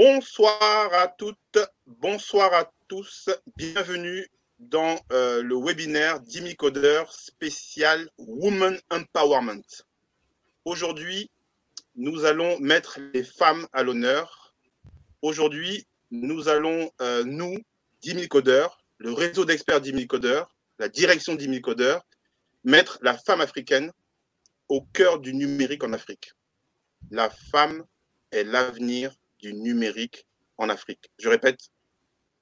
[0.00, 3.28] Bonsoir à toutes, bonsoir à tous.
[3.56, 4.28] Bienvenue
[4.60, 9.64] dans euh, le webinaire Dimi Coder spécial Women Empowerment.
[10.64, 11.32] Aujourd'hui,
[11.96, 14.54] nous allons mettre les femmes à l'honneur.
[15.20, 17.58] Aujourd'hui, nous allons, euh, nous,
[18.00, 18.68] Dimi Coder,
[18.98, 20.44] le réseau d'experts Dimi Coder,
[20.78, 21.98] la direction Dimi Coder,
[22.62, 23.90] mettre la femme africaine
[24.68, 26.34] au cœur du numérique en Afrique.
[27.10, 27.84] La femme
[28.30, 31.10] est l'avenir du numérique en Afrique.
[31.18, 31.60] Je répète,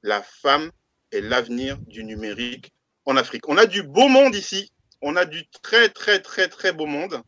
[0.03, 0.71] la femme
[1.13, 2.73] est l'avenir du numérique
[3.05, 3.49] en Afrique.
[3.49, 7.23] On a du beau monde ici, on a du très très très très beau monde.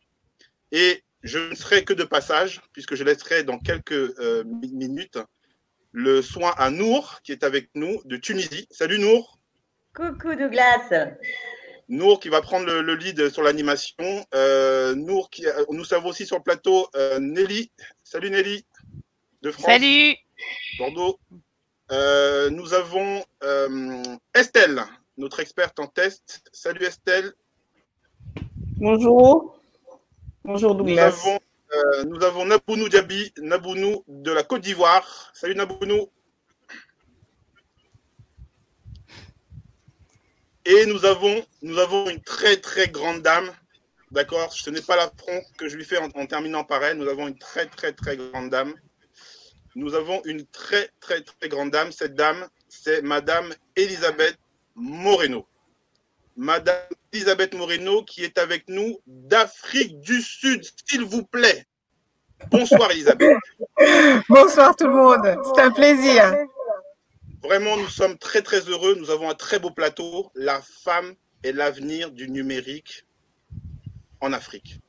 [0.71, 5.19] Et je ne serai que de passage, puisque je laisserai dans quelques euh, minutes
[5.91, 8.67] le soin à Nour, qui est avec nous de Tunisie.
[8.69, 9.39] Salut Nour.
[9.93, 11.15] Coucou Douglas.
[11.87, 14.25] Nour qui va prendre le, lead sur l'animation.
[14.35, 16.87] Euh, Nour, qui, euh, nous savons aussi sur le plateau
[17.19, 17.71] Nelly.
[18.03, 18.65] Salut Nelly
[19.41, 19.65] de France.
[19.65, 20.15] Salut.
[20.77, 21.19] Bordeaux.
[21.91, 24.03] Euh, nous avons euh,
[24.35, 24.83] Estelle,
[25.17, 26.41] notre experte en test.
[26.53, 27.33] Salut Estelle.
[28.77, 29.59] Bonjour.
[30.43, 31.11] Bonjour Douglas.
[31.11, 31.39] Nous avons,
[31.73, 35.31] euh, nous avons Nabounou Diaby, Nabounou de la Côte d'Ivoire.
[35.33, 36.09] Salut Nabounou.
[40.65, 43.49] Et nous avons, nous avons une très très grande dame.
[44.11, 46.97] D'accord Ce n'est pas l'affront que je lui fais en, en terminant par elle.
[46.97, 48.75] Nous avons une très très très grande dame
[49.75, 51.91] nous avons une très, très, très grande dame.
[51.91, 54.37] Cette dame, c'est Madame Elisabeth
[54.75, 55.45] Moreno.
[56.35, 56.77] Madame
[57.11, 61.65] Elisabeth Moreno qui est avec nous d'Afrique du Sud, s'il vous plaît.
[62.49, 63.37] Bonsoir Elisabeth.
[64.29, 66.33] Bonsoir tout le monde, c'est un plaisir.
[67.43, 68.95] Vraiment, nous sommes très très heureux.
[68.95, 70.31] Nous avons un très beau plateau.
[70.35, 71.13] La femme
[71.43, 73.05] est l'avenir du numérique
[74.21, 74.79] en Afrique.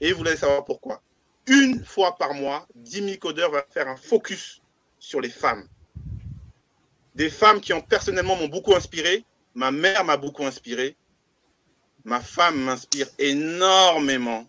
[0.00, 1.02] Et vous voulez savoir pourquoi?
[1.50, 4.62] Une fois par mois, Dimi Coder va faire un focus
[5.00, 5.68] sur les femmes.
[7.16, 9.24] Des femmes qui ont personnellement m'ont beaucoup inspiré.
[9.56, 10.96] Ma mère m'a beaucoup inspiré.
[12.04, 14.46] Ma femme m'inspire énormément.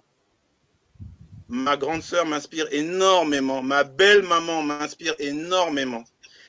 [1.50, 3.64] Ma grande sœur m'inspire énormément.
[3.64, 6.04] Ma belle maman m'inspire énormément.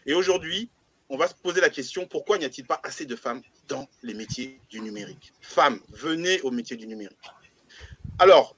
[0.05, 0.69] Et aujourd'hui,
[1.09, 4.13] on va se poser la question pourquoi n'y a-t-il pas assez de femmes dans les
[4.13, 5.33] métiers du numérique?
[5.41, 7.17] Femmes, venez au métier du numérique.
[8.19, 8.55] Alors,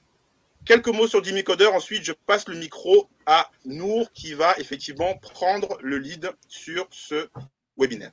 [0.65, 1.67] Quelques mots sur Dimi Coder.
[1.67, 7.29] Ensuite, je passe le micro à Nour qui va effectivement prendre le lead sur ce
[7.77, 8.11] webinaire.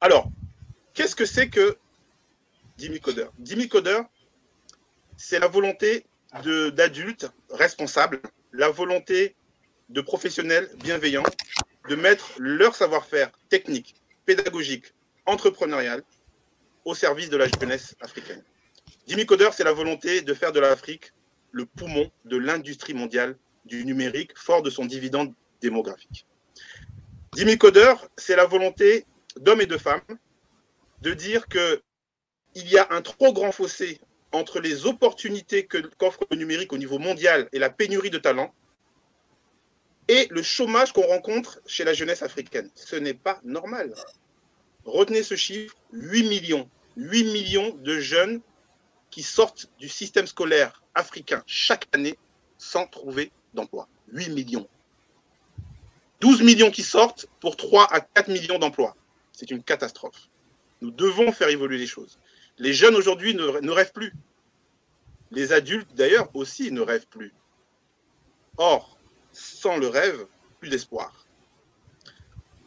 [0.00, 0.28] Alors,
[0.94, 1.78] qu'est-ce que c'est que
[2.76, 3.28] Dimi Coder?
[3.38, 4.00] Dimi Coder,
[5.16, 6.04] c'est la volonté
[6.42, 8.20] d'adultes responsables,
[8.52, 9.36] la volonté
[9.88, 11.22] de professionnels bienveillants
[11.88, 13.94] de mettre leur savoir-faire technique,
[14.24, 14.86] pédagogique,
[15.24, 16.02] entrepreneurial
[16.84, 18.42] au service de la jeunesse africaine.
[19.06, 21.12] Jimmy Coder, c'est la volonté de faire de l'Afrique
[21.52, 26.26] le poumon de l'industrie mondiale du numérique, fort de son dividende démographique.
[27.36, 29.06] Jimmy Coder, c'est la volonté
[29.36, 30.00] d'hommes et de femmes
[31.02, 34.00] de dire qu'il y a un trop grand fossé
[34.32, 35.66] entre les opportunités
[35.98, 38.52] qu'offre le numérique au niveau mondial et la pénurie de talents
[40.08, 42.70] et le chômage qu'on rencontre chez la jeunesse africaine.
[42.74, 43.94] Ce n'est pas normal.
[44.84, 46.68] Retenez ce chiffre, 8 millions.
[46.96, 48.40] 8 millions de jeunes
[49.16, 52.18] qui sortent du système scolaire africain chaque année
[52.58, 53.88] sans trouver d'emploi.
[54.08, 54.68] 8 millions.
[56.20, 58.94] 12 millions qui sortent pour 3 à 4 millions d'emplois.
[59.32, 60.28] C'est une catastrophe.
[60.82, 62.18] Nous devons faire évoluer les choses.
[62.58, 64.12] Les jeunes aujourd'hui ne, rêvent plus.
[65.30, 67.32] Les adultes, d'ailleurs, aussi ne rêvent plus.
[68.58, 68.98] Or,
[69.32, 70.26] sans le rêve,
[70.60, 71.24] plus d'espoir.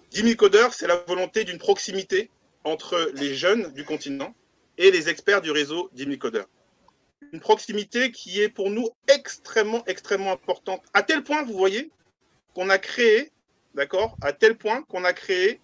[0.09, 2.31] Jimmy Coder, c'est la volonté d'une proximité
[2.63, 4.33] entre les jeunes du continent
[4.79, 6.44] et les experts du réseau d'Imicoder.
[7.34, 10.81] Une proximité qui est pour nous extrêmement, extrêmement importante.
[10.94, 11.91] À tel point, vous voyez,
[12.56, 13.31] qu'on a créé,
[13.75, 15.59] d'accord, à tel point qu'on a créé,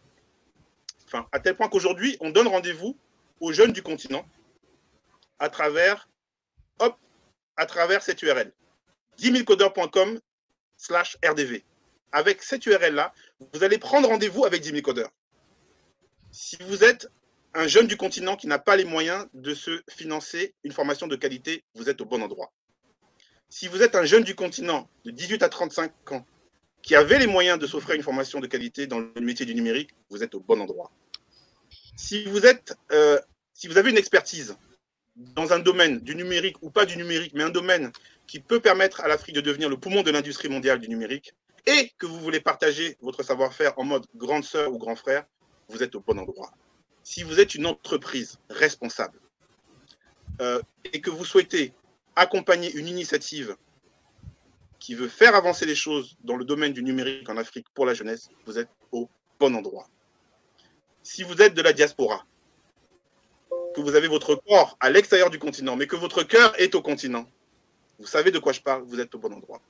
[1.06, 2.98] enfin, à tel point qu'aujourd'hui, on donne rendez-vous
[3.40, 4.25] aux jeunes du continent
[5.40, 6.09] à travers,
[6.80, 6.98] hop,
[7.56, 8.52] à travers cette URL,
[9.18, 9.45] 10
[10.78, 11.63] slash RDV.
[12.12, 13.13] Avec cette URL-là,
[13.54, 14.84] vous allez prendre rendez-vous avec 10
[16.31, 17.10] Si vous êtes
[17.56, 21.16] un jeune du continent qui n'a pas les moyens de se financer une formation de
[21.16, 22.52] qualité, vous êtes au bon endroit.
[23.50, 26.25] Si vous êtes un jeune du continent de 18 à 35 ans
[26.81, 29.92] qui avait les moyens de s'offrir une formation de qualité dans le métier du numérique,
[30.10, 30.92] vous êtes au bon endroit.
[31.96, 33.19] Si vous, êtes, euh,
[33.54, 34.58] si vous avez une expertise
[35.16, 37.92] dans un domaine du numérique ou pas du numérique, mais un domaine
[38.28, 41.34] qui peut permettre à l'Afrique de devenir le poumon de l'industrie mondiale du numérique,
[41.66, 45.25] et que vous voulez partager votre savoir-faire en mode grande sœur ou grand frère,
[45.69, 46.51] vous êtes au bon endroit
[47.06, 49.19] si vous êtes une entreprise responsable
[50.42, 50.60] euh,
[50.92, 51.72] et que vous souhaitez
[52.16, 53.56] accompagner une initiative
[54.80, 57.94] qui veut faire avancer les choses dans le domaine du numérique en Afrique pour la
[57.94, 59.07] jeunesse, vous êtes au
[59.40, 59.88] bon endroit.
[61.04, 62.25] Si vous êtes de la diaspora,
[63.75, 66.81] que vous avez votre corps à l'extérieur du continent, mais que votre cœur est au
[66.81, 67.30] continent,
[68.00, 69.62] vous savez de quoi je parle, vous êtes au bon endroit.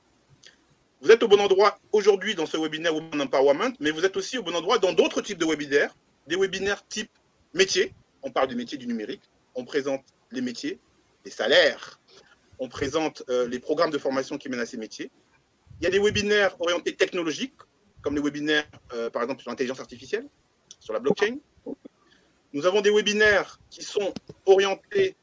[1.02, 4.38] Vous êtes au bon endroit aujourd'hui dans ce webinaire Women Empowerment, mais vous êtes aussi
[4.38, 5.94] au bon endroit dans d'autres types de webinaires,
[6.26, 7.10] des webinaires type
[7.56, 7.94] métier.
[8.22, 9.22] On parle du métier du numérique,
[9.54, 10.78] on présente les métiers,
[11.24, 12.00] les salaires,
[12.58, 15.10] on présente euh, les programmes de formation qui mènent à ces métiers.
[15.80, 17.54] Il y a des webinaires orientés technologiques,
[18.02, 20.26] comme les webinaires, euh, par exemple, sur l'intelligence artificielle,
[20.80, 21.36] sur la blockchain.
[22.52, 24.14] Nous avons des webinaires qui sont
[24.46, 25.16] orientés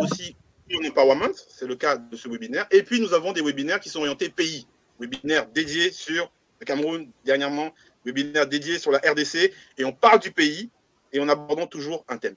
[0.00, 0.36] aussi
[0.72, 2.66] en empowerment, c'est le cas de ce webinaire.
[2.70, 4.66] Et puis, nous avons des webinaires qui sont orientés pays,
[5.00, 6.30] webinaires dédiés sur
[6.60, 7.72] le Cameroun, dernièrement,
[8.04, 10.70] webinaire dédié sur la RDC, et on parle du pays
[11.12, 12.36] et on aborde toujours un thème.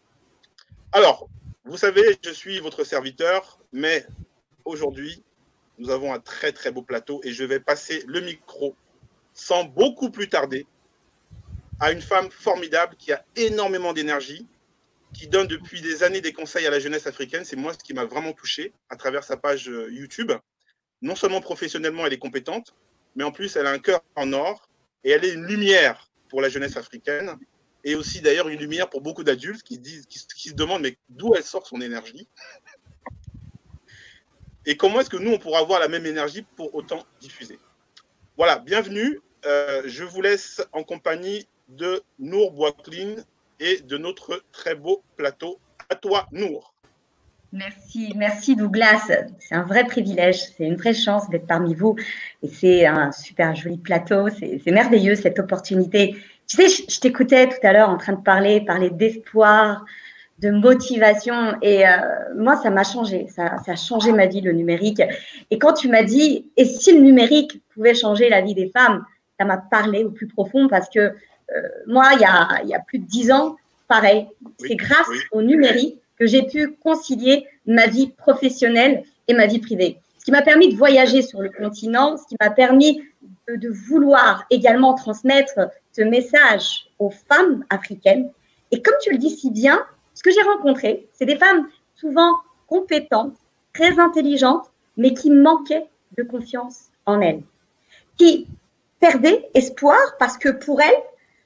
[0.91, 1.29] Alors,
[1.65, 4.05] vous savez, je suis votre serviteur, mais
[4.65, 5.23] aujourd'hui,
[5.77, 8.75] nous avons un très très beau plateau et je vais passer le micro
[9.33, 10.67] sans beaucoup plus tarder
[11.79, 14.47] à une femme formidable qui a énormément d'énergie,
[15.13, 17.45] qui donne depuis des années des conseils à la jeunesse africaine.
[17.45, 20.31] C'est moi ce qui m'a vraiment touché à travers sa page euh, YouTube.
[21.01, 22.75] Non seulement professionnellement, elle est compétente,
[23.15, 24.69] mais en plus, elle a un cœur en or
[25.03, 27.37] et elle est une lumière pour la jeunesse africaine
[27.83, 31.43] et aussi d'ailleurs une lumière pour beaucoup d'adultes qui, qui, se demandent mais d'où elle
[31.43, 32.27] sort son énergie?
[34.65, 37.59] Et comment est-ce que nous, on pourra avoir la même énergie pour autant diffuser?
[38.37, 39.19] Voilà, bienvenue.
[39.45, 43.25] Euh, je vous laisse en compagnie de Nour Boiscline
[43.59, 45.59] et de notre très beau plateau.
[45.89, 46.73] À toi, Nour.
[47.51, 49.11] Merci, merci Douglas.
[49.39, 51.95] C'est un vrai privilège, c'est une vraie chance d'être parmi vous.
[52.41, 56.15] Et c'est un super joli plateau, c'est merveilleux cette opportunité
[56.47, 59.85] tu sais, je, t'écoutais tout à l'heure en train de parler, parler d'espoir,
[60.39, 61.55] de motivation.
[61.61, 61.91] Et euh,
[62.35, 63.27] moi, ça m'a changé.
[63.29, 65.01] Ça, a changé ma vie, le numérique.
[65.51, 69.05] Et quand tu m'as dit, et si le numérique pouvait changer la vie des femmes,
[69.39, 72.75] ça m'a parlé au plus profond parce que euh, moi, il y, a, il y,
[72.75, 73.57] a, plus de dix ans,
[73.87, 74.27] pareil,
[74.59, 79.97] c'est grâce au numérique que j'ai pu concilier ma vie professionnelle et ma vie privée.
[80.19, 83.01] Ce qui m'a permis de voyager sur le continent, ce qui m'a permis
[83.47, 85.59] de, vouloir également transmettre
[85.91, 88.31] ce message aux femmes africaines.
[88.71, 92.33] Et comme tu le dis si bien, ce que j'ai rencontré, c'est des femmes souvent
[92.67, 93.35] compétentes,
[93.73, 95.87] très intelligentes, mais qui manquaient
[96.17, 97.43] de confiance en elles,
[98.17, 98.47] qui
[98.99, 101.03] perdaient espoir parce que pour elles,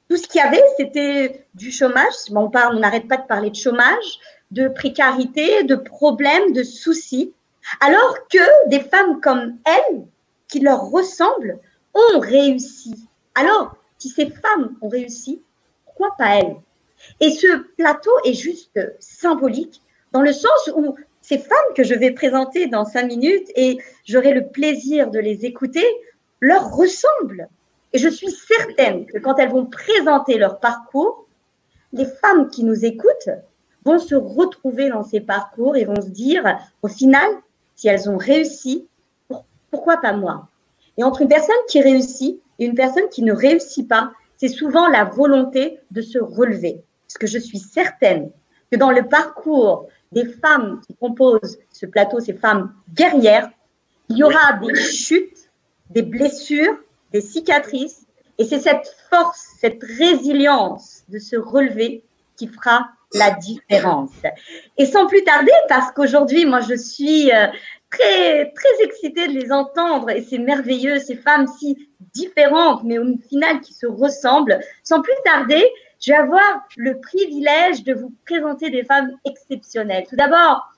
[0.09, 2.13] tout ce qu'il y avait, c'était du chômage.
[2.33, 4.19] on parle, on n'arrête pas de parler de chômage,
[4.51, 7.33] de précarité, de problèmes, de soucis,
[7.81, 10.05] alors que des femmes comme elles,
[10.47, 11.59] qui leur ressemblent,
[12.13, 13.07] ont réussi.
[13.35, 15.41] Alors, si ces femmes ont réussi,
[15.85, 16.55] pourquoi pas elles?
[17.19, 22.11] Et ce plateau est juste symbolique dans le sens où ces femmes que je vais
[22.11, 25.85] présenter dans cinq minutes et j'aurai le plaisir de les écouter,
[26.39, 27.49] leur ressemblent.
[27.93, 31.25] Et je suis certaine que quand elles vont présenter leur parcours,
[31.93, 33.29] les femmes qui nous écoutent
[33.85, 37.29] vont se retrouver dans ces parcours et vont se dire, au final,
[37.75, 38.87] si elles ont réussi,
[39.71, 40.47] pourquoi pas moi?
[40.97, 44.87] Et entre une personne qui réussit et une personne qui ne réussit pas, c'est souvent
[44.87, 46.81] la volonté de se relever.
[47.07, 48.31] Parce que je suis certaine
[48.71, 53.49] que dans le parcours des femmes qui composent ce plateau, ces femmes guerrières,
[54.09, 55.49] il y aura des chutes,
[55.89, 56.77] des blessures,
[57.11, 58.05] des cicatrices.
[58.37, 62.03] Et c'est cette force, cette résilience de se relever
[62.37, 64.11] qui fera la différence.
[64.77, 67.47] Et sans plus tarder, parce qu'aujourd'hui, moi, je suis euh,
[67.89, 73.17] très, très excitée de les entendre et c'est merveilleux, ces femmes si différentes, mais au
[73.29, 74.59] final qui se ressemblent.
[74.83, 75.63] Sans plus tarder,
[75.99, 80.05] je vais avoir le privilège de vous présenter des femmes exceptionnelles.
[80.09, 80.71] Tout d'abord,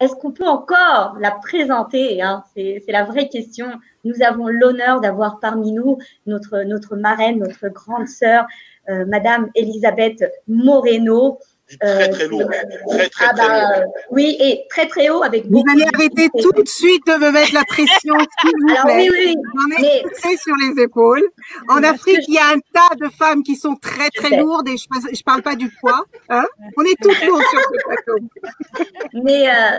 [0.00, 2.42] est-ce qu'on peut encore la présenter hein?
[2.54, 3.68] C'est la vraie question.
[4.04, 8.46] Nous avons l'honneur d'avoir parmi nous notre, notre marraine, notre grande sœur,
[8.88, 11.38] euh, Madame Elisabeth Moreno,
[11.80, 12.50] très très lourd.
[12.88, 13.94] Très très, ah bah, lourd.
[14.10, 17.54] Oui, et très très haut avec Vous allez arrêter tout de suite de me mettre
[17.54, 19.08] la pression, s'il vous Alors, plaît.
[19.10, 19.34] Oui, oui.
[19.54, 20.36] J'en ai mais...
[20.36, 21.24] sur les épaules.
[21.68, 24.76] En Afrique, il y a un tas de femmes qui sont très très lourdes et
[24.76, 26.04] je ne parle pas du poids.
[26.28, 28.90] Hein On est toutes lourdes sur ce plateau.
[29.24, 29.78] Mais euh,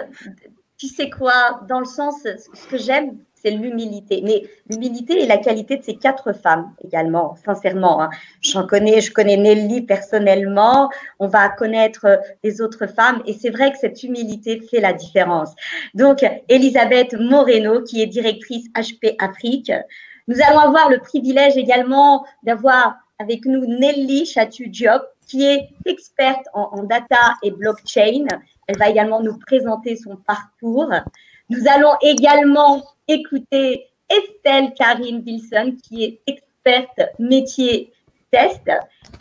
[0.77, 4.21] tu sais quoi, dans le sens, ce que j'aime, c'est l'humilité.
[4.23, 8.01] Mais l'humilité et la qualité de ces quatre femmes également, sincèrement.
[8.01, 8.09] Hein.
[8.41, 13.71] J'en connais, je connais Nelly personnellement, on va connaître les autres femmes et c'est vrai
[13.71, 15.53] que cette humilité fait la différence.
[15.93, 19.71] Donc, Elisabeth Moreno, qui est directrice HP Afrique.
[20.27, 26.83] Nous allons avoir le privilège également d'avoir avec nous Nelly Chatu-Diop, qui est experte en
[26.83, 28.25] data et blockchain.
[28.67, 30.91] Elle va également nous présenter son parcours.
[31.49, 37.91] Nous allons également écouter Estelle Karine Wilson, qui est experte métier
[38.31, 38.69] test.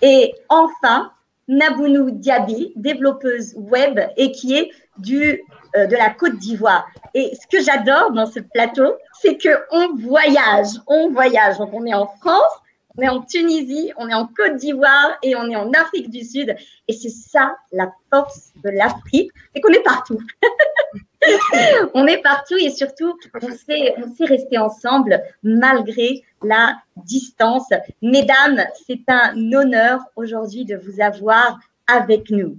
[0.00, 1.12] Et enfin,
[1.48, 4.70] Nabounou Diaby, développeuse web et qui est
[5.08, 6.86] euh, de la Côte d'Ivoire.
[7.14, 11.58] Et ce que j'adore dans ce plateau, c'est qu'on voyage, on voyage.
[11.58, 12.52] Donc, on est en France,
[12.96, 16.24] on est en Tunisie, on est en Côte d'Ivoire et on est en Afrique du
[16.24, 16.54] Sud.
[16.88, 20.20] Et c'est ça la force de l'Afrique, c'est qu'on est partout.
[21.94, 27.68] on est partout et surtout, on sait, rester ensemble malgré la distance.
[28.02, 32.58] Mesdames, c'est un honneur aujourd'hui de vous avoir avec nous.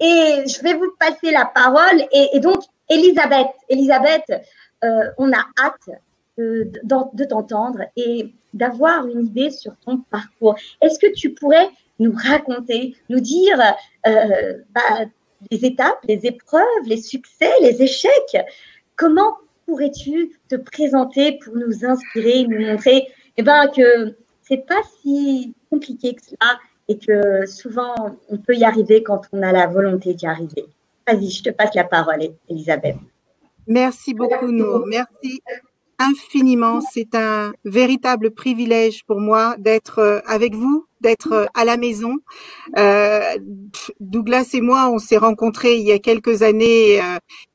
[0.00, 2.04] Et je vais vous passer la parole.
[2.12, 4.30] Et, donc, Elisabeth, Elisabeth,
[4.84, 5.98] euh, on a hâte
[6.38, 10.56] de, t'entendre et d'avoir une idée sur ton parcours.
[10.80, 13.60] Est-ce que tu pourrais nous raconter, nous dire
[14.06, 15.06] euh, bah,
[15.50, 18.36] les étapes, les épreuves, les succès, les échecs?
[18.96, 23.08] Comment pourrais-tu te présenter pour nous inspirer, nous montrer?
[23.36, 24.14] Eh ben, que
[24.54, 27.94] pas si compliqué que cela et que souvent
[28.28, 30.66] on peut y arriver quand on a la volonté d'y arriver.
[31.06, 32.96] Vas-y, je te passe la parole, Elisabeth.
[33.66, 34.86] Merci beaucoup, Nour.
[34.86, 35.42] Merci
[35.98, 36.80] infiniment.
[36.80, 42.16] C'est un véritable privilège pour moi d'être euh, avec vous, d'être euh, à la maison.
[42.76, 43.20] Euh,
[44.00, 47.00] Douglas et moi, on s'est rencontrés il y a quelques années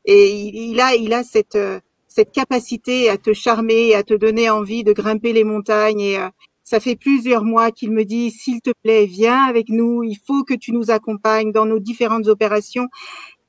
[0.06, 1.58] et il a, il a cette
[2.08, 6.02] cette capacité à te charmer, à te donner envie de grimper les montagnes.
[6.02, 6.18] Et
[6.66, 10.04] ça fait plusieurs mois qu'il me dit, s'il te plaît, viens avec nous.
[10.04, 12.90] Il faut que tu nous accompagnes dans nos différentes opérations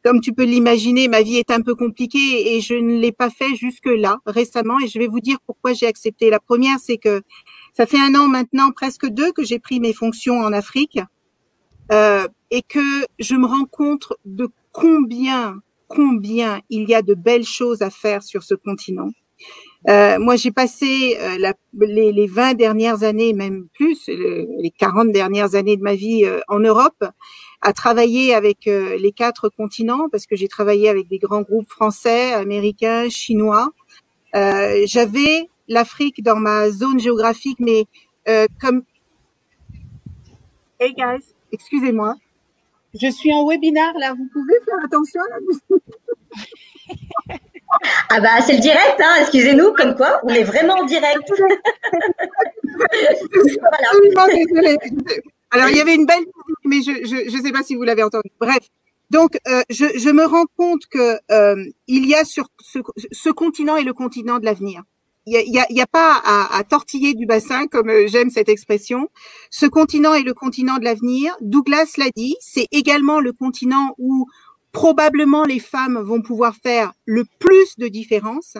[0.04, 3.30] comme tu peux l'imaginer, ma vie est un peu compliquée et je ne l'ai pas
[3.30, 4.78] fait jusque-là récemment.
[4.80, 6.30] Et je vais vous dire pourquoi j'ai accepté.
[6.30, 7.22] La première, c'est que
[7.72, 10.98] ça fait un an maintenant, presque deux, que j'ai pris mes fonctions en Afrique
[11.92, 17.46] euh, et que je me rends compte de combien, combien il y a de belles
[17.46, 19.10] choses à faire sur ce continent.
[19.88, 25.10] Euh, moi, j'ai passé euh, la, les, les 20 dernières années, même plus, les 40
[25.10, 27.04] dernières années de ma vie euh, en Europe
[27.62, 31.70] à travailler avec euh, les quatre continents parce que j'ai travaillé avec des grands groupes
[31.70, 33.70] français, américains, chinois.
[34.34, 37.84] Euh, J'avais l'Afrique dans ma zone géographique, mais
[38.28, 38.82] euh, comme
[40.80, 42.16] Hey guys, excusez-moi,
[43.00, 44.12] je suis en webinaire là.
[44.12, 45.20] Vous pouvez faire attention
[48.10, 51.32] Ah bah c'est le direct, hein, excusez-nous, comme quoi on est vraiment en direct.
[53.60, 53.88] voilà.
[55.52, 56.24] Alors, il y avait une belle
[56.64, 58.30] musique, mais je ne sais pas si vous l'avez entendu.
[58.40, 58.68] Bref,
[59.10, 62.78] donc euh, je, je, me rends compte que euh, il y a sur ce,
[63.12, 64.82] ce, continent est le continent de l'avenir.
[65.26, 68.30] Il n'y a, y a, a, pas à, à, tortiller du bassin, comme euh, j'aime
[68.30, 69.10] cette expression.
[69.50, 71.36] Ce continent est le continent de l'avenir.
[71.42, 74.26] Douglas l'a dit, c'est également le continent où
[74.72, 78.56] probablement les femmes vont pouvoir faire le plus de différence.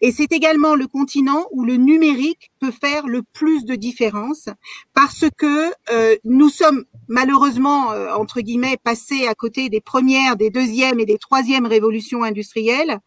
[0.00, 4.48] Et c'est également le continent où le numérique peut faire le plus de différence
[4.92, 10.50] parce que euh, nous sommes malheureusement, euh, entre guillemets, passés à côté des premières, des
[10.50, 12.98] deuxièmes et des troisièmes révolutions industrielles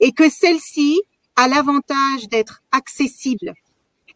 [0.00, 1.00] et que celle-ci
[1.36, 3.54] a l'avantage d'être accessible.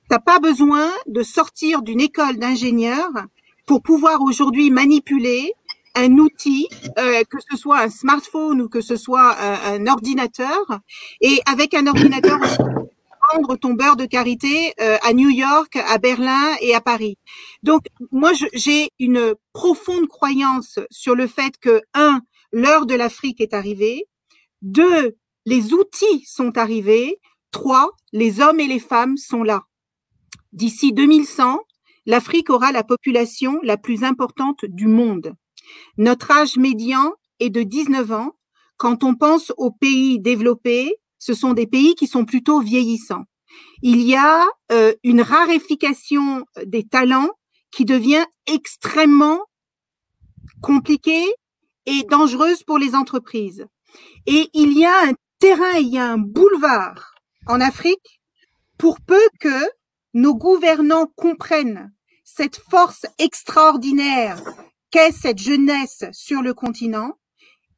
[0.08, 3.08] T'as pas besoin de sortir d'une école d'ingénieur
[3.66, 5.52] pour pouvoir aujourd'hui manipuler
[5.96, 10.80] un outil, euh, que ce soit un smartphone ou que ce soit un, ordinateur,
[11.20, 12.38] et avec un ordinateur
[13.32, 17.18] vendre ton beurre de karité euh, à New York, à Berlin et à Paris.
[17.62, 22.20] Donc moi j'ai une profonde croyance sur le fait que un,
[22.52, 24.06] l'heure de l'Afrique est arrivée,
[24.62, 29.62] deux, les outils sont arrivés, trois, les hommes et les femmes sont là.
[30.52, 31.60] D'ici 2100,
[32.06, 35.34] l'Afrique aura la population la plus importante du monde.
[35.96, 38.36] Notre âge médian est de 19 ans.
[38.76, 43.24] Quand on pense aux pays développés, ce sont des pays qui sont plutôt vieillissants.
[43.82, 47.30] Il y a euh, une raréfication des talents
[47.70, 49.40] qui devient extrêmement
[50.60, 51.26] compliquée
[51.86, 53.66] et dangereuse pour les entreprises.
[54.26, 57.14] Et il y a un terrain, il y a un boulevard
[57.46, 58.20] en Afrique
[58.78, 59.68] pour peu que
[60.14, 61.92] nos gouvernants comprennent
[62.24, 64.42] cette force extraordinaire
[64.96, 67.18] qu'est cette jeunesse sur le continent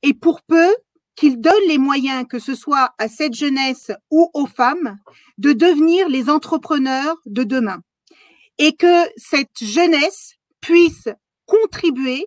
[0.02, 0.72] et pour peu
[1.16, 4.96] qu'il donne les moyens, que ce soit à cette jeunesse ou aux femmes,
[5.36, 7.80] de devenir les entrepreneurs de demain.
[8.58, 11.08] Et que cette jeunesse puisse
[11.44, 12.24] contribuer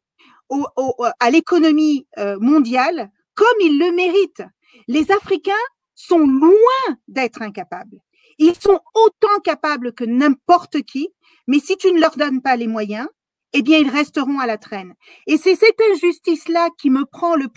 [1.21, 4.43] à l'économie euh, mondiale comme ils le méritent.
[4.89, 5.53] Les Africains
[5.95, 8.01] sont loin d'être incapables.
[8.39, 11.07] Ils sont autant capables que n'importe qui,
[11.47, 13.07] mais si tu ne leur donnes pas les moyens,
[13.53, 14.93] eh bien, ils resteront à la traîne.
[15.27, 17.47] Et c'est cette injustice-là qui me prend de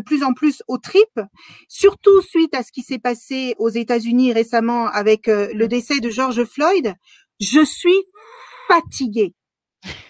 [0.00, 1.20] plus en plus aux tripes,
[1.68, 6.10] surtout suite à ce qui s'est passé aux États-Unis récemment avec euh, le décès de
[6.10, 6.94] George Floyd.
[7.40, 8.04] Je suis
[8.68, 9.34] fatiguée.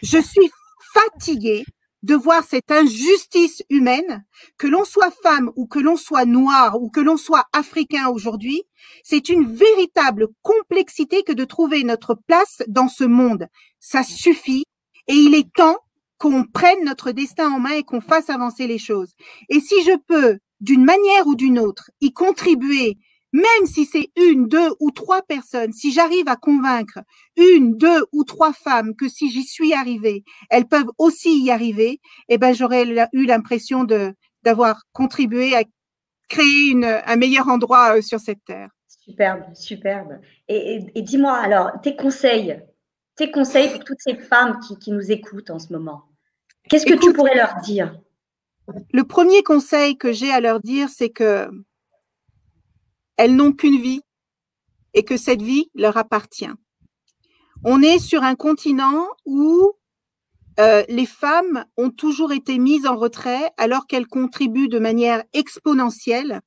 [0.03, 0.51] Je suis
[0.93, 1.65] fatiguée
[2.03, 4.25] de voir cette injustice humaine,
[4.57, 8.63] que l'on soit femme ou que l'on soit noir ou que l'on soit africain aujourd'hui,
[9.03, 13.49] c'est une véritable complexité que de trouver notre place dans ce monde.
[13.81, 14.65] Ça suffit
[15.11, 15.76] et il est temps
[16.19, 19.12] qu'on prenne notre destin en main et qu'on fasse avancer les choses.
[19.49, 22.97] Et si je peux, d'une manière ou d'une autre, y contribuer
[23.33, 26.99] même si c'est une, deux ou trois personnes, si j'arrive à convaincre
[27.37, 32.00] une, deux ou trois femmes que si j'y suis arrivée, elles peuvent aussi y arriver,
[32.29, 35.62] eh ben j'aurais eu l'impression de d'avoir contribué à
[36.29, 38.71] créer un meilleur endroit euh, sur cette terre.
[38.88, 40.19] Superbe, superbe.
[40.49, 42.61] Et, dis-moi alors, tes conseils,
[43.21, 46.05] tes conseils pour toutes ces femmes qui, qui nous écoutent en ce moment?
[46.71, 47.95] Qu'est-ce que tu pourrais leur dire?
[48.93, 51.50] Le premier conseil que j'ai à leur dire, c'est que
[53.19, 54.00] elles n'ont qu'une vie
[54.95, 56.49] et que cette vie leur appartient.
[57.62, 59.73] On est sur un continent où
[60.59, 66.41] euh, les femmes ont toujours été mises en retrait alors qu'elles contribuent de manière exponentielle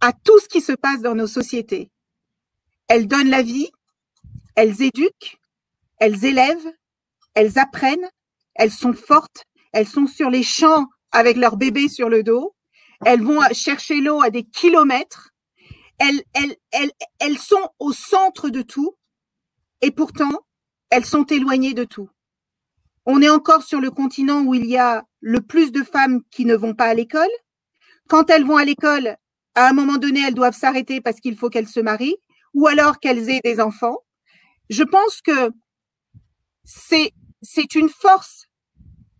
[0.00, 1.90] à tout ce qui se passe dans nos sociétés.
[2.86, 3.70] Elles donnent la vie,
[4.54, 5.39] elles éduquent,
[6.00, 6.72] elles élèvent,
[7.34, 8.08] elles apprennent,
[8.54, 12.54] elles sont fortes, elles sont sur les champs avec leur bébé sur le dos,
[13.06, 15.30] elles vont chercher l'eau à des kilomètres,
[15.98, 16.90] elles, elles, elles,
[17.20, 18.96] elles sont au centre de tout
[19.82, 20.30] et pourtant,
[20.90, 22.10] elles sont éloignées de tout.
[23.06, 26.44] On est encore sur le continent où il y a le plus de femmes qui
[26.44, 27.30] ne vont pas à l'école.
[28.08, 29.16] Quand elles vont à l'école,
[29.54, 32.16] à un moment donné, elles doivent s'arrêter parce qu'il faut qu'elles se marient
[32.54, 33.98] ou alors qu'elles aient des enfants.
[34.68, 35.50] Je pense que
[36.64, 37.12] c'est,
[37.42, 38.46] c'est une force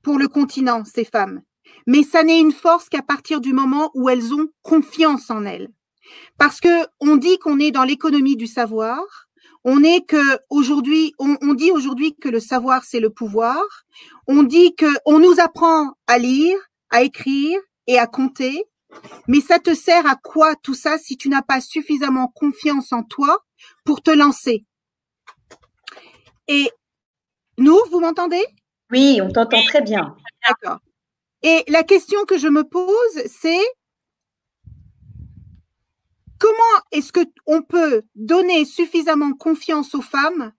[0.03, 1.43] pour le continent, ces femmes.
[1.87, 5.69] Mais ça n'est une force qu'à partir du moment où elles ont confiance en elles.
[6.39, 9.01] Parce que on dit qu'on est dans l'économie du savoir.
[9.65, 13.63] On est que aujourd'hui, on, on, dit aujourd'hui que le savoir c'est le pouvoir.
[14.27, 16.57] On dit que on nous apprend à lire,
[16.91, 18.65] à écrire et à compter.
[19.29, 23.03] Mais ça te sert à quoi tout ça si tu n'as pas suffisamment confiance en
[23.03, 23.45] toi
[23.85, 24.65] pour te lancer?
[26.49, 26.71] Et
[27.61, 28.45] nous, vous m'entendez?
[28.91, 30.17] Oui, on t'entend très bien.
[30.49, 30.79] D'accord.
[31.43, 33.63] Et la question que je me pose, c'est
[36.39, 40.53] Comment est-ce qu'on peut donner suffisamment confiance aux femmes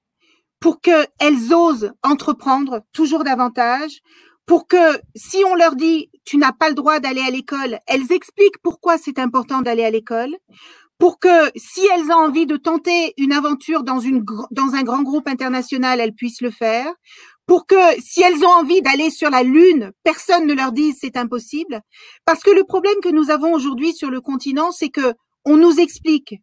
[0.60, 4.02] pour qu'elles osent entreprendre toujours davantage,
[4.46, 8.12] pour que si on leur dit tu n'as pas le droit d'aller à l'école, elles
[8.12, 10.36] expliquent pourquoi c'est important d'aller à l'école,
[11.02, 15.02] pour que si elles ont envie de tenter une aventure dans, une, dans un grand
[15.02, 16.94] groupe international, elles puissent le faire,
[17.48, 21.18] pour que si elles ont envie d'aller sur la Lune, personne ne leur dise c'est
[21.18, 21.82] impossible.
[22.24, 25.80] Parce que le problème que nous avons aujourd'hui sur le continent, c'est que on nous
[25.80, 26.36] explique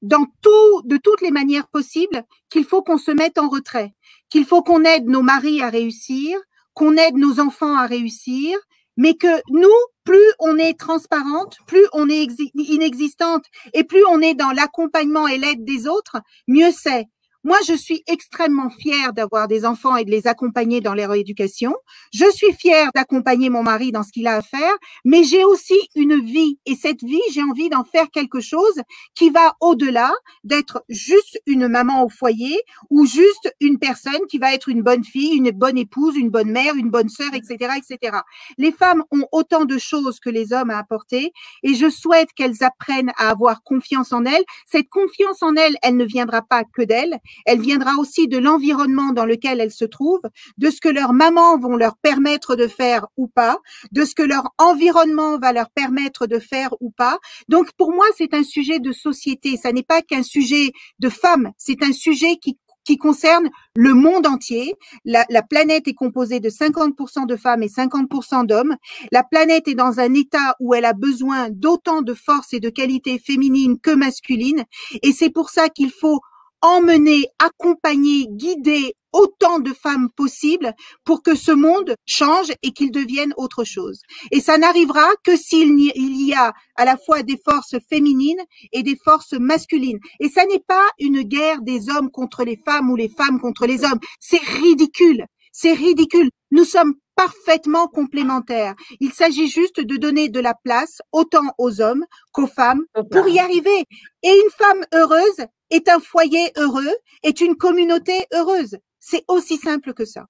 [0.00, 3.92] dans tout, de toutes les manières possibles qu'il faut qu'on se mette en retrait,
[4.30, 6.38] qu'il faut qu'on aide nos maris à réussir,
[6.72, 8.56] qu'on aide nos enfants à réussir,
[8.96, 9.68] mais que nous,
[10.08, 13.44] plus on est transparente, plus on est inexistante
[13.74, 16.16] et plus on est dans l'accompagnement et l'aide des autres,
[16.46, 17.04] mieux c'est.
[17.48, 21.74] Moi, je suis extrêmement fière d'avoir des enfants et de les accompagner dans leur éducation.
[22.12, 24.74] Je suis fière d'accompagner mon mari dans ce qu'il a à faire,
[25.06, 28.82] mais j'ai aussi une vie et cette vie, j'ai envie d'en faire quelque chose
[29.14, 30.12] qui va au-delà
[30.44, 35.04] d'être juste une maman au foyer ou juste une personne qui va être une bonne
[35.04, 38.18] fille, une bonne épouse, une bonne mère, une bonne sœur, etc., etc.
[38.58, 41.32] Les femmes ont autant de choses que les hommes à apporter
[41.62, 44.44] et je souhaite qu'elles apprennent à avoir confiance en elles.
[44.66, 49.12] Cette confiance en elles, elle ne viendra pas que d'elles elle viendra aussi de l'environnement
[49.12, 53.06] dans lequel elles se trouvent, de ce que leurs mamans vont leur permettre de faire
[53.16, 53.58] ou pas,
[53.92, 57.18] de ce que leur environnement va leur permettre de faire ou pas.
[57.48, 61.52] Donc pour moi, c'est un sujet de société, ça n'est pas qu'un sujet de femmes,
[61.56, 64.72] c'est un sujet qui qui concerne le monde entier.
[65.04, 68.76] La, la, planète est composée de 50% de femmes et 50% d'hommes.
[69.12, 72.70] La planète est dans un état où elle a besoin d'autant de force et de
[72.70, 74.64] qualité féminine que masculine.
[75.02, 76.20] Et c'est pour ça qu'il faut
[76.62, 83.32] emmener, accompagner, guider autant de femmes possible pour que ce monde change et qu'il devienne
[83.36, 84.00] autre chose.
[84.30, 88.42] Et ça n'arrivera que s'il y a à la fois des forces féminines
[88.72, 89.98] et des forces masculines.
[90.20, 93.66] Et ça n'est pas une guerre des hommes contre les femmes ou les femmes contre
[93.66, 94.00] les hommes.
[94.20, 95.24] C'est ridicule.
[95.52, 96.30] C'est ridicule.
[96.50, 98.74] Nous sommes parfaitement complémentaires.
[99.00, 103.40] Il s'agit juste de donner de la place autant aux hommes qu'aux femmes pour y
[103.40, 103.84] arriver.
[104.22, 108.78] Et une femme heureuse est un foyer heureux, est une communauté heureuse.
[109.00, 110.26] C'est aussi simple que ça.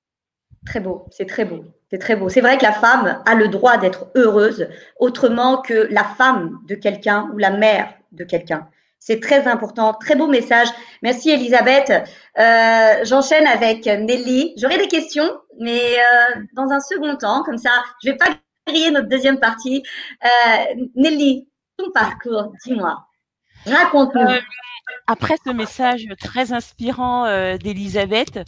[0.66, 1.64] Très beau, c'est très beau.
[1.90, 2.28] C'est très beau.
[2.28, 6.74] C'est vrai que la femme a le droit d'être heureuse autrement que la femme de
[6.74, 8.68] quelqu'un ou la mère de quelqu'un.
[8.98, 9.94] C'est très important.
[9.94, 10.68] Très beau message.
[11.02, 11.90] Merci Elisabeth.
[12.38, 14.54] Euh, J'enchaîne avec Nelly.
[14.58, 17.70] J'aurai des questions, mais euh, dans un second temps, comme ça,
[18.02, 18.26] je ne vais pas
[18.66, 19.82] griller notre deuxième partie.
[20.24, 21.48] Euh, Nelly,
[21.78, 23.06] ton parcours, dis-moi.
[23.66, 24.40] Raconte-nous.
[25.08, 28.40] Euh, après ce message très inspirant euh, d'Elisabeth,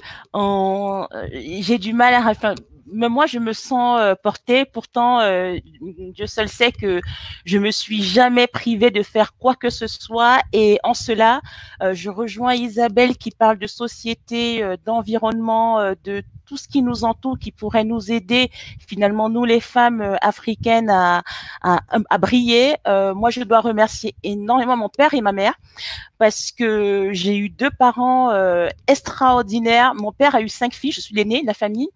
[1.32, 2.54] j'ai du mal à, enfin,
[2.92, 4.64] mais moi, je me sens euh, portée.
[4.64, 7.00] Pourtant, euh, Dieu seul sait que
[7.44, 10.40] je me suis jamais privée de faire quoi que ce soit.
[10.52, 11.40] Et en cela,
[11.82, 17.04] euh, je rejoins Isabelle qui parle de société, euh, d'environnement, de tout ce qui nous
[17.04, 18.50] entoure, qui pourrait nous aider,
[18.84, 21.22] finalement, nous les femmes africaines, à,
[21.62, 22.74] à, briller.
[23.14, 25.54] moi, je dois remercier énormément mon père et ma mère
[26.18, 28.32] parce que j'ai eu deux parents
[28.88, 29.94] extraordinaires.
[29.94, 31.88] Mon père a eu cinq filles, je suis l'aînée de la famille,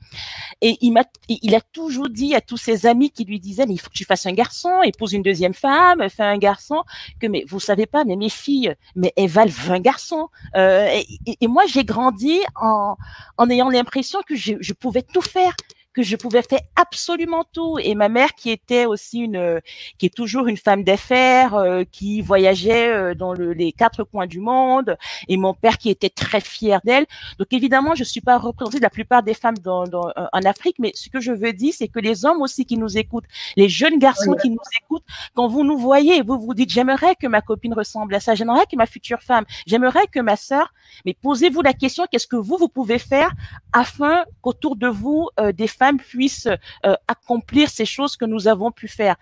[0.60, 3.80] et il m'a, il a toujours dit à tous ses amis qui lui disaient, il
[3.80, 6.84] faut que tu fasses un garçon, épouse une deuxième femme, fais un garçon,
[7.20, 10.28] que mais vous savez pas, mais mes filles, mais elles valent 20 garçons.
[10.56, 10.88] Euh,
[11.26, 12.96] et, et, moi, j'ai grandi en,
[13.36, 15.54] en ayant l'impression que je, pouvais tout faire
[15.94, 17.78] que je pouvais faire absolument tout.
[17.78, 19.60] Et ma mère, qui était aussi une,
[19.98, 24.26] qui est toujours une femme d'affaires, euh, qui voyageait euh, dans le, les quatre coins
[24.26, 24.96] du monde,
[25.28, 27.06] et mon père qui était très fier d'elle.
[27.38, 30.40] Donc évidemment, je suis pas représentée de la plupart des femmes dans, dans, euh, en
[30.40, 33.26] Afrique, mais ce que je veux dire, c'est que les hommes aussi qui nous écoutent,
[33.56, 35.04] les jeunes garçons qui nous écoutent,
[35.34, 38.66] quand vous nous voyez, vous vous dites, j'aimerais que ma copine ressemble à ça, j'aimerais
[38.70, 40.72] que ma future femme, j'aimerais que ma sœur,
[41.04, 43.30] mais posez-vous la question, qu'est-ce que vous, vous pouvez faire
[43.72, 46.48] afin qu'autour de vous, des femmes puissent
[46.86, 49.16] euh, accomplir ces choses que nous avons pu faire.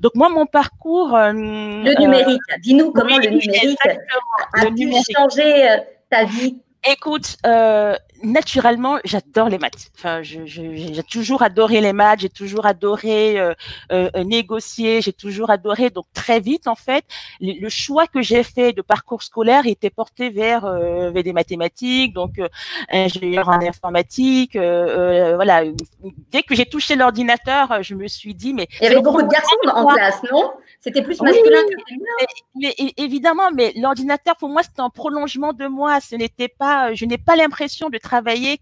[0.00, 1.14] Donc moi, mon parcours...
[1.14, 3.78] Euh, le numérique, dis-nous comment le numérique
[4.54, 5.76] a, pu changer euh,
[6.10, 6.58] ta vie.
[6.84, 9.90] Écoute, euh, naturellement, j'adore les maths.
[9.96, 13.54] Enfin, j'ai toujours adoré les maths, j'ai toujours adoré euh,
[13.92, 15.90] euh, négocier, j'ai toujours adoré.
[15.90, 17.04] Donc très vite, en fait,
[17.40, 22.40] le, choix que j'ai fait de parcours scolaire était porté vers, vers des mathématiques, donc
[22.90, 24.56] ingénieur en informatique.
[24.56, 25.64] voilà.
[26.30, 29.28] Dès que j'ai touché l'ordinateur, je me suis dit, mais il y avait beaucoup de
[29.28, 30.52] garçons en classe, non?
[30.80, 31.58] C'était plus masculin
[32.56, 36.00] mais, évidemment, mais l'ordinateur pour moi c'était un prolongement de moi.
[36.00, 38.11] Ce n'était pas je n'ai pas l'impression de travailler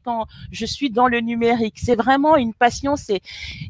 [0.04, 1.76] quand je suis dans le numérique.
[1.78, 3.20] C'est vraiment une passion, c'est,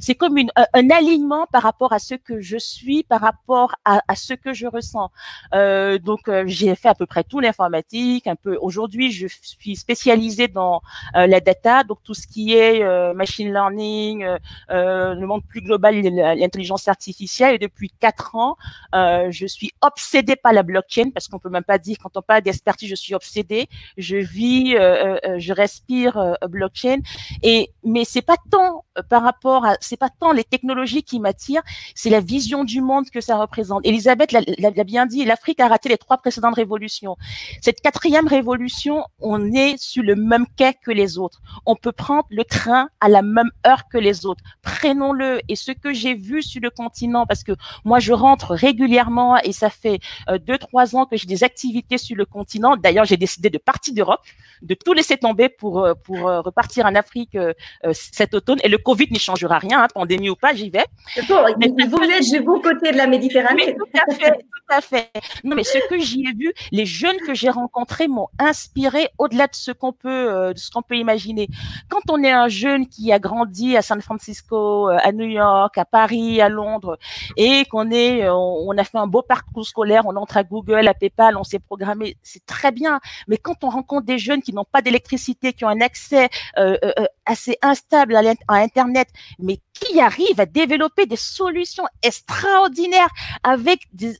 [0.00, 4.02] c'est comme une, un alignement par rapport à ce que je suis, par rapport à,
[4.08, 5.10] à ce que je ressens.
[5.54, 8.58] Euh, donc, euh, j'ai fait à peu près tout l'informatique, un peu.
[8.60, 10.82] Aujourd'hui, je suis spécialisée dans
[11.16, 14.26] euh, la data, donc tout ce qui est euh, machine learning,
[14.68, 17.54] le monde plus global, l'intelligence artificielle.
[17.54, 18.56] Et depuis quatre ans,
[18.92, 22.42] je suis obsédée par la blockchain parce qu'on peut même pas dire quand on parle
[22.42, 23.68] d'expertise, je suis obsédée.
[23.96, 25.38] Je vis, euh, euh,
[25.70, 26.98] euh, je respire blockchain.
[27.42, 31.62] Et mais c'est pas tant par rapport à, c'est pas tant les technologies qui m'attirent,
[31.94, 33.86] c'est la vision du monde que ça représente.
[33.86, 37.16] Elisabeth l'a bien dit, l'Afrique a raté les trois précédentes révolutions.
[37.60, 41.40] Cette quatrième révolution, on est sur le même quai que les autres.
[41.66, 44.42] On peut prendre le train à la même heure que les autres.
[44.62, 45.40] Prenons-le.
[45.48, 47.52] Et ce que j'ai vu sur le continent, parce que
[47.84, 50.00] moi je rentre régulièrement et ça fait
[50.46, 52.76] deux trois ans que j'ai des activités sur le continent.
[52.76, 54.20] D'ailleurs, j'ai décidé de partir d'Europe
[54.62, 57.52] de tout laisser tomber pour euh, pour euh, repartir en Afrique euh,
[57.92, 58.58] cet automne.
[58.64, 60.86] Et le Covid n'y changera rien, hein, pandémie ou pas, j'y vais.
[61.28, 63.76] Bon, mais vous êtes du bon côté de la Méditerranée.
[63.76, 65.10] tout à fait, tout à fait.
[65.44, 69.46] Non, mais ce que j'y ai vu, les jeunes que j'ai rencontrés m'ont inspiré au-delà
[69.46, 71.48] de ce qu'on peut de ce qu'on peut imaginer.
[71.90, 75.84] Quand on est un jeune qui a grandi à San Francisco, à New York, à
[75.84, 76.98] Paris, à Londres,
[77.36, 80.94] et qu'on est, on a fait un beau parcours scolaire, on entre à Google, à
[80.94, 83.00] PayPal, on s'est programmé, c'est très bien.
[83.28, 86.76] Mais quand on rencontre des jeunes qui n'ont pas d'électricité, qui ont un accès euh,
[86.84, 89.08] euh, euh assez instable à, à Internet,
[89.38, 93.08] mais qui arrivent à développer des solutions extraordinaires
[93.42, 94.16] avec des,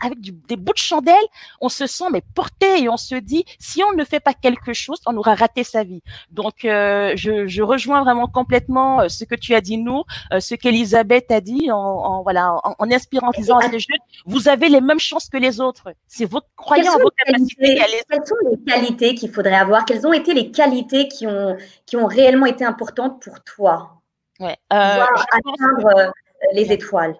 [0.00, 1.14] avec des bouts de chandelle,
[1.60, 4.72] on se sent mais porté et on se dit si on ne fait pas quelque
[4.72, 6.02] chose, on aura raté sa vie.
[6.30, 10.40] Donc euh, je, je, rejoins vraiment complètement euh, ce que tu as dit nous, euh,
[10.40, 14.48] ce qu'Elisabeth a dit en, en voilà en, en, inspirant, en disant les jeunes, vous
[14.48, 15.92] avez les mêmes chances que les autres.
[16.06, 17.78] C'est votre croyance vos capacités.
[18.10, 19.84] Quelles sont les qualités qu'il faudrait avoir?
[19.84, 23.94] Quelles ont été les qualités qui ont qui ont réellement été importantes pour toi
[24.40, 24.56] Ouais.
[24.72, 25.04] Euh,
[25.36, 26.10] atteindre euh,
[26.52, 27.16] les étoiles.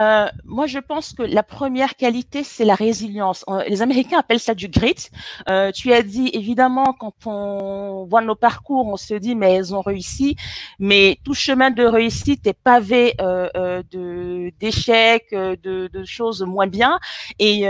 [0.00, 3.44] Euh, moi, je pense que la première qualité, c'est la résilience.
[3.68, 5.08] Les Américains appellent ça du grit.
[5.48, 9.74] Euh, tu as dit, évidemment, quand on voit nos parcours, on se dit, mais elles
[9.74, 10.36] ont réussi.
[10.78, 15.56] Mais tout chemin de réussite est pavé euh, de d'échecs, de,
[15.88, 16.98] de, choses moins bien.
[17.38, 17.66] Et,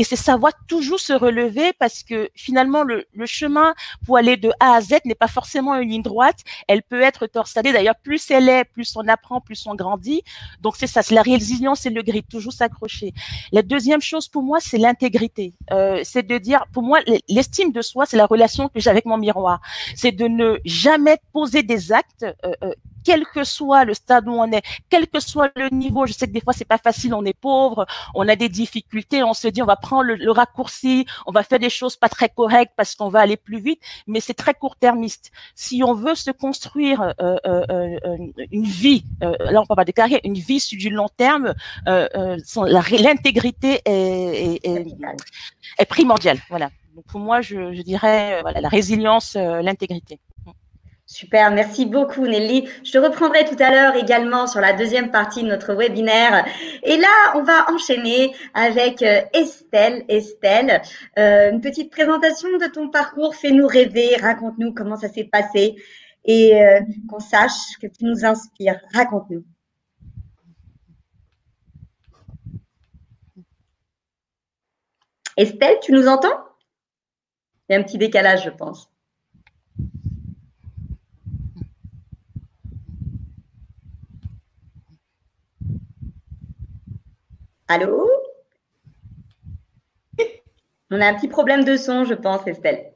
[0.00, 3.74] et c'est savoir toujours se relever parce que finalement le, le chemin
[4.06, 6.38] pour aller de A à Z n'est pas forcément une ligne droite.
[6.68, 7.70] Elle peut être torsadée.
[7.70, 10.22] D'ailleurs, plus elle est, plus on apprend, plus on grandit.
[10.62, 13.12] Donc c'est ça, c'est la résilience et le grit, toujours s'accrocher.
[13.52, 15.52] La deuxième chose pour moi, c'est l'intégrité.
[15.70, 19.04] Euh, c'est de dire, pour moi, l'estime de soi, c'est la relation que j'ai avec
[19.04, 19.60] mon miroir.
[19.96, 22.72] C'est de ne jamais poser des actes euh, euh,
[23.04, 26.06] quel que soit le stade où on est, quel que soit le niveau.
[26.06, 29.22] Je sais que des fois c'est pas facile, on est pauvre, on a des difficultés,
[29.22, 32.28] on se dit on va prendre le, raccourci, on va faire des choses pas très
[32.28, 35.32] correctes parce qu'on va aller plus vite, mais c'est très court-termiste.
[35.54, 38.16] Si on veut se construire euh, euh, euh,
[38.50, 41.54] une vie, là on parle pas de carrière, une vie sur du long terme,
[41.86, 44.86] l'intégrité est, est,
[45.78, 46.38] est, primordiale.
[46.48, 46.70] Voilà.
[46.94, 50.20] Donc pour moi, je, je dirais voilà, la résilience, l'intégrité.
[51.12, 52.68] Super, merci beaucoup Nelly.
[52.84, 56.46] Je te reprendrai tout à l'heure également sur la deuxième partie de notre webinaire.
[56.84, 60.04] Et là, on va enchaîner avec euh, Estelle.
[60.06, 60.80] Estelle,
[61.18, 63.34] euh, une petite présentation de ton parcours.
[63.34, 65.74] Fais-nous rêver, raconte-nous comment ça s'est passé
[66.24, 68.78] et euh, qu'on sache que tu nous inspires.
[68.94, 69.44] Raconte-nous.
[75.36, 76.38] Estelle, tu nous entends?
[77.68, 78.89] Il y a un petit décalage, je pense.
[87.70, 88.04] Allô?
[90.90, 92.92] On a un petit problème de son, je pense, Estelle.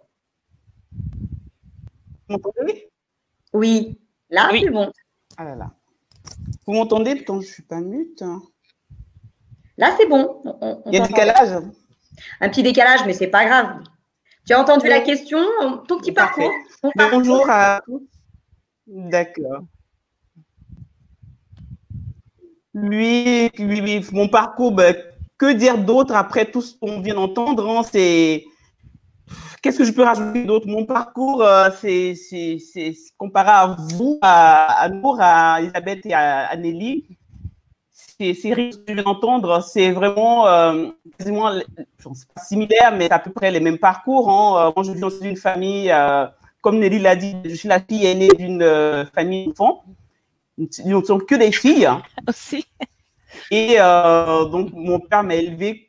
[2.28, 2.90] Vous m'entendez?
[3.52, 4.90] Oui, là, c'est bon.
[5.36, 5.70] Ah là là.
[6.66, 7.14] Vous m'entendez?
[7.14, 8.20] Pourtant, je ne suis pas mute.
[8.22, 8.42] Hein.
[9.76, 10.42] Là, c'est bon.
[10.86, 11.62] Il y a un décalage
[12.40, 13.80] Un petit décalage, mais ce n'est pas grave.
[14.44, 15.38] Tu as entendu la question,
[15.86, 16.50] ton petit parcours?
[16.96, 18.02] Bonjour à tous.
[18.88, 19.62] D'accord.
[22.74, 23.50] Lui,
[24.12, 24.96] mon parcours, ben,
[25.38, 28.44] que dire d'autre après tout ce qu'on vient d'entendre hein, C'est
[29.62, 30.66] qu'est-ce que je peux rajouter d'autre?
[30.66, 37.06] Mon parcours, euh, c'est comparé à vous, à, à Nour, à Elisabeth et à, Nelly.
[37.92, 43.30] C'est ce que je viens d'entendre, c'est vraiment euh, quasiment pas similaire, mais à peu
[43.30, 44.28] près les mêmes parcours.
[44.30, 44.68] Hein.
[44.68, 45.92] Euh, moi, je viens d'une famille,
[46.60, 49.84] comme Nelly l'a dit, je suis la fille aînée d'une famille d'enfants
[50.58, 51.88] nous ne sommes que des filles.
[52.28, 52.66] Aussi.
[53.50, 55.88] Et euh, donc, mon père m'a élevé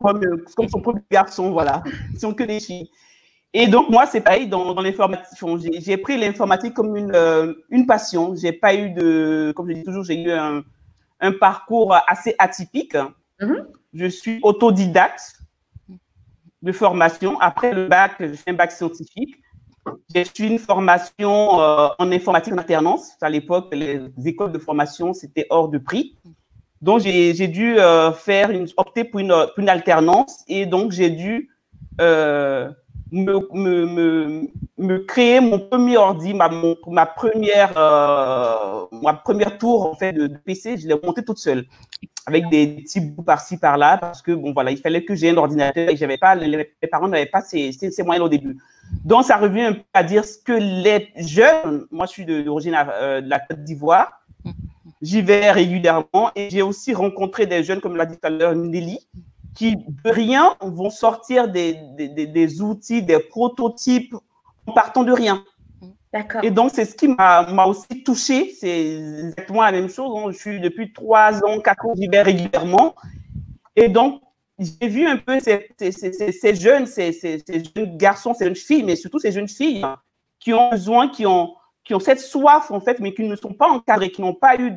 [0.00, 0.20] comme,
[0.56, 1.82] comme, son propre garçon, voilà.
[2.12, 2.90] Ils sont que des filles.
[3.54, 5.38] Et donc, moi, c'est pareil dans, dans l'informatique.
[5.80, 8.34] J'ai pris l'informatique comme une, euh, une passion.
[8.34, 10.64] J'ai pas eu de, comme je dis toujours, j'ai eu un,
[11.20, 12.96] un, parcours assez atypique.
[13.40, 13.66] Mm-hmm.
[13.92, 15.38] Je suis autodidacte
[16.62, 17.38] de formation.
[17.40, 19.41] Après le bac, j'ai un bac scientifique.
[20.14, 23.12] J'ai suivi une formation euh, en informatique en alternance.
[23.20, 26.16] À l'époque, les écoles de formation, c'était hors de prix.
[26.80, 31.50] Donc, j'ai dû euh, faire une, opter pour une, une, alternance et donc j'ai dû
[32.00, 32.70] euh,
[33.12, 34.48] me, me, me,
[34.78, 36.50] me, créer mon premier ordi, ma,
[36.86, 40.78] ma, première, ma première tour en fait, de, PC.
[40.78, 41.66] Je l'ai monté toute seule
[42.26, 45.36] avec des petits bouts par-ci, par-là parce que, bon, voilà, il fallait que j'ai un
[45.36, 48.58] ordinateur et j'avais pas, les, parents n'avaient pas ces, ces moyens au début.
[49.04, 52.76] Donc, ça revient un peu à dire ce que les jeunes, moi je suis d'origine
[52.76, 54.22] euh, de, la Côte d'Ivoire,
[55.00, 58.54] j'y vais régulièrement et j'ai aussi rencontré des jeunes, comme l'a dit tout à l'heure
[58.54, 58.98] Nelly,
[59.54, 64.14] qui de rien vont sortir des, des, des, outils, des prototypes
[64.66, 65.44] en partant de rien.
[66.42, 68.54] Et donc, c'est ce qui m'a aussi touché.
[68.58, 70.12] C'est exactement la même chose.
[70.16, 70.30] Hein.
[70.30, 72.94] Je suis depuis trois ans, quatre ans, j'y vais régulièrement.
[73.76, 74.20] Et donc,
[74.58, 77.12] j'ai vu un peu ces, ces, jeunes, ces,
[77.74, 79.84] jeunes garçons, ces jeunes filles, mais surtout ces jeunes filles
[80.38, 83.54] qui ont besoin, qui ont, qui ont cette soif, en fait, mais qui ne sont
[83.54, 84.70] pas encadrées, qui n'ont pas eu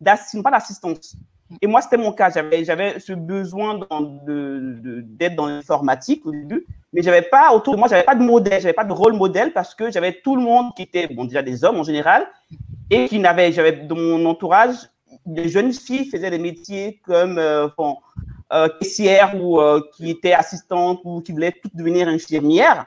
[0.00, 1.16] d'assistance.
[1.62, 2.30] Et moi, c'était mon cas.
[2.30, 3.80] J'avais ce besoin
[4.26, 8.60] d'être dans l'informatique au début, mais j'avais pas autour de moi, j'avais pas de modèle,
[8.60, 11.42] j'avais pas de rôle modèle parce que j'avais tout le monde qui était, bon, déjà
[11.42, 12.26] des hommes en général,
[12.90, 14.76] et qui n'avait, j'avais dans mon entourage,
[15.26, 17.68] des jeunes filles faisaient des métiers comme, euh,
[18.52, 22.86] euh, caissière ou euh, qui était assistante ou qui voulait tout devenir infirmière.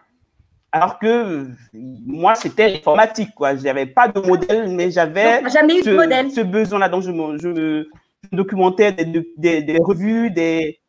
[0.72, 3.56] Alors que moi, c'était l'informatique, quoi.
[3.58, 6.88] Je n'avais pas de modèle, mais j'avais ce, ce besoin-là.
[6.88, 7.90] Donc, je me, je
[8.32, 10.80] documentais des, des, revues, des.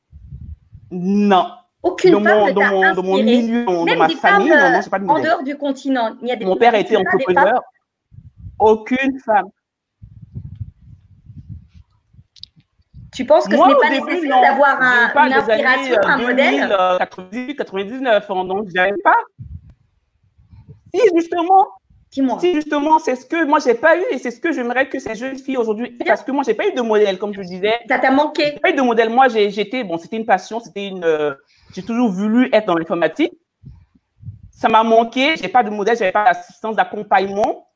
[0.90, 1.46] Non.
[1.82, 5.06] Aucune dans femme mon, dans dans mon milieu, dans ma famille, non, non, pas de.
[5.08, 7.60] En dehors du continent, il y a des Mon père était entrepreneur.
[8.58, 9.48] Aucune femme.
[13.12, 17.56] Tu penses que ce n'est pas nécessaire d'avoir un, une inspiration, un 2000, modèle 98,
[17.56, 19.18] 99, donc j'avais pas.
[20.94, 21.68] Si, justement,
[22.12, 22.38] Dis-moi.
[22.40, 24.98] Si justement, c'est ce que moi j'ai pas eu et c'est ce que j'aimerais que
[24.98, 27.72] ces jeunes filles aujourd'hui, parce que moi j'ai pas eu de modèle, comme je disais.
[27.88, 28.52] Ça t'a manqué.
[28.52, 29.08] J'ai pas eu de modèle.
[29.08, 31.34] Moi, j'étais, bon, c'était une passion, c'était une, euh,
[31.74, 33.32] j'ai toujours voulu être dans l'informatique.
[34.50, 35.36] Ça m'a manqué.
[35.36, 37.68] J'ai pas de modèle, j'avais pas d'assistance, d'accompagnement.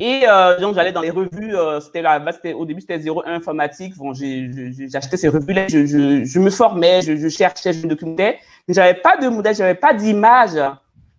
[0.00, 3.22] Et euh, donc, j'allais dans les revues, euh, c'était là, c'était, au début, c'était 01
[3.34, 3.96] informatique.
[3.96, 8.40] Bon, j'achetais ces revues-là, je, je, je, me formais, je, je, cherchais, je me documentais.
[8.66, 10.60] Mais j'avais pas de modèle, j'avais pas d'image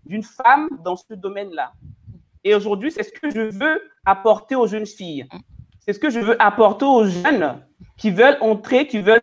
[0.06, 1.72] d'une femme dans ce domaine-là.
[2.48, 5.26] Et aujourd'hui, c'est ce que je veux apporter aux jeunes filles.
[5.80, 7.62] C'est ce que je veux apporter aux jeunes
[7.98, 9.22] qui veulent entrer, qui veulent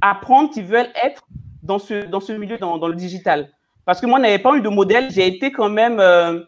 [0.00, 1.26] apprendre, qui veulent être
[1.62, 3.50] dans ce, dans ce milieu, dans, le digital.
[3.84, 5.10] Parce que moi, n'avais pas eu de modèle.
[5.10, 6.44] J'ai été quand même euh,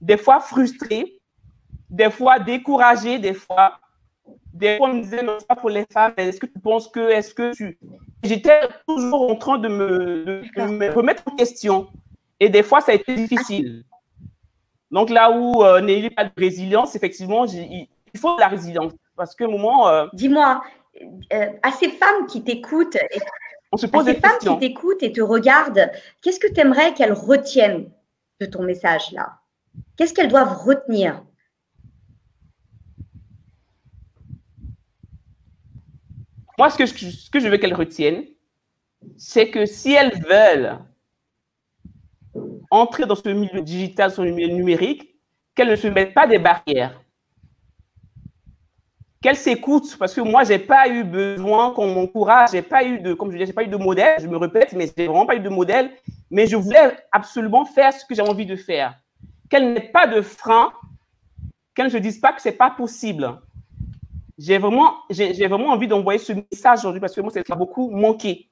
[0.00, 1.18] des fois frustrée
[1.90, 3.80] des fois découragée, des fois.
[4.52, 7.10] Des fois, on me disait, non, pas pour les femmes, est-ce que tu penses que,
[7.10, 7.78] est-ce que tu.
[8.22, 11.88] J'étais toujours en train de me, de, me, remettre en question.
[12.40, 13.84] Et des fois, ça a été difficile.
[14.90, 18.92] Donc là où euh, Nelly pas de résilience, effectivement, il faut de la résilience.
[19.16, 19.88] Parce que moment.
[19.88, 20.62] Euh, Dis-moi,
[21.32, 22.96] euh, à ces femmes qui t'écoutent,
[23.72, 25.90] on se pose à ces femmes qui t'écoutent et te regardent,
[26.22, 27.90] qu'est-ce que tu aimerais qu'elles retiennent
[28.40, 29.40] de ton message là?
[29.96, 31.22] Qu'est-ce qu'elles doivent retenir?
[36.56, 38.24] Moi, ce que, je, ce que je veux qu'elles retiennent,
[39.16, 40.78] c'est que si elles veulent
[42.70, 45.14] entrer dans ce milieu digital, ce milieu numérique,
[45.54, 47.00] qu'elles ne se mettent pas des barrières.
[49.20, 53.00] Qu'elles s'écoutent, parce que moi, je n'ai pas eu besoin qu'on m'encourage, j'ai pas eu
[53.00, 55.26] de, comme je disais, j'ai pas eu de modèle, je me répète, mais j'ai vraiment
[55.26, 55.90] pas eu de modèle,
[56.30, 58.94] mais je voulais absolument faire ce que j'ai envie de faire.
[59.50, 60.72] Qu'elles n'aient pas de frein,
[61.74, 63.40] qu'elles ne se disent pas que c'est pas possible
[64.38, 67.90] j'ai vraiment, j'ai vraiment envie d'envoyer ce message aujourd'hui parce que moi, ça m'a beaucoup
[67.90, 68.48] manqué.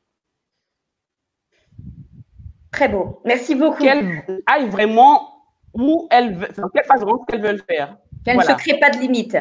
[2.76, 3.22] Très beau.
[3.24, 3.82] Merci beaucoup.
[3.82, 6.48] Qu'elle aille vraiment où elle veut,
[7.00, 7.96] vraiment veut faire.
[8.22, 9.34] Qu'elle ne se crée pas de limite.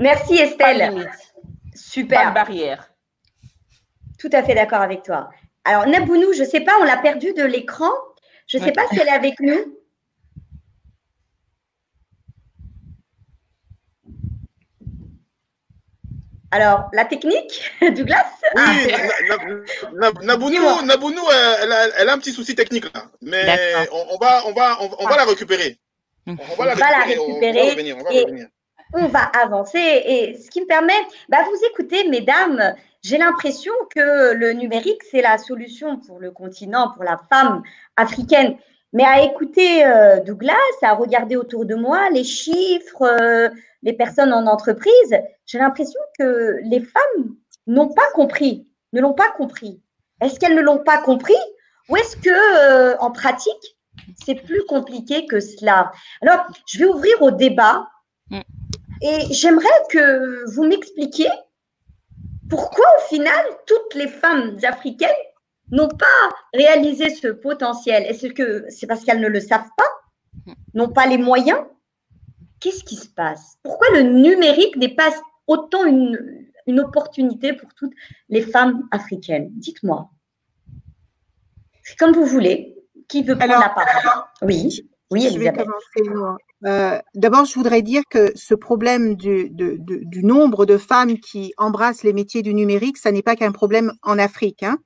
[0.00, 0.78] Merci Estelle.
[0.78, 1.34] Pas de limite.
[1.76, 2.22] Super.
[2.22, 2.92] Pas de barrière.
[4.18, 5.30] Tout à fait d'accord avec toi.
[5.64, 7.92] Alors Nabounou, je ne sais pas, on l'a perdu de l'écran.
[8.48, 9.77] Je ne sais pas si elle est avec nous.
[16.50, 20.12] Alors, la technique, Douglas Oui, ah.
[20.22, 21.22] Nabounou,
[21.62, 23.44] elle, a, un petit souci technique là, mais
[23.92, 25.78] on, va, on, va, on, va la récupérer.
[26.26, 27.92] On va la récupérer.
[27.94, 28.48] On va revenir,
[28.94, 29.78] on va avancer.
[29.78, 35.22] Et ce qui me permet, bah, vous écoutez, mesdames, j'ai l'impression que le numérique, c'est
[35.22, 37.62] la solution pour le continent, pour la femme
[37.96, 38.56] africaine.
[38.92, 43.48] Mais à écouter euh, Douglas, à regarder autour de moi les chiffres, euh,
[43.82, 49.30] les personnes en entreprise, j'ai l'impression que les femmes n'ont pas compris, ne l'ont pas
[49.36, 49.82] compris.
[50.20, 51.36] Est-ce qu'elles ne l'ont pas compris
[51.88, 53.76] ou est-ce que euh, en pratique,
[54.24, 55.92] c'est plus compliqué que cela?
[56.22, 57.88] Alors, je vais ouvrir au débat
[58.30, 58.40] mm.
[59.02, 61.30] et j'aimerais que vous m'expliquiez
[62.48, 65.08] pourquoi au final toutes les femmes africaines
[65.70, 66.06] n'ont pas
[66.54, 68.04] réalisé ce potentiel.
[68.04, 71.60] Est-ce que c'est parce qu'elles ne le savent pas, n'ont pas les moyens?
[72.60, 73.56] Qu'est-ce qui se passe?
[73.62, 75.10] Pourquoi le numérique n'est pas
[75.46, 77.94] autant une, une, opportunité pour toutes
[78.28, 79.50] les femmes africaines?
[79.52, 80.10] Dites-moi.
[81.84, 82.74] C'est comme vous voulez.
[83.08, 84.24] Qui veut prendre la parole?
[84.42, 84.82] Oui.
[85.10, 86.36] Oui, je vais commencer moi.
[86.66, 91.18] Euh, D'abord, je voudrais dire que ce problème du, de, de, du, nombre de femmes
[91.18, 94.62] qui embrassent les métiers du numérique, ça n'est pas qu'un problème en Afrique.
[94.62, 94.78] Hein.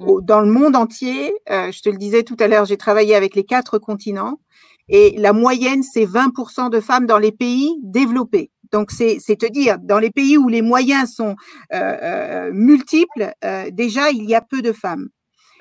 [0.00, 0.20] Mm.
[0.22, 3.34] Dans le monde entier, euh, je te le disais tout à l'heure, j'ai travaillé avec
[3.34, 4.40] les quatre continents
[4.88, 8.50] et la moyenne, c'est 20% de femmes dans les pays développés.
[8.72, 11.36] Donc, c'est te dire, dans les pays où les moyens sont
[11.72, 15.08] euh, euh multiples, euh, déjà, il y a peu de femmes.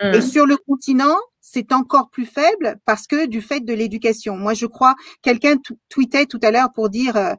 [0.02, 0.22] Et mmh.
[0.22, 4.38] sur le continent, c'est encore plus faible parce que du fait de l'éducation.
[4.38, 5.56] Moi, je crois, quelqu'un
[5.90, 7.34] tweetait tout à l'heure pour dire, euh,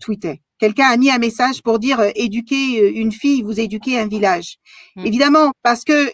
[0.00, 4.56] tweetait, quelqu'un a mis un message pour dire éduquer une fille, vous éduquez un village.
[4.96, 5.06] Mmh.
[5.06, 6.12] Évidemment, parce que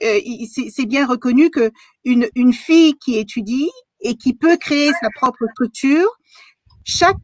[0.70, 1.70] c'est bien reconnu que
[2.04, 6.08] une, une fille qui étudie, et qui peut créer sa propre structure,
[6.84, 7.16] chaque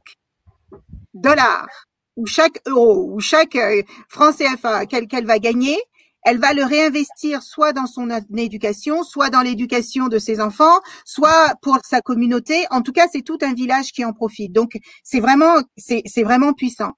[1.14, 1.68] dollar
[2.16, 5.78] ou chaque euro ou chaque euh, franc CFA qu'elle va gagner,
[6.24, 11.54] elle va le réinvestir soit dans son éducation, soit dans l'éducation de ses enfants, soit
[11.62, 12.64] pour sa communauté.
[12.70, 14.52] En tout cas, c'est tout un village qui en profite.
[14.52, 16.92] Donc, c'est vraiment, c'est vraiment puissant.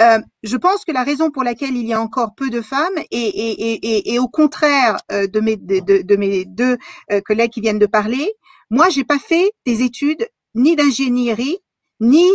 [0.00, 2.98] Euh, je pense que la raison pour laquelle il y a encore peu de femmes
[3.10, 6.76] et, et, et, et au contraire euh, de, mes, de, mes deux
[7.10, 8.30] euh, collègues qui viennent de parler,
[8.70, 11.58] moi, j'ai pas fait des études ni d'ingénierie,
[12.00, 12.26] ni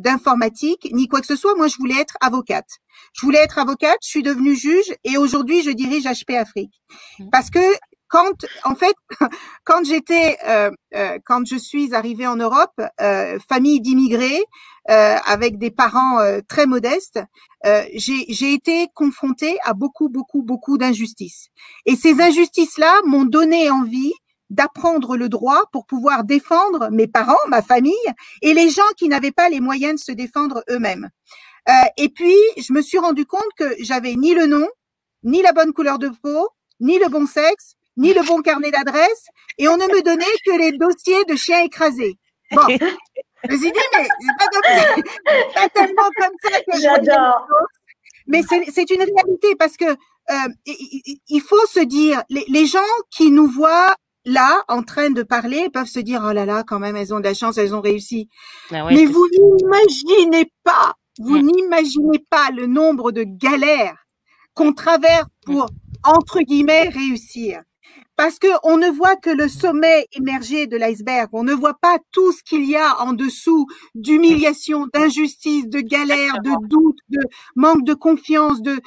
[0.00, 1.54] d'informatique, ni quoi que ce soit.
[1.54, 2.78] Moi, je voulais être avocate.
[3.12, 6.72] Je voulais être avocate, je suis devenue juge et aujourd'hui, je dirige HP Afrique.
[7.18, 7.30] Mmh.
[7.30, 7.60] Parce que
[8.08, 8.94] quand, en fait,
[9.64, 14.44] quand j'étais, euh, euh, quand je suis arrivée en Europe, euh, famille d'immigrés,
[14.88, 17.20] euh, avec des parents euh, très modestes,
[17.66, 21.48] euh, j'ai été confrontée à beaucoup, beaucoup, beaucoup d'injustices.
[21.86, 24.12] Et ces injustices-là m'ont donné envie
[24.48, 27.94] d'apprendre le droit pour pouvoir défendre mes parents, ma famille
[28.42, 31.08] et les gens qui n'avaient pas les moyens de se défendre eux-mêmes.
[31.68, 34.66] Euh, et puis, je me suis rendu compte que j'avais ni le nom,
[35.24, 36.48] ni la bonne couleur de peau,
[36.80, 39.26] ni le bon sexe, ni le bon carnet d'adresse,
[39.58, 42.18] et on ne me donnait que les dossiers de chiens écrasés.
[42.52, 47.46] Bon, je me suis dit, mais c'est pas, comme pas tellement comme ça que J'adore.
[48.28, 50.48] Mais c'est une réalité parce que euh,
[51.28, 52.78] il faut se dire, les, les gens
[53.10, 53.94] qui nous voient
[54.26, 57.20] là, en train de parler, peuvent se dire, oh là là, quand même, elles ont
[57.20, 58.28] de la chance, elles ont réussi.
[58.72, 61.46] Ah ouais, Mais vous n'imaginez pas, vous Mm.
[61.46, 63.96] n'imaginez pas le nombre de galères
[64.54, 65.68] qu'on traverse pour,
[66.04, 67.62] entre guillemets, réussir.
[68.16, 71.28] Parce que on ne voit que le sommet émergé de l'iceberg.
[71.32, 76.40] On ne voit pas tout ce qu'il y a en dessous d'humiliation, d'injustice, de galère,
[76.42, 77.20] de doute, de
[77.56, 78.80] manque de confiance, de,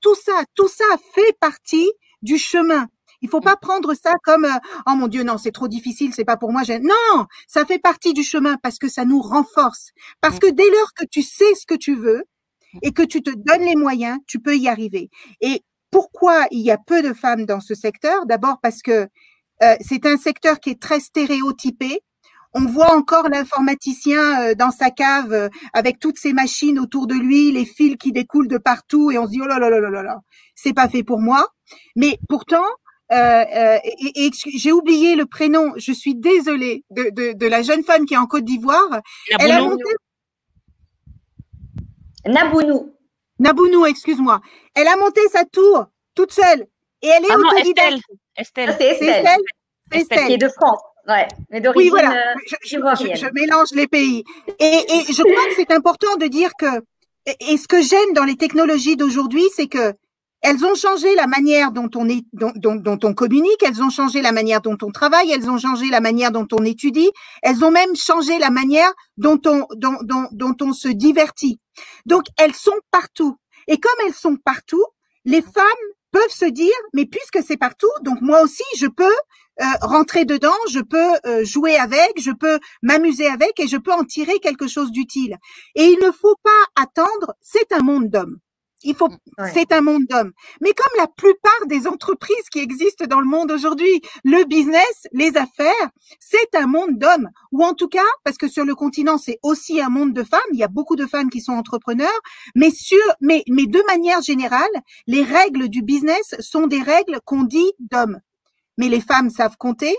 [0.00, 1.90] tout ça, tout ça fait partie
[2.20, 2.86] du chemin.
[3.20, 6.24] Il faut pas prendre ça comme euh, oh mon Dieu non c'est trop difficile c'est
[6.24, 9.90] pas pour moi non ça fait partie du chemin parce que ça nous renforce.
[10.20, 12.24] Parce que dès lors que tu sais ce que tu veux
[12.82, 15.10] et que tu te donnes les moyens tu peux y arriver.
[15.40, 18.26] Et pourquoi il y a peu de femmes dans ce secteur?
[18.26, 19.08] D'abord parce que
[19.62, 22.00] euh, c'est un secteur qui est très stéréotypé.
[22.54, 27.14] On voit encore l'informaticien euh, dans sa cave euh, avec toutes ces machines autour de
[27.14, 29.80] lui, les fils qui découlent de partout et on se dit oh là là là
[29.80, 30.20] là là là,
[30.54, 31.46] c'est pas fait pour moi.
[31.96, 32.64] Mais pourtant,
[33.12, 37.62] euh, euh, et, et j'ai oublié le prénom, je suis désolée de, de, de la
[37.62, 39.00] jeune femme qui est en Côte d'Ivoire.
[39.40, 39.82] Elle a Nabounou, monté
[42.26, 42.94] Nabounou.
[43.38, 44.40] Nabounou, excuse-moi.
[44.74, 46.66] Elle a monté sa tour toute seule
[47.02, 47.98] et elle est Ah non, autodidacte.
[48.36, 48.70] Estelle.
[48.70, 48.76] Estelle.
[48.78, 50.00] c'est Estelle, Estelle Estelle.
[50.00, 50.26] Estelle.
[50.26, 50.80] qui est de France.
[51.06, 52.12] Ouais, mais d'origine Oui, voilà.
[52.12, 54.24] euh, Je, je- je- je mélange les pays.
[54.58, 56.66] Et, et je crois que c'est important de dire que,
[57.24, 59.94] et, et ce que j'aime dans les technologies d'aujourd'hui, c'est que
[60.40, 64.90] elles ont changé la manière dont on communique, elles ont changé la manière dont on
[64.90, 67.10] travaille, elles ont changé la manière dont on étudie,
[67.42, 71.60] elles ont même changé la manière dont on, dont, dont, dont on se divertit.
[72.06, 73.36] Donc, elles sont partout.
[73.66, 74.84] Et comme elles sont partout,
[75.24, 75.64] les femmes
[76.12, 79.04] peuvent se dire, mais puisque c'est partout, donc moi aussi, je peux
[79.60, 83.92] euh, rentrer dedans, je peux euh, jouer avec, je peux m'amuser avec et je peux
[83.92, 85.36] en tirer quelque chose d'utile.
[85.74, 88.38] Et il ne faut pas attendre, c'est un monde d'hommes.
[88.84, 89.08] Il faut,
[89.38, 89.50] Ouais.
[89.54, 90.32] c'est un monde d'hommes.
[90.60, 95.36] Mais comme la plupart des entreprises qui existent dans le monde aujourd'hui, le business, les
[95.36, 97.28] affaires, c'est un monde d'hommes.
[97.52, 100.40] Ou en tout cas, parce que sur le continent, c'est aussi un monde de femmes.
[100.52, 102.20] Il y a beaucoup de femmes qui sont entrepreneurs.
[102.54, 104.70] Mais sur, mais, mais de manière générale,
[105.06, 108.20] les règles du business sont des règles qu'on dit d'hommes.
[108.78, 109.96] Mais les femmes savent compter,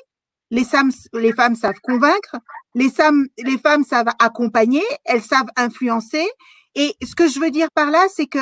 [0.51, 2.37] les femmes, les femmes savent convaincre,
[2.75, 6.27] les femmes, les femmes savent accompagner, elles savent influencer.
[6.75, 8.39] Et ce que je veux dire par là, c'est que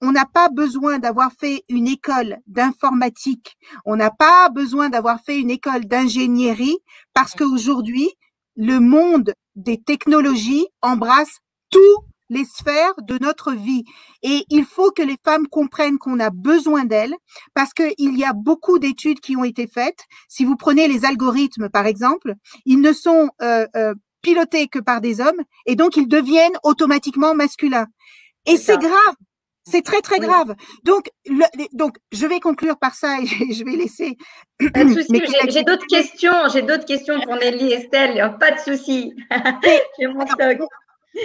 [0.00, 5.38] on n'a pas besoin d'avoir fait une école d'informatique, on n'a pas besoin d'avoir fait
[5.38, 6.78] une école d'ingénierie,
[7.14, 8.10] parce qu'aujourd'hui,
[8.56, 11.38] le monde des technologies embrasse
[11.70, 13.84] toutes les sphères de notre vie.
[14.22, 17.14] Et il faut que les femmes comprennent qu'on a besoin d'elles,
[17.54, 20.04] parce qu'il y a beaucoup d'études qui ont été faites.
[20.28, 22.34] Si vous prenez les algorithmes, par exemple,
[22.64, 27.34] ils ne sont euh, euh, pilotés que par des hommes, et donc ils deviennent automatiquement
[27.34, 27.86] masculins.
[28.46, 29.14] Et c'est grave.
[29.66, 30.26] C'est très très Oui.
[30.26, 30.54] grave.
[30.84, 34.16] Donc, le- donc, je vais conclure par ça et je vais laisser.
[34.72, 35.12] Pas de souci.
[35.12, 36.32] mes J'ai- d'autres questions.
[36.52, 38.36] J'ai d'autres questions pour Nelly Estelle.
[38.38, 39.12] Pas de souci.
[39.98, 40.58] J'ai mon stock.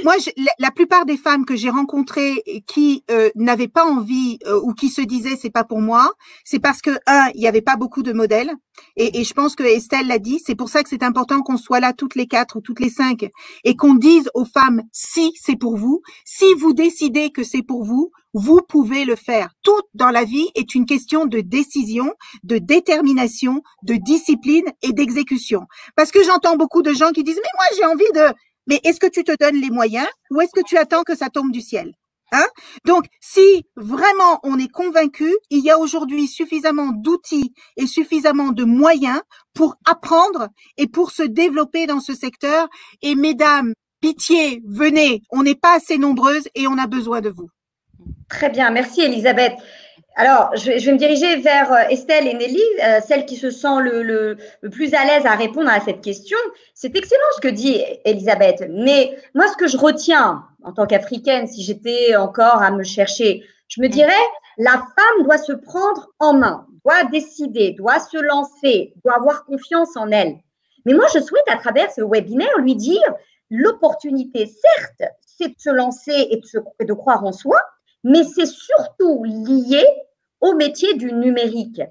[0.03, 0.29] Moi, je-
[0.59, 4.89] la, plupart des femmes que j'ai rencontrées qui euh, n'avaient pas envie euh, ou qui
[4.89, 6.11] se disaient c'est pas pour moi,
[6.45, 8.51] c'est parce que un, il y avait pas beaucoup de modèles
[8.95, 10.39] et, et je pense que Estelle l'a dit.
[10.45, 12.89] C'est pour ça que c'est important qu'on soit là toutes les quatre ou toutes les
[12.89, 13.29] cinq
[13.63, 17.83] et qu'on dise aux femmes si c'est pour vous, si vous décidez que c'est pour
[17.83, 19.49] vous, vous pouvez le faire.
[19.63, 22.13] Tout dans la vie est une question de décision,
[22.43, 25.61] de détermination, de discipline et d'exécution.
[25.95, 28.33] Parce que j'entends beaucoup de gens qui disent mais moi j'ai envie de
[28.69, 31.29] mais est-ce que tu te donnes les moyens ou est-ce que tu attends que ça
[31.29, 31.91] tombe du ciel
[32.31, 32.45] Hein?
[32.85, 38.63] Donc, si vraiment on est convaincu, il y a aujourd'hui suffisamment d'outils et suffisamment de
[38.63, 39.19] moyens
[39.55, 42.67] pour apprendre et pour se développer dans ce secteur.
[43.01, 47.49] Et mesdames, pitié, venez, on n'est pas assez nombreuses et on a besoin de vous.
[48.29, 48.69] Très bien.
[48.69, 49.53] Merci, Elisabeth.
[50.21, 53.37] Alors, je vais, je vais me diriger vers euh, Estelle et Nelly, euh, celle qui
[53.37, 56.37] se sent le, le- le plus à l'aise à répondre à cette question.
[56.73, 58.65] C'est excellent ce que dit Elisabeth.
[58.69, 63.43] Mais moi, ce que je retiens en tant qu'Africaine, si j'étais encore à me chercher,
[63.69, 64.11] je me dirais,
[64.57, 69.95] la femme doit se prendre en main doit décider, doit se lancer, doit avoir confiance
[69.95, 70.35] en elle.
[70.85, 73.13] Mais moi, je souhaite à travers ce webinaire lui dire
[73.49, 77.57] l'opportunité, certes, c'est de se lancer et de, de croire en soi,
[78.03, 79.85] mais c'est surtout lié
[80.41, 81.81] au métier du numérique.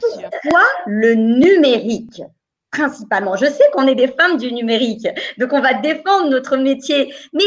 [0.00, 2.22] Pourquoi le numérique
[2.70, 3.36] principalement?
[3.36, 7.44] Je sais qu'on est des femmes du numérique, donc on va défendre notre métier, mais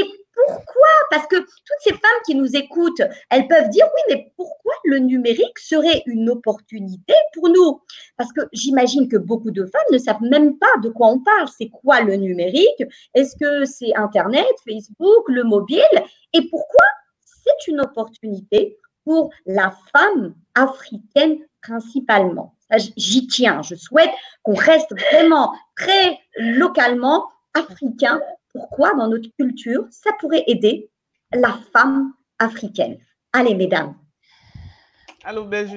[0.48, 0.88] pourquoi?
[1.12, 5.00] Parce que toutes ces femmes qui nous écoutent, elles peuvent dire oui, mais pourquoi le
[5.00, 7.82] numérique serait une opportunité pour nous?
[8.18, 11.48] Parce que j'imagine que beaucoup de femmes ne savent même pas de quoi on parle.
[11.58, 12.84] C'est quoi le numérique?
[13.14, 15.82] Est-ce que c'est Internet, Facebook, le mobile?
[16.34, 16.86] Et pourquoi
[17.26, 18.78] c'est une opportunité
[19.10, 22.54] pour la femme africaine principalement.
[22.96, 23.64] J'y tiens.
[23.64, 24.12] Je souhaite
[24.44, 28.22] qu'on reste vraiment très localement africain.
[28.54, 28.94] Pourquoi?
[28.94, 30.92] Dans notre culture, ça pourrait aider
[31.34, 33.00] la femme africaine
[33.34, 33.96] Allez, mesdames.
[35.24, 35.68] Allô, ben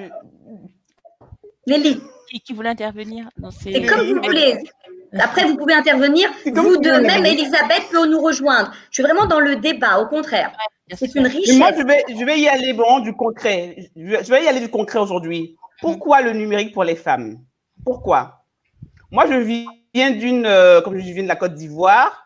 [1.66, 2.00] Lélie.
[2.28, 4.62] Qui, qui voulait intervenir C'est comme vous voulez.
[5.18, 6.30] Après, vous pouvez intervenir.
[6.46, 8.72] Vous deux, même Elisabeth peut nous rejoindre.
[8.90, 10.52] Je suis vraiment dans le débat, au contraire.
[10.94, 11.56] C'est une richesse.
[11.56, 13.90] moi, je vais, je vais y aller bon, du concret.
[13.96, 15.56] Je vais y aller du concret aujourd'hui.
[15.80, 17.38] Pourquoi le numérique pour les femmes?
[17.84, 18.44] Pourquoi?
[19.10, 22.22] Moi, je viens d'une, euh, comme je viens de la Côte d'Ivoire,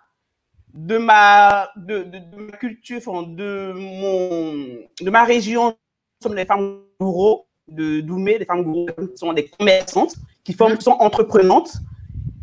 [0.74, 4.52] de ma, de, de, ma culture, de, mon,
[5.00, 5.68] de ma région.
[5.68, 10.14] Nous sommes les femmes gourous de Doumé, les femmes gourous qui sont des commerçantes,
[10.44, 11.72] qui sont entreprenantes.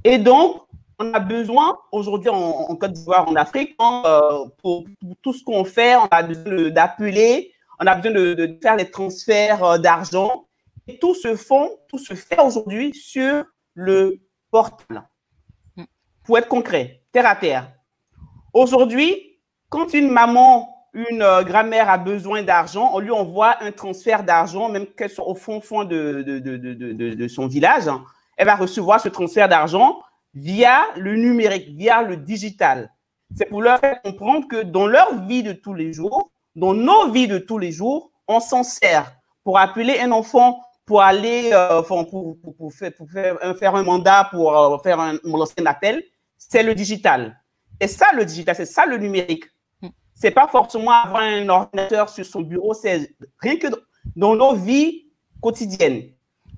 [0.03, 0.63] Et donc,
[0.99, 4.85] on a besoin aujourd'hui en, Côte d'Ivoire, en Afrique, hein, euh, pour,
[5.21, 9.63] tout ce qu'on fait, on a besoin d'appeler, on a besoin de, faire des transferts
[9.63, 10.45] euh, d'argent.
[10.87, 14.19] Et tout se fait aujourd'hui sur le
[14.51, 15.07] portable.
[16.25, 17.71] Pour être concret, terre à terre.
[18.53, 19.39] Aujourd'hui,
[19.69, 24.69] quand une maman, une euh, grand-mère a besoin d'argent, on lui envoie un transfert d'argent,
[24.69, 27.87] même qu'elle soit au fond, fond de, de, son village.
[27.87, 28.03] Hein.
[28.37, 30.01] Elle va recevoir ce transfert d'argent
[30.33, 32.91] via le numérique, via le digital.
[33.35, 37.11] C'est pour leur faire comprendre que dans leur vie de tous les jours, dans nos
[37.11, 39.11] vies de tous les jours, on s'en sert
[39.43, 44.27] pour appeler un enfant, pour aller, euh, pour, pour, faire, pour faire, faire, un mandat,
[44.31, 46.03] pour euh, faire un, lancer un appel.
[46.37, 47.39] C'est le digital.
[47.79, 49.45] Et ça, le digital, c'est ça le numérique.
[50.13, 53.67] C'est pas forcément avoir un ordinateur sur son bureau, c'est rien que
[54.15, 55.07] dans nos vies
[55.41, 56.13] quotidiennes.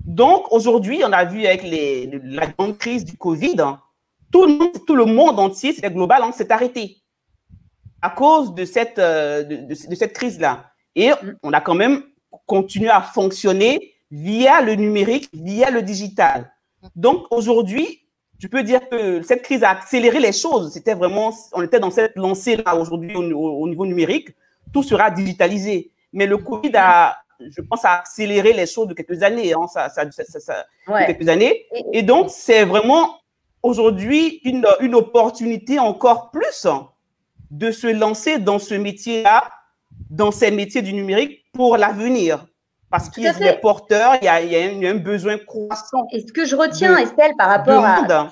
[0.06, 3.80] Donc, aujourd'hui, on a vu avec la grande crise du Covid, hein,
[4.30, 6.98] tout, le, monde entier, c'était global, hein, s'est arrêté
[8.02, 10.70] à cause de cette, euh, de, cette crise-là.
[10.94, 11.10] Et
[11.42, 12.04] on a quand même
[12.46, 16.52] continué à fonctionner via le numérique, via le digital.
[16.94, 18.02] Donc, aujourd'hui,
[18.38, 20.72] tu peux dire que cette crise a accéléré les choses.
[20.72, 24.28] C'était vraiment, on était dans cette lancée-là aujourd'hui au, niveau numérique.
[24.72, 25.90] Tout sera digitalisé.
[26.12, 29.88] Mais le Covid a, je pense, à accélérer les choses de quelques années, hein, ça,
[29.88, 30.66] ça, ça,
[31.06, 31.66] quelques années.
[31.92, 33.18] Et donc, c'est vraiment
[33.62, 36.66] aujourd'hui une, une opportunité encore plus
[37.50, 39.44] de se lancer dans ce métier-là,
[40.10, 42.46] dans ces métiers du numérique pour l'avenir.
[42.90, 46.06] Parce qu'il y a des porteurs, il y a, il y a, un, besoin croissant.
[46.12, 48.30] Et ce que je retiens, Estelle, par rapport à.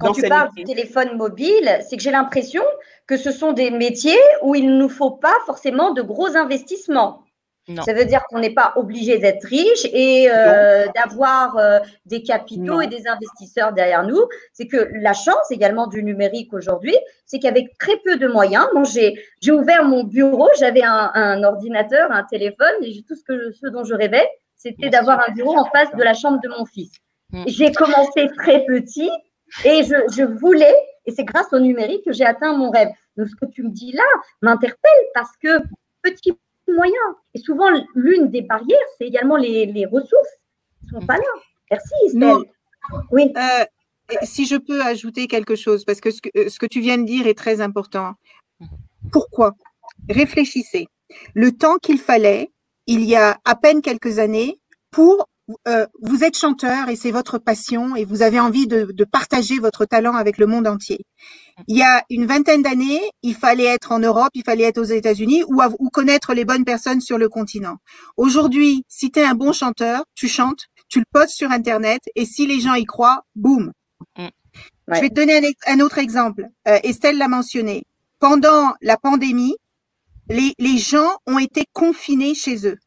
[0.00, 2.62] Quand tu parles du téléphone mobile, c'est que j'ai l'impression
[3.06, 7.22] que ce sont des métiers où il ne nous faut pas forcément de gros investissements.
[7.84, 12.82] Ça veut dire qu'on n'est pas obligé d'être riche et euh, d'avoir euh, des capitaux
[12.82, 14.22] et des investisseurs derrière nous.
[14.52, 18.84] C'est que la chance également du numérique aujourd'hui, c'est qu'avec très peu de moyens, bon,
[18.84, 19.16] j'ai
[19.50, 23.84] ouvert mon bureau, j'avais un, un, ordinateur, un téléphone, et tout ce, que, ce dont
[23.84, 26.92] je rêvais, c'était d'avoir un bureau en face de la chambre de mon fils.
[27.30, 27.44] Mm.
[27.46, 29.10] J'ai commencé très petit
[29.64, 30.74] et je, je voulais,
[31.06, 32.88] et c'est grâce au numérique que j'ai atteint mon rêve.
[33.16, 34.02] Donc, ce que tu me dis là
[34.42, 35.62] m'interpelle parce que
[36.02, 36.32] petit
[36.72, 37.14] moyens.
[37.34, 40.38] Et souvent, l'une des barrières, c'est également les, les ressources
[40.82, 41.22] ne sont pas là.
[41.70, 42.50] Merci, Estelle.
[43.10, 43.32] Oui.
[43.36, 43.64] Euh,
[44.22, 47.04] si je peux ajouter quelque chose, parce que ce, que ce que tu viens de
[47.04, 48.12] dire est très important.
[49.12, 49.52] Pourquoi?
[50.08, 50.86] Réfléchissez.
[51.34, 52.50] Le temps qu'il fallait,
[52.86, 54.60] il y a à peine quelques années,
[54.90, 55.28] pour
[55.68, 59.58] euh, vous êtes chanteur et c'est votre passion et vous avez envie de, de, partager
[59.58, 61.04] votre talent avec le monde entier.
[61.68, 64.84] Il y a une vingtaine d'années, il fallait être en Europe, il fallait être aux
[64.84, 67.76] États-Unis ou, ou connaître les bonnes personnes sur le continent.
[68.16, 72.24] Aujourd'hui, si tu es un bon chanteur, tu chantes, tu le postes sur Internet et
[72.24, 73.72] si les gens y croient, boum.
[74.18, 74.28] Mm.
[74.92, 76.46] Je vais te donner un, autre exemple.
[76.68, 77.84] Euh, Estelle l'a mentionné.
[78.18, 79.56] Pendant la pandémie,
[80.28, 82.78] les, les gens ont été confinés chez eux.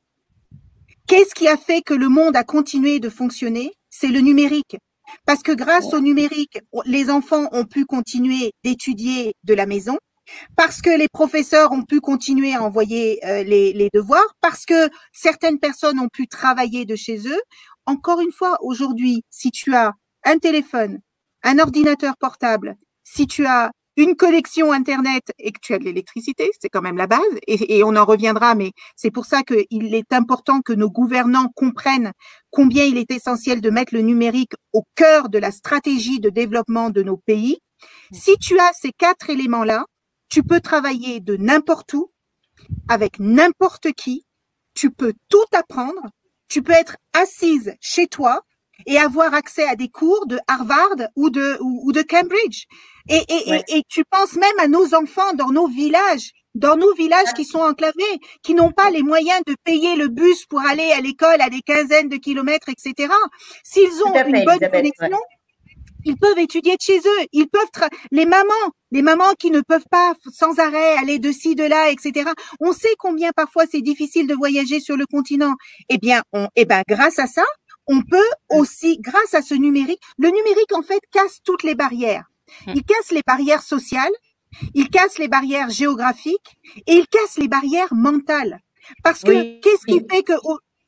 [1.07, 3.73] Qu'est-ce qui a fait que le monde a continué de fonctionner?
[3.89, 4.77] C'est le numérique.
[5.25, 9.97] Parce que grâce au numérique, les enfants ont pu continuer d'étudier de la maison.
[10.55, 14.89] parce que les professeurs ont pu continuer à envoyer euh, les, les devoirs, parce que
[15.13, 17.41] certaines personnes ont pu travailler de chez eux.
[17.85, 19.93] Encore une fois, aujourd'hui, si tu as
[20.25, 20.99] un téléphone,
[21.43, 26.49] un ordinateur portable, si tu as une connexion Internet et que tu as de l'électricité,
[26.61, 29.93] c'est quand même la base, et, et on en reviendra, mais c'est pour ça qu'il
[29.93, 32.13] est important que nos gouvernants comprennent
[32.51, 36.89] combien il est essentiel de mettre le numérique au cœur de la stratégie de développement
[36.89, 37.57] de nos pays.
[38.11, 39.85] Si tu as ces quatre éléments-là,
[40.29, 42.11] tu peux travailler de n'importe où,
[42.87, 44.25] avec n'importe qui,
[44.73, 46.01] tu peux tout apprendre,
[46.49, 48.41] tu peux être assise chez toi
[48.85, 52.65] et avoir accès à des cours de Harvard ou de, ou, de Cambridge.
[53.09, 56.93] Et, et, et, et, tu penses même à nos enfants dans nos villages, dans nos
[56.93, 60.91] villages qui sont enclavés, qui n'ont pas les moyens de payer le bus pour aller
[60.91, 63.13] à l'école à des quinzaines de kilomètres, etc.
[63.63, 65.19] S'ils ont une bonne connexion,
[66.05, 67.25] ils peuvent étudier de chez eux.
[67.33, 71.55] Ils peuvent les mamans, les mamans qui ne peuvent pas sans arrêt aller de ci
[71.55, 72.29] de là, etc.
[72.59, 75.53] On sait combien parfois c'est difficile de voyager sur le continent.
[75.89, 77.45] Eh bien, on, eh ben grâce à ça,
[77.87, 82.25] on peut aussi, grâce à ce numérique, le numérique en fait casse toutes les barrières.
[82.67, 82.73] Hum.
[82.75, 84.13] Il casse les barrières sociales,
[84.73, 88.59] il casse les barrières géographiques et il casse les barrières mentales.
[89.03, 90.33] Parce que qu'est-ce qui fait que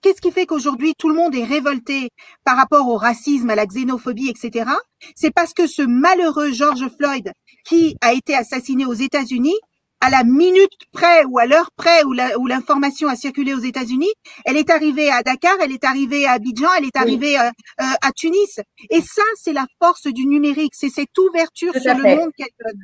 [0.02, 2.10] Qu'est-ce qui fait qu'aujourd'hui tout le monde est révolté
[2.46, 4.72] par rapport au racisme, à la xénophobie, etc.
[5.14, 7.34] C'est parce que ce malheureux George Floyd,
[7.66, 9.58] qui a été assassiné aux États-Unis,
[10.02, 14.12] à la minute près ou à l'heure près où l'information a circulé aux États-Unis,
[14.46, 17.50] elle est arrivée à Dakar, elle est arrivée à Abidjan, elle est arrivée euh,
[17.82, 18.60] euh, à Tunis.
[18.90, 22.80] Et ça, c'est la force du numérique, c'est cette ouverture sur le monde qu'elle donne.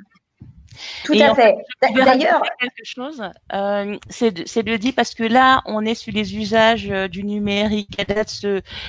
[1.06, 1.56] Tout à fait.
[1.94, 6.88] D'ailleurs, quelque chose, euh, c'est de, dire parce que là, on est sur les usages
[7.10, 8.48] du numérique, cette,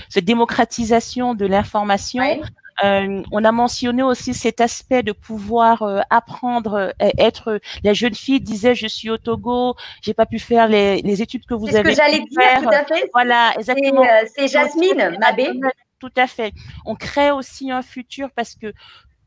[0.09, 2.25] cette démocratisation de l'information.
[2.85, 7.61] Euh, on a mentionné aussi cet aspect de pouvoir euh, apprendre, être.
[7.83, 11.47] La jeune fille disait je suis au Togo, j'ai pas pu faire les, les études
[11.47, 11.95] que vous avez.
[11.95, 13.11] C'est ce que j'allais dire, tout à fait.
[13.13, 14.05] Voilà, exactement.
[14.35, 15.53] C'est Jasmine Mabé.
[15.99, 16.53] Tout à fait.
[16.85, 18.75] On crée aussi un futur parce que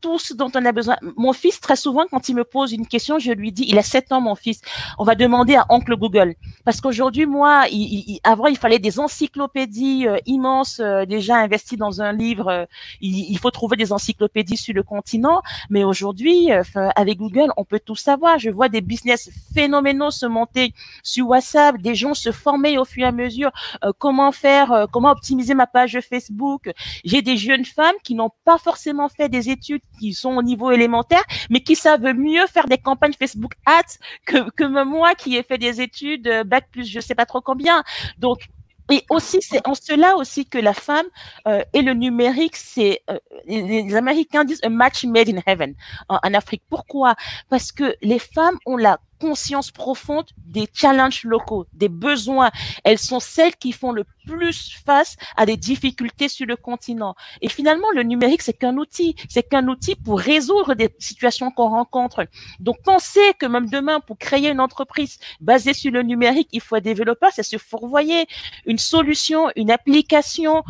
[0.00, 0.96] tout ce dont on a besoin.
[1.16, 3.82] Mon fils, très souvent, quand il me pose une question, je lui dis, il a
[3.82, 4.60] 7 ans, mon fils,
[4.98, 6.34] on va demander à oncle Google.
[6.64, 12.02] Parce qu'aujourd'hui, moi, il, avant, il fallait des encyclopédies euh, immenses, euh, déjà investies dans
[12.02, 12.48] un livre.
[12.48, 12.64] Euh,
[13.00, 15.40] il, faut trouver des encyclopédies sur le continent.
[15.70, 16.50] Mais aujourd'hui,
[16.96, 18.38] avec Google, on peut tout savoir.
[18.38, 23.04] Je vois des business phénoménaux se monter sur WhatsApp, des gens se former au fur
[23.04, 23.50] et à mesure.
[23.98, 26.70] comment faire, comment optimiser ma page Facebook.
[27.04, 30.70] J'ai des jeunes femmes qui n'ont pas forcément fait des études qui sont au niveau
[30.70, 35.42] élémentaire, mais qui savent mieux faire des campagnes Facebook Ads que, que moi qui ai
[35.42, 37.82] fait des études euh, bac plus je sais pas trop combien.
[38.18, 38.48] Donc
[38.90, 41.06] et aussi, c'est en cela aussi que la femme
[41.46, 45.74] euh, et le numérique, c'est euh, les Américains disent a match made in heaven
[46.08, 46.62] en, en Afrique.
[46.68, 47.14] Pourquoi?
[47.48, 52.50] Parce que les femmes ont la conscience profonde des challenges locaux, des besoins.
[52.82, 57.14] Elles sont celles qui font le plus face à des difficultés sur le continent.
[57.42, 59.16] Et finalement, le numérique, c'est qu'un outil.
[59.28, 62.26] C'est qu'un outil pour résoudre des situations qu'on rencontre.
[62.60, 66.76] Donc, penser que même demain, pour créer une entreprise basée sur le numérique, il faut
[66.76, 68.26] un développeur, c'est se fourvoyer.
[68.66, 70.62] Une solution, une application,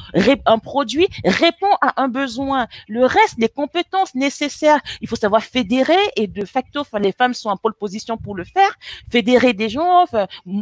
[0.47, 2.67] un produit répond à un besoin.
[2.89, 7.51] Le reste, les compétences nécessaires, il faut savoir fédérer et de facto, les femmes sont
[7.51, 8.73] en pole position pour le faire,
[9.11, 10.07] fédérer des gens,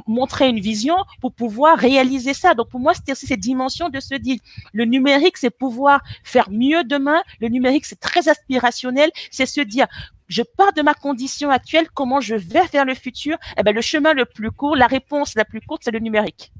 [0.06, 2.54] montrer une vision pour pouvoir réaliser ça.
[2.54, 4.38] Donc, pour c'est aussi cette dimension de se dire,
[4.72, 7.22] le numérique, c'est pouvoir faire mieux demain.
[7.40, 9.10] Le numérique, c'est très aspirationnel.
[9.30, 9.86] C'est se dire,
[10.28, 13.36] je pars de ma condition actuelle, comment je vais faire le futur?
[13.58, 16.52] Eh ben, le chemin le plus court, la réponse la plus courte, c'est le numérique.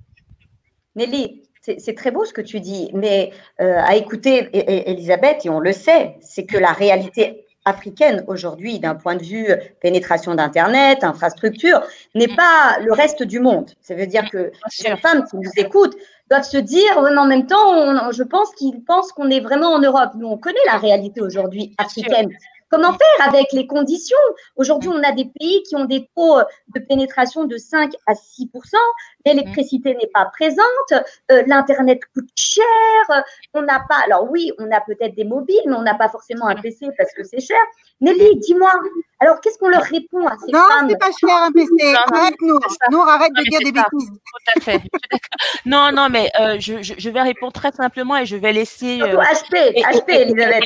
[0.97, 4.49] Nelly, c'est très beau ce que tu dis, mais euh, à écouter
[4.91, 9.49] Elisabeth, et on le sait, c'est que la réalité africaine aujourd'hui, d'un point de vue
[9.81, 11.83] pénétration d'Internet, infrastructure,
[12.15, 12.37] n'est mm.
[12.37, 13.71] pas le reste du monde.
[13.81, 14.51] Ça veut dire que
[14.87, 15.97] les femmes qui nous écoutent
[16.31, 19.81] doivent se dire, mais en même temps, je pense qu'ils pensent qu'on est vraiment en
[19.81, 20.11] Europe.
[20.17, 22.31] Nous, on connaît la réalité aujourd'hui africaine.
[22.71, 24.17] Comment faire avec les conditions?
[24.57, 26.39] Aujourd'hui, on a des pays qui ont des taux
[26.75, 28.49] de pénétration de 5 à 6%
[29.27, 32.65] L'électricité n'est pas présente, euh, l'Internet coûte cher,
[33.53, 36.47] on n'a pas, alors oui, on a peut-être des mobiles, mais on n'a pas forcément
[36.47, 37.59] un PC parce que c'est cher.
[38.01, 38.73] Nelly, dis-moi,
[39.21, 40.87] alors qu'est-ce qu'on leur répond à ces non, femmes?
[40.87, 41.95] Non, c'est pas cher un PC.
[41.95, 42.35] Arrête,
[42.91, 44.11] nous, arrête de dire des bêtises.
[44.11, 44.81] Tout à fait.
[45.67, 49.03] non, non, mais euh, je, je, vais répondre très simplement et je vais laisser.
[49.03, 50.63] Euh, HP, HP, Elisabeth.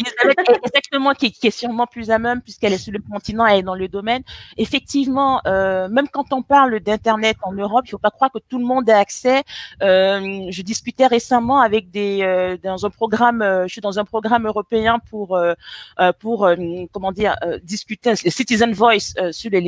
[0.63, 3.69] exactement, qui, qui, est sûrement plus à même puisqu'elle est sur le continent, elle est
[3.73, 4.23] dans le domaine.
[4.57, 8.59] Effectivement, euh, même quand on parle d'internet en Europe, il faut pas croire que tout
[8.59, 9.39] le monde a accès.
[9.83, 14.05] Euh, je discutais récemment avec des euh, dans un programme, euh, je suis dans un
[14.05, 15.55] programme européen pour euh,
[16.21, 16.39] pour
[16.93, 19.61] comment dire discuter le Citizen Voice sur les,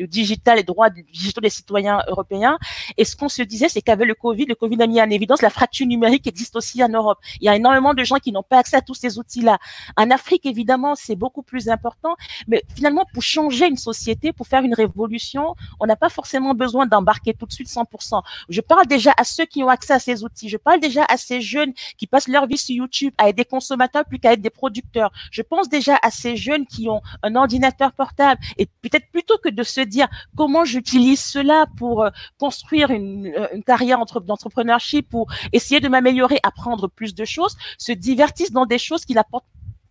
[0.00, 2.58] le digital, les droits digitaux des citoyens européens.
[2.98, 5.42] Et ce qu'on se disait, c'est qu'avec le Covid, le Covid a mis en évidence
[5.42, 7.18] la fracture numérique existe aussi en Europe.
[7.40, 9.58] Il y a énormément de gens qui n'ont pas accès à tous ces outils-là.
[9.96, 12.16] En Afrique, évidemment, c'est beaucoup plus important.
[12.48, 16.86] Mais finalement, pour changer une société, pour faire une révolution, on n'a pas forcément besoin
[16.86, 18.22] d'embarquer tout de suite 100%.
[18.48, 20.48] Je parle déjà à ceux qui ont accès à ces outils.
[20.48, 23.44] Je parle déjà à ces jeunes qui passent leur vie sur YouTube à être des
[23.44, 25.10] consommateurs plus qu'à être des producteurs.
[25.30, 29.48] Je pense déjà à ces jeunes qui ont un ordinateur portable et peut-être plutôt que
[29.48, 35.80] de se dire comment j'utilise cela pour euh, construire une, euh, carrière d'entrepreneurship, pour essayer
[35.80, 39.46] de m'améliorer, apprendre plus de choses, se divertissent dans des choses qui n'apportent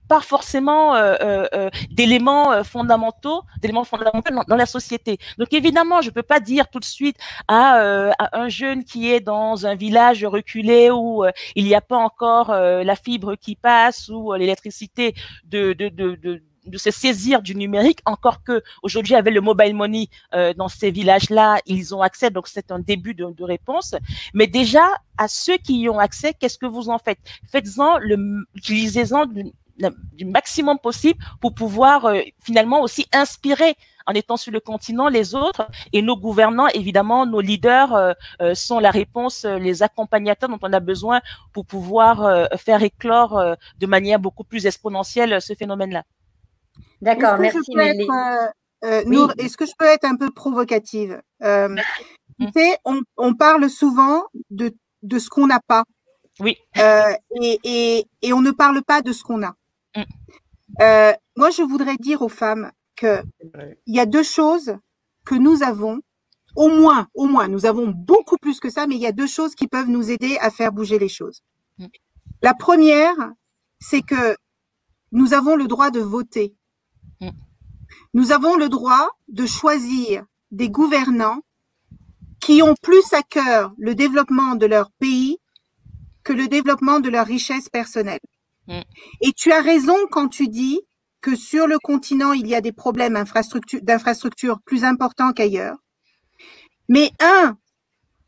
[0.10, 5.20] pas forcément euh, euh, euh d'éléments fondamentaux, d'éléments fondamentaux dans, la société.
[5.38, 9.66] Donc évidemment, je peux pas dire tout de suite à, un jeune qui est dans
[9.66, 11.24] un village reculé où
[11.56, 15.14] il n'y a pas encore la fibre qui passe ou l'électricité
[15.46, 15.76] de,
[16.76, 20.08] se saisir du numérique, encore que aujourd'hui avec le mobile money
[20.58, 23.96] dans ces villages-là, ils ont accès, donc c'est un début de, réponse.
[24.34, 24.88] Mais déjà,
[25.18, 27.20] à ceux qui y ont accès, qu'est-ce que vous en faites?
[27.52, 28.00] Faites-en,
[28.56, 29.26] utilisez-en
[30.14, 33.76] du, maximum possible pour pouvoir euh, finalement aussi inspirer
[34.06, 38.56] en étant sur le continent les autres et nos gouvernants évidemment nos leaders euh, euh,
[38.56, 41.22] sont la réponse les accompagnateurs dont on a besoin
[41.54, 46.04] pour pouvoir faire éclore de manière beaucoup plus exponentielle ce phénomène là
[47.02, 47.60] D'accord, merci.
[47.78, 48.52] Euh,
[48.86, 51.22] euh, est-ce que je peux être un peu provocative?
[51.44, 51.76] Euh,
[52.40, 54.74] Tu sais, on, parle souvent de,
[55.04, 55.84] de ce qu'on n'a pas.
[56.40, 56.58] Oui.
[56.76, 59.56] et, et, et, on ne parle pas de ce qu'on a.
[59.96, 60.04] Mm.
[61.36, 63.22] moi, je voudrais dire aux femmes que
[63.86, 64.78] il y a deux choses
[65.26, 66.02] que nous avons,
[66.56, 69.28] au moins, au moins, nous avons beaucoup plus que ça, mais il y a deux
[69.28, 71.42] choses qui peuvent nous aider à faire bouger les choses.
[71.78, 71.86] Mm.
[72.42, 73.16] La première,
[73.80, 74.36] c'est que
[75.12, 76.56] nous avons le droit de voter.
[77.22, 77.30] Mm.
[78.14, 81.42] Nous avons le droit de choisir des gouvernants
[82.40, 85.38] qui ont plus à cœur le développement de leur pays
[86.24, 88.20] que le développement de leur richesse personnelle.
[88.70, 88.82] Mm.
[89.22, 90.80] Et tu as raison quand tu dis
[91.22, 93.22] que sur le continent, il y a des problèmes
[93.82, 95.76] d'infrastructure plus importants qu'ailleurs.
[96.88, 97.58] Mais un,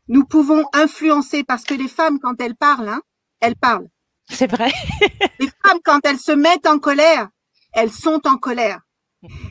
[0.08, 3.00] nous pouvons influencer parce que les femmes, quand elles parlent, hein,
[3.40, 3.88] elles parlent.
[4.28, 4.72] C'est vrai.
[5.40, 7.28] les femmes, quand elles se mettent en colère,
[7.72, 8.80] elles sont en colère.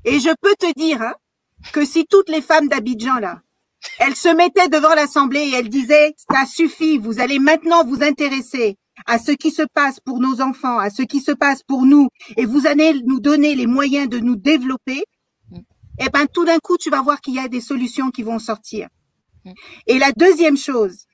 [0.05, 1.15] Et je peux te dire hein,
[1.73, 3.41] que si toutes les femmes d'Abidjan, là,
[3.99, 8.77] elles se mettaient devant l'Assemblée et elles disaient, ça suffit, vous allez maintenant vous intéresser
[9.05, 12.09] à ce qui se passe pour nos enfants, à ce qui se passe pour nous,
[12.37, 15.03] et vous allez nous donner les moyens de nous développer,
[15.99, 18.39] eh ben, tout d'un coup, tu vas voir qu'il y a des solutions qui vont
[18.39, 18.87] sortir.
[19.87, 21.05] Et la deuxième chose,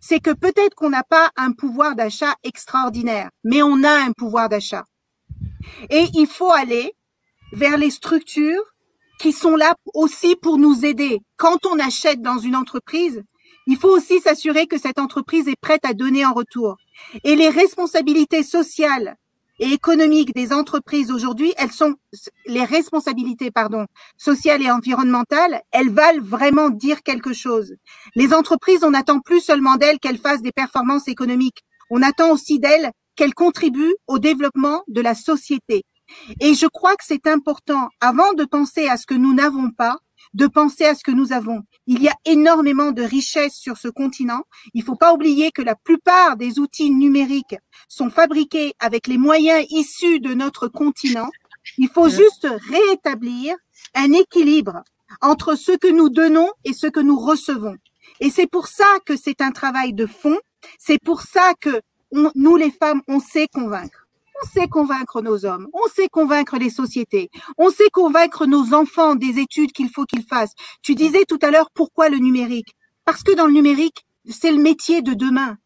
[0.00, 4.48] c'est que peut-être qu'on n'a pas un pouvoir d'achat extraordinaire, mais on a un pouvoir
[4.48, 4.84] d'achat.
[5.90, 6.92] Et il faut aller
[7.52, 8.62] vers les structures
[9.18, 11.20] qui sont là aussi pour nous aider.
[11.36, 13.22] Quand on achète dans une entreprise,
[13.66, 16.76] il faut aussi s'assurer que cette entreprise est prête à donner en retour.
[17.24, 19.16] Et les responsabilités sociales
[19.58, 21.94] et économiques des entreprises aujourd'hui, elles sont
[22.46, 23.86] les responsabilités pardon
[24.16, 27.74] sociales et environnementales, elles valent vraiment dire quelque chose.
[28.14, 31.62] Les entreprises, on n'attend plus seulement d'elles qu'elles fassent des performances économiques.
[31.90, 35.84] On attend aussi d'elles qu'elles contribuent au développement de la société.
[36.40, 39.96] Et je crois que c'est important, avant de penser à ce que nous n'avons pas,
[40.34, 41.62] de penser à ce que nous avons.
[41.86, 44.42] Il y a énormément de richesses sur ce continent.
[44.74, 47.56] Il ne faut pas oublier que la plupart des outils numériques
[47.88, 51.30] sont fabriqués avec les moyens issus de notre continent.
[51.78, 53.56] Il faut juste rétablir
[53.94, 54.82] un équilibre
[55.20, 57.76] entre ce que nous donnons et ce que nous recevons.
[58.20, 60.36] Et c'est pour ça que c'est un travail de fond.
[60.78, 61.80] C'est pour ça que
[62.12, 64.05] nous, les femmes, on sait convaincre.
[64.42, 69.14] On sait convaincre nos hommes, on sait convaincre les sociétés, on sait convaincre nos enfants
[69.14, 70.54] des études qu'il faut qu'ils fassent.
[70.82, 72.74] Tu disais tout à l'heure pourquoi le numérique
[73.04, 75.56] Parce que dans le numérique, c'est le métier de demain.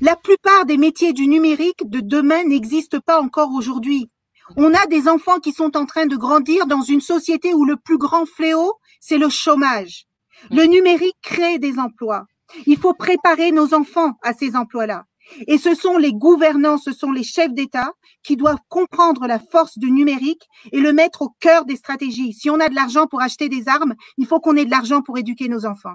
[0.00, 4.10] La plupart des métiers du numérique de demain n'existent pas encore aujourd'hui.
[4.56, 7.76] On a des enfants qui sont en train de grandir dans une société où le
[7.76, 10.04] plus grand fléau, c'est le chômage.
[10.50, 12.24] Le numérique crée des emplois.
[12.66, 15.04] Il faut préparer nos enfants à ces emplois-là.
[15.46, 19.78] Et ce sont les gouvernants, ce sont les chefs d'État qui doivent comprendre la force
[19.78, 22.32] du numérique et le mettre au cœur des stratégies.
[22.32, 25.02] Si on a de l'argent pour acheter des armes, il faut qu'on ait de l'argent
[25.02, 25.94] pour éduquer nos enfants.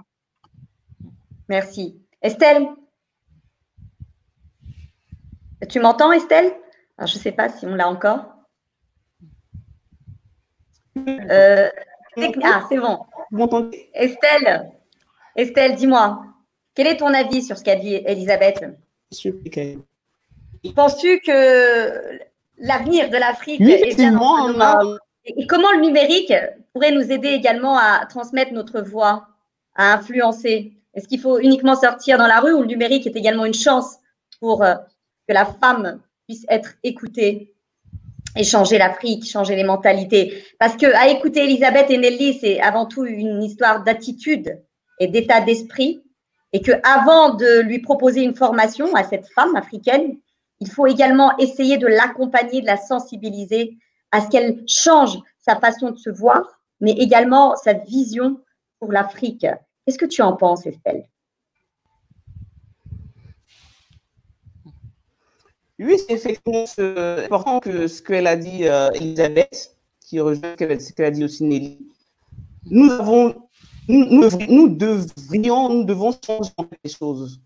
[1.48, 2.00] Merci.
[2.22, 2.68] Estelle?
[5.68, 6.54] Tu m'entends, Estelle?
[6.98, 8.26] Je ne sais pas si on l'a encore.
[10.96, 11.68] Euh,
[12.42, 13.00] ah, c'est bon.
[13.94, 14.72] Estelle,
[15.34, 16.22] Estelle, dis-moi,
[16.74, 18.64] quel est ton avis sur ce qu'a dit Elisabeth?
[20.74, 22.18] Penses-tu que
[22.58, 24.96] l'avenir de l'Afrique est bien en
[25.26, 26.32] Et comment le numérique
[26.72, 29.28] pourrait nous aider également à transmettre notre voix,
[29.74, 30.72] à influencer?
[30.94, 33.96] Est-ce qu'il faut uniquement sortir dans la rue ou le numérique est également une chance
[34.40, 34.74] pour euh,
[35.26, 37.52] que la femme puisse être écoutée
[38.36, 40.44] et changer l'Afrique, changer les mentalités?
[40.58, 44.62] Parce que à écouter Elisabeth et Nelly, c'est avant tout une histoire d'attitude
[45.00, 46.03] et d'état d'esprit.
[46.54, 50.16] Et que avant de lui proposer une formation à cette femme africaine,
[50.60, 53.76] il faut également essayer de l'accompagner, de la sensibiliser
[54.12, 58.40] à ce qu'elle change sa façon de se voir, mais également sa vision
[58.78, 59.46] pour l'Afrique.
[59.84, 61.08] Qu'est-ce que tu en penses, Estelle?
[65.80, 71.06] Oui, c'est effectivement important que ce qu'elle a dit euh, Elisabeth, qui rejoint ce qu'elle
[71.06, 71.84] a dit aussi Nelly.
[72.70, 73.43] Nous avons,
[73.88, 76.50] nous, devrions, nous devons changer
[76.82, 77.40] les choses.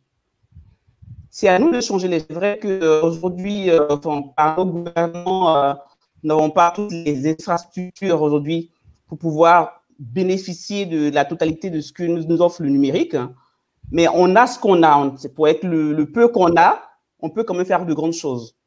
[1.30, 2.26] C'est à nous de changer les choses.
[2.28, 5.74] C'est vrai qu'aujourd'hui, euh, euh par nos gouvernements, euh,
[6.22, 8.70] n'avons pas toutes les infrastructures aujourd'hui
[9.06, 13.16] pour pouvoir bénéficier de la totalité de ce que nous, nous offre le numérique.
[13.90, 15.12] Mais on a ce qu'on a.
[15.34, 16.82] Pour être le peu qu'on a,
[17.20, 18.57] on peut quand même faire de grandes choses.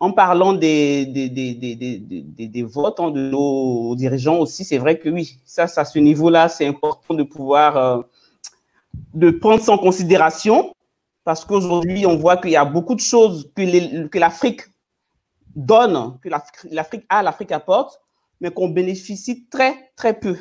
[0.00, 4.98] En parlant des, des, des, des, des votes hein, de nos dirigeants aussi, c'est vrai
[4.98, 8.02] que oui, ça, à ce niveau-là, c'est important de pouvoir euh,
[9.14, 10.74] de prendre ça en considération
[11.24, 14.62] parce qu'aujourd'hui, on voit qu'il y a beaucoup de choses que l'Afrique
[15.54, 16.28] donne, que
[16.70, 18.00] l'Afrique a, l'Afrique apporte,
[18.40, 20.36] mais qu'on bénéficie très, très peu.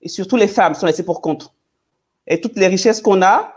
[0.00, 1.52] Et surtout les femmes sont laissées pour compte.
[2.26, 3.52] Et toutes les richesses qu'on a,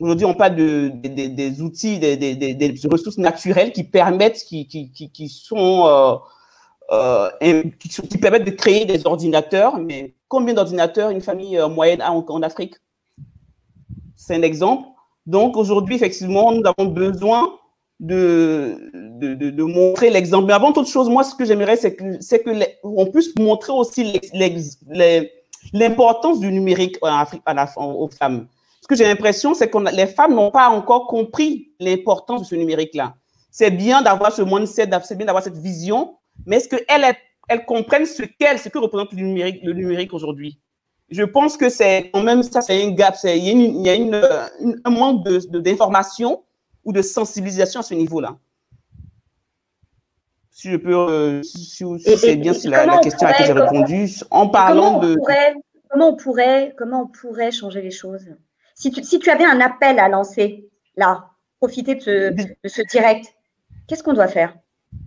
[0.00, 5.86] Aujourd'hui, on parle de, des outils, des, ressources naturelles qui permettent, qui, qui, qui, sont,
[5.86, 9.78] euh, euh, qui, permettent de créer des ordinateurs.
[9.78, 12.74] Mais combien d'ordinateurs une famille euh, moyenne a en, Afrique?
[14.16, 14.88] C'est un exemple.
[15.26, 17.52] Donc aujourd'hui, effectivement, nous avons besoin
[18.00, 18.76] de,
[19.62, 20.46] montrer l'exemple.
[20.46, 24.20] Mais avant toute chose, moi, ce que j'aimerais, c'est que, puisse montrer aussi
[25.72, 27.42] l'importance du numérique en Afrique,
[27.76, 28.48] aux femmes.
[28.84, 32.54] Ce que j'ai l'impression, c'est que les femmes n'ont pas encore compris l'importance de ce
[32.54, 33.14] numérique-là.
[33.50, 37.16] C'est bien d'avoir ce mindset, c'est bien d'avoir cette vision, mais est-ce qu'elles
[37.48, 40.60] elles comprennent ce qu'elles, ce que représente le numérique, le numérique aujourd'hui?
[41.08, 44.20] Je pense que c'est quand même ça, c'est un gap, il y a, une,
[44.84, 46.42] un manque d'information
[46.84, 48.36] ou de sensibilisation à ce niveau-là.
[50.50, 51.86] Si je peux, euh, si,
[52.18, 55.16] c'est bien la, question à laquelle j'ai répondu, en parlant de.
[55.88, 58.26] comment on pourrait, comment on pourrait changer les choses?
[58.74, 63.34] Si tu, avais un appel à lancer, là, profiter de ce, direct,
[63.86, 64.56] qu'est-ce qu'on doit faire?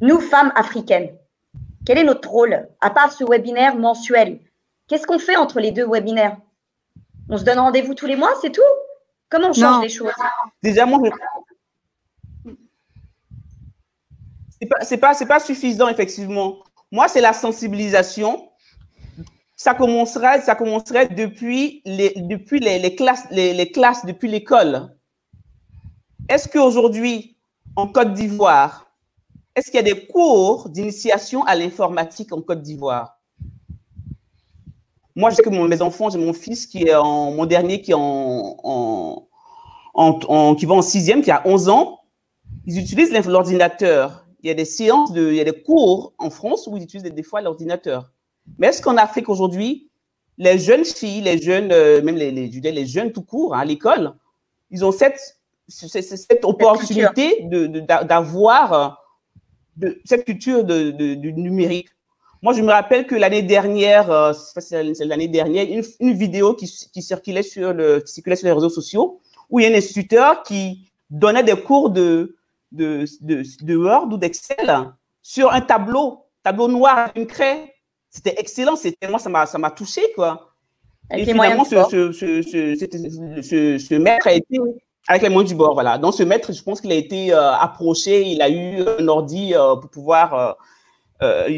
[0.02, 1.16] Nous, femmes africaines,
[1.86, 4.40] quel est notre rôle, à part ce webinaire mensuel?
[4.88, 6.38] Qu'est-ce qu'on fait entre les deux webinaires?
[7.30, 8.62] On se donne rendez-vous tous les mois, c'est tout?
[9.30, 10.14] Comment on change les choses?
[10.64, 11.00] Déjà, moi,
[14.82, 16.64] c'est pas, pas, pas suffisant, effectivement.
[16.92, 18.47] Moi, c'est la sensibilisation
[19.58, 24.96] ça commencerait, ça commencerait depuis les, depuis les, classes, les, classes, depuis l'école.
[26.30, 27.36] Est-ce qu'aujourd'hui,
[27.76, 28.92] en Côte d'Ivoire,
[29.56, 33.18] est-ce qu'il y a des cours d'initiation à l'informatique en Côte d'Ivoire?
[35.16, 37.92] Moi, je sais que mes enfants, j'ai mon fils qui est en, mon dernier qui
[37.92, 39.28] est en,
[39.96, 42.02] en, qui va en sixième, qui a 11 ans.
[42.68, 44.28] Ils utilisent l'ordinateur.
[44.44, 46.84] Il y a des séances, de, il y a des cours en France où ils
[46.84, 48.12] utilisent des fois l'ordinateur.
[48.58, 49.90] Mais est-ce qu'en Afrique aujourd'hui,
[50.38, 53.66] les jeunes filles, les jeunes, euh, même les, les, les, jeunes tout court hein, à
[53.66, 54.14] l'école,
[54.70, 55.38] ils ont cette,
[55.68, 57.48] cette, opportunité
[58.08, 59.04] d'avoir
[59.76, 61.90] de, euh, cette culture de, du numérique.
[62.44, 66.72] Moi, je me rappelle que l'année dernière, euh, c'est l'année dernière, une, une, vidéo qui,
[66.94, 69.20] qui, circulait sur le, qui circulait sur les réseaux sociaux,
[69.50, 72.38] où il y a un instituteur qui donnait des cours de,
[72.72, 74.92] de, de, de Word ou d'Excel
[75.24, 77.74] sur un tableau, tableau noir, une craie,
[78.18, 78.76] c'était excellent.
[78.76, 80.54] C'était moi, ça m'a, ça m'a touché, quoi.
[81.12, 84.58] et finalement, ce, ce, ce, ce, maître a été
[85.08, 85.98] avec les moyens du bord, voilà.
[85.98, 89.54] Donc, ce maître, je pense qu'il a été euh, approché, il a eu un ordi
[89.54, 90.58] euh, pour pouvoir
[91.22, 91.54] euh,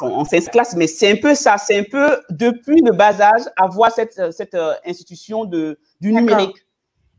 [0.00, 3.42] en 16 classe, mais c'est un peu ça, c'est un peu depuis le bas âge
[3.56, 4.56] avoir cette, cette
[4.86, 6.56] institution de, du numérique.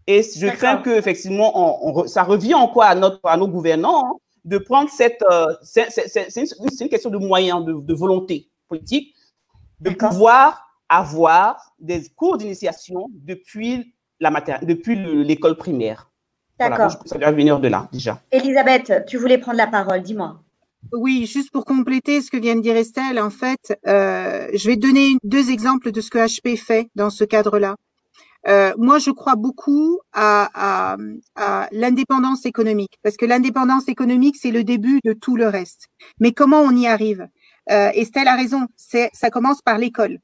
[0.08, 1.52] Et je crains que effectivement,
[1.84, 4.14] on, ça revient encore à, notre, à nos gouvernants hein,
[4.46, 5.22] de prendre cette.
[5.30, 5.88] Euh, c'est
[6.82, 9.16] une, question de moyens, de, volonté politique,
[9.82, 14.32] de pouvoir avoir des cours d'initiation depuis la
[14.62, 16.12] depuis l'école primaire.
[16.58, 16.92] D'accord.
[17.06, 18.22] ça doit venir de là déjà.
[18.32, 20.40] Elisabeth, tu voulais prendre la parole, dis-moi.
[20.94, 24.78] oui, juste pour compléter ce que vient de dire Estelle, en fait, euh, je vais
[24.78, 27.76] donner deux exemples de ce que HP fait dans ce cadre-là.
[28.48, 30.98] Euh, moi, je crois beaucoup à, à,
[31.36, 35.88] à l'indépendance économique, parce que l'indépendance économique, c'est le début de tout le reste.
[36.20, 37.28] Mais comment on y arrive?
[37.72, 40.20] Euh, Estelle a raison, ça commence par l'école.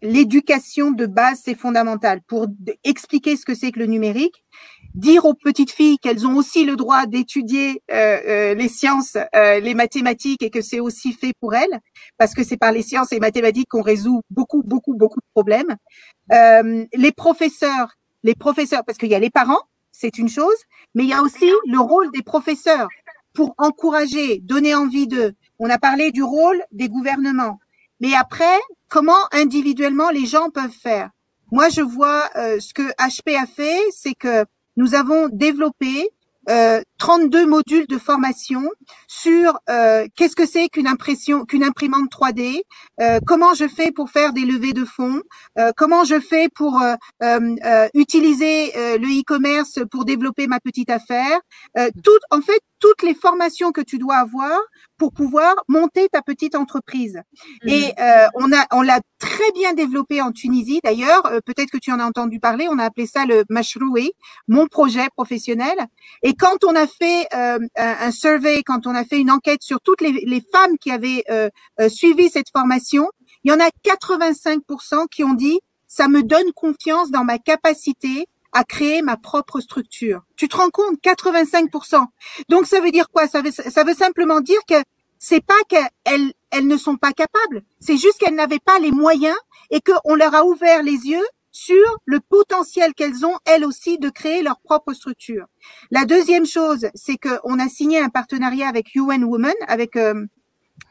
[0.00, 2.46] L'éducation de base, c'est fondamental pour
[2.84, 4.44] expliquer ce que c'est que le numérique
[4.98, 9.60] dire aux petites filles qu'elles ont aussi le droit d'étudier euh, euh, les sciences, euh,
[9.60, 11.80] les mathématiques et que c'est aussi fait pour elles,
[12.18, 15.76] parce que c'est par les sciences et mathématiques qu'on résout beaucoup, beaucoup, beaucoup de problèmes.
[16.30, 17.94] les professeurs,
[18.24, 20.60] les professeurs, parce qu'il y a les parents, c'est une chose,
[20.94, 22.88] mais il y a aussi le rôle des professeurs
[23.34, 25.32] pour encourager, donner envie d'eux.
[25.60, 27.60] On a parlé du rôle des gouvernements,
[28.00, 31.10] mais après, comment individuellement les gens peuvent faire?
[31.52, 34.44] Moi, je vois ce que HP a fait, c'est que
[34.78, 36.08] nous avons développé
[36.48, 38.68] euh, 32 modules de formation
[39.06, 42.60] sur euh, qu'est-ce que c'est qu'une impression, qu'une imprimante 3D,
[43.00, 45.22] euh, comment je fais pour faire des levées de fonds,
[45.58, 46.82] euh, comment je fais pour
[47.94, 51.38] utiliser le e-commerce pour développer ma petite affaire.
[52.02, 54.58] tout, en fait, toutes les formations que tu dois avoir
[54.96, 57.20] pour pouvoir monter ta petite entreprise.
[57.64, 57.68] Mmh.
[57.68, 57.94] Et
[58.34, 60.80] on a, on l'a très bien développé en Tunisie.
[60.82, 62.66] D'ailleurs, peut-être que tu en as entendu parler.
[62.70, 64.12] On a appelé ça le Mashroui,
[64.48, 65.76] mon projet professionnel.
[66.22, 69.80] Et quand on a fait euh, un, survey, quand on a fait une enquête sur
[69.80, 71.48] toutes les, femmes qui avaient euh,
[71.80, 73.08] euh, suivi cette formation,
[73.44, 78.26] il y en a 85% qui ont dit ça me donne confiance dans ma capacité
[78.52, 80.22] à créer ma propre structure.
[80.36, 82.04] Tu te rends compte 85%.
[82.48, 83.28] Donc ça veut dire quoi?
[83.28, 84.76] Ça veut, ça veut simplement dire que
[85.18, 89.36] c'est pas qu'elles elles ne sont pas capables, c'est juste qu'elles n'avaient pas les moyens
[89.70, 94.10] et qu'on leur a ouvert les yeux sur le potentiel qu'elles ont, elles aussi, de
[94.10, 95.46] créer leur propre structure.
[95.90, 100.26] La deuxième chose, c'est qu'on a signé un partenariat avec UN Women, avec euh,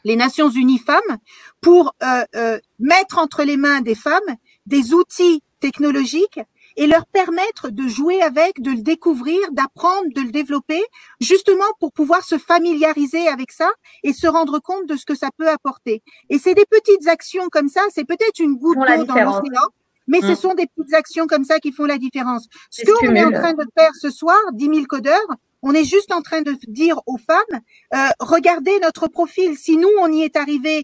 [0.03, 1.17] les Nations Unies Femmes,
[1.61, 4.35] pour euh, euh, mettre entre les mains des femmes
[4.65, 6.39] des outils technologiques
[6.75, 10.83] et leur permettre de jouer avec, de le découvrir, d'apprendre, de le développer,
[11.19, 13.69] justement pour pouvoir se familiariser avec ça
[14.03, 16.03] et se rendre compte de ce que ça peut apporter.
[16.29, 19.67] Et c'est des petites actions comme ça, c'est peut-être une goutte d'eau dans l'océan,
[20.07, 20.35] mais ce mm.
[20.35, 22.47] sont des petites actions comme ça qui font la différence.
[22.69, 25.27] Ce qu'on est en train de faire ce soir, 10 000 codeurs,
[25.61, 27.61] on est juste en train de dire aux femmes,
[27.93, 29.57] euh, regardez notre profil.
[29.57, 30.83] Si nous, on y est arrivé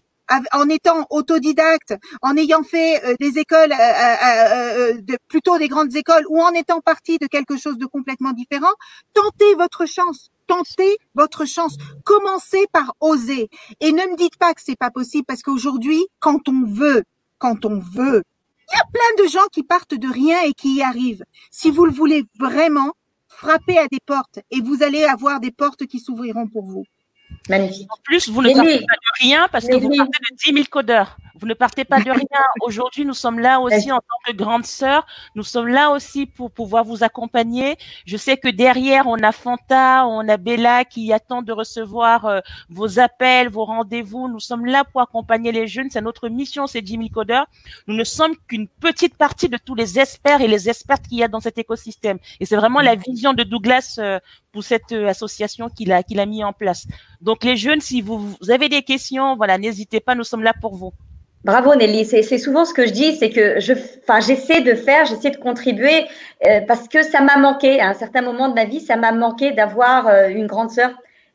[0.52, 6.24] en étant autodidacte, en ayant fait euh, des écoles, euh, de, plutôt des grandes écoles,
[6.28, 8.72] ou en étant partie de quelque chose de complètement différent,
[9.12, 10.30] tentez votre chance.
[10.46, 11.76] Tentez votre chance.
[12.04, 13.48] Commencez par oser.
[13.80, 17.02] Et ne me dites pas que c'est pas possible parce qu'aujourd'hui, quand on veut,
[17.38, 18.22] quand on veut,
[18.70, 21.24] il y a plein de gens qui partent de rien et qui y arrivent.
[21.50, 22.92] Si vous le voulez vraiment,
[23.28, 26.84] frappez à des portes et vous allez avoir des portes qui s'ouvriront pour vous.
[27.48, 27.92] Magnifique.
[27.92, 30.64] En plus, vous ne partez pas de rien parce que vous partez de 10 000
[30.70, 31.18] codeurs.
[31.38, 32.42] Vous ne partez pas de rien.
[32.62, 35.06] Aujourd'hui, nous sommes là aussi en tant que grande sœur.
[35.34, 37.76] Nous sommes là aussi pour pouvoir vous accompagner.
[38.06, 42.40] Je sais que derrière, on a Fanta, on a Bella qui attend de recevoir euh,
[42.70, 44.28] vos appels, vos rendez-vous.
[44.28, 45.90] Nous sommes là pour accompagner les jeunes.
[45.90, 47.46] C'est notre mission, c'est 10 000 codeurs.
[47.86, 51.24] Nous ne sommes qu'une petite partie de tous les experts et les expertes qu'il y
[51.24, 52.18] a dans cet écosystème.
[52.40, 54.18] Et c'est vraiment la vision de Douglas euh,
[54.54, 56.86] pour cette euh, association qu'il a, qu'il a mis en place.
[57.20, 60.76] Donc, les jeunes, si vous, avez des questions, voilà, n'hésitez pas, nous sommes là pour
[60.76, 60.92] vous.
[61.42, 65.04] Bravo Nelly, c'est souvent ce que je dis, c'est que je, enfin, j'essaie de faire,
[65.04, 66.06] j'essaie de contribuer
[66.46, 69.12] euh, parce que ça m'a manqué à un certain moment de ma vie, ça m'a
[69.12, 70.92] manqué d'avoir euh, une grande sœur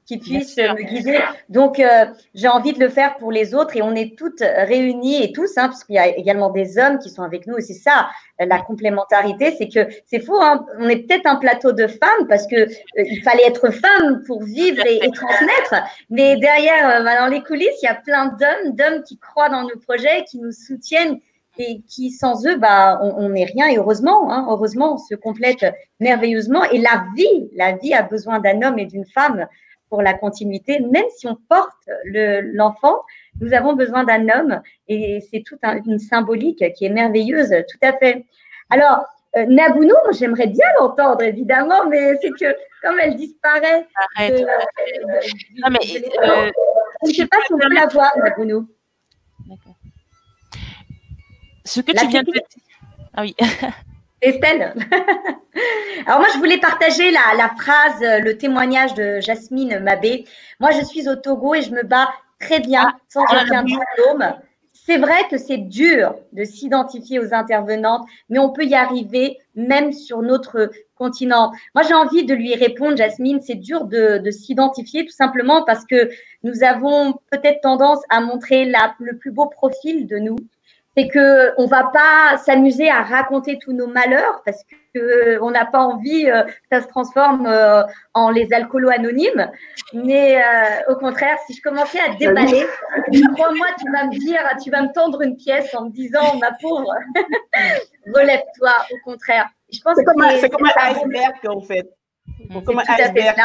[0.10, 1.20] qui puisse me guider.
[1.50, 5.24] Donc, euh, j'ai envie de le faire pour les autres et on est toutes réunies
[5.24, 7.62] et tous, hein, parce qu'il y a également des hommes qui sont avec nous et
[7.62, 11.86] c'est ça la complémentarité, c'est que c'est fou, hein, on est peut-être un plateau de
[11.86, 15.76] femmes parce que euh, il fallait être femme pour vivre et, transmettre,
[16.10, 19.50] mais derrière, euh, bah, dans les coulisses, il y a plein d'hommes, d'hommes qui croient
[19.50, 21.20] dans nos projets, qui nous soutiennent
[21.60, 23.68] et qui sans eux, bah, on n'est rien.
[23.68, 25.66] Et heureusement, hein, heureusement, on se complète
[26.00, 26.64] merveilleusement.
[26.72, 29.46] Et la vie, la vie a besoin d'un homme et d'une femme
[29.90, 33.02] pour la continuité, même si on porte l'enfant,
[33.42, 37.94] nous avons besoin d'un homme et c'est toute une symbolique qui est merveilleuse, tout à
[37.94, 38.26] fait.
[38.70, 39.06] Alors,
[39.38, 43.88] euh, Nabounou, j'aimerais bien l'entendre évidemment, mais c'est que comme elle disparaît.
[44.16, 44.42] Arrête.
[44.42, 44.46] Euh,
[45.58, 45.80] non, mais,
[46.24, 46.52] euh,
[47.04, 48.68] je ne sais pas si on peut la voir, Nabounou.
[49.48, 49.76] D'accord.
[51.66, 52.42] Ce que tu viens de dire.
[53.14, 53.36] Ah oui.
[54.22, 54.76] Estelle.
[56.06, 60.26] Alors moi, je voulais partager la, la, phrase, le témoignage de Jasmine Mabé.
[60.60, 62.10] Moi, je suis au Togo et je me bats
[62.40, 64.34] très bien, ah, sans aucun diplôme.
[64.74, 69.92] C'est vrai que c'est dur de s'identifier aux intervenantes, mais on peut y arriver même
[69.92, 71.52] sur notre continent.
[71.76, 75.86] Moi, j'ai envie de lui répondre, Jasmine, c'est dur de, de s'identifier tout simplement parce
[75.86, 76.10] que
[76.44, 80.38] nous avons peut-être tendance à montrer la, le plus beau profil de nous
[81.00, 85.52] c'est que on va pas s'amuser à raconter tous nos malheurs parce que euh, on
[85.52, 87.84] n'a pas envie euh, que ça se transforme euh,
[88.14, 89.50] en les alcoolos anonymes.
[89.94, 90.42] Mais
[90.90, 92.66] au contraire, si je commençais à déballer,
[93.36, 96.52] crois-moi, tu vas me dire, tu vas me tendre une pièce en me disant, ma
[96.62, 96.92] pauvre,
[98.14, 98.72] relève-toi.
[98.92, 101.88] Au contraire, je pense c'est comme, un, c'est comme un iceberg en fait.
[102.52, 103.38] C'est comme un iceberg.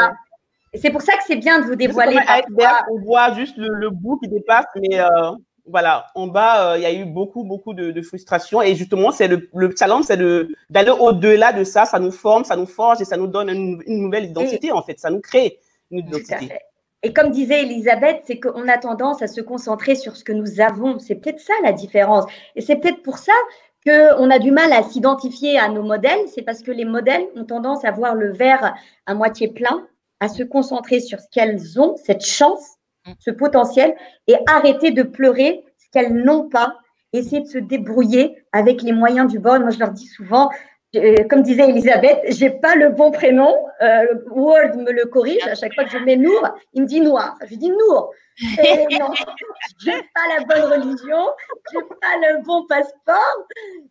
[0.74, 2.16] C'est pour ça que c'est bien de vous dévoiler.
[2.16, 4.98] C'est comme un iceberg, on voit juste le, le bout qui dépasse, mais
[5.66, 8.60] voilà, en bas, euh, il y a eu beaucoup, beaucoup de, de frustration.
[8.60, 10.18] Et justement, c'est le, le challenge, c'est
[10.70, 11.84] d'aller au-delà de ça.
[11.86, 14.98] Ça nous forme, ça nous forge et ça nous donne une, nouvelle identité, en fait.
[14.98, 15.58] Ça nous crée
[15.90, 16.52] une identité.
[17.02, 20.60] Et comme disait Elisabeth, c'est qu'on a tendance à se concentrer sur ce que nous
[20.60, 20.98] avons.
[20.98, 22.24] C'est peut-être ça la différence.
[22.56, 23.32] Et c'est peut-être pour ça
[23.86, 26.26] qu'on a du mal à s'identifier à nos modèles.
[26.34, 28.74] C'est parce que les modèles ont tendance à voir le verre
[29.06, 29.86] à moitié plein,
[30.20, 32.83] à se concentrer sur ce qu'elles ont, cette chance Mm.
[33.18, 33.94] Ce potentiel
[34.26, 36.76] et arrêter de pleurer ce qu'elles n'ont pas,
[37.12, 39.60] essayer de se débrouiller avec les moyens du bord.
[39.60, 40.50] Moi, je leur dis souvent,
[41.28, 43.54] comme disait Elisabeth, j'ai pas le bon prénom.
[43.82, 47.00] Euh, Word me le corrige à chaque fois que je mets Nour, il me dit
[47.00, 47.36] Noir.
[47.48, 48.12] Je dis Nour.
[48.40, 49.10] Et non,
[49.84, 51.26] j'ai pas la bonne religion,
[51.72, 53.46] j'ai pas le bon passeport,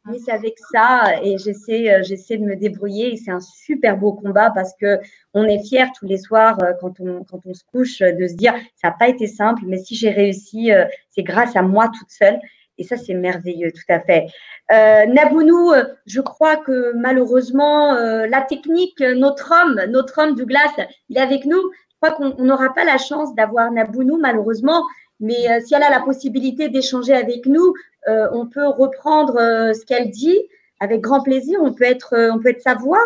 [0.06, 3.14] mais c'est avec ça et j'essaie, euh, j'essaie de me débrouiller.
[3.14, 4.99] Et c'est un super beau combat parce que
[5.34, 8.54] on est fiers tous les soirs quand on quand on se couche de se dire
[8.76, 10.72] ça n'a pas été simple, mais si j'ai réussi,
[11.10, 12.39] c'est grâce à moi toute seule.
[12.78, 14.28] Et ça, c'est merveilleux, tout à fait.
[14.71, 15.71] Euh, Nabounou,
[16.05, 20.74] je crois que malheureusement, euh, la technique, notre homme, notre homme Douglas,
[21.09, 21.61] il est avec nous.
[21.89, 24.84] Je crois qu'on n'aura pas la chance d'avoir Nabounou, malheureusement.
[25.19, 27.74] Mais euh, si elle a la possibilité d'échanger avec nous,
[28.09, 30.38] euh, on peut reprendre euh, ce qu'elle dit
[30.82, 31.59] avec grand plaisir.
[31.61, 33.01] On peut être, on peut être sa voix.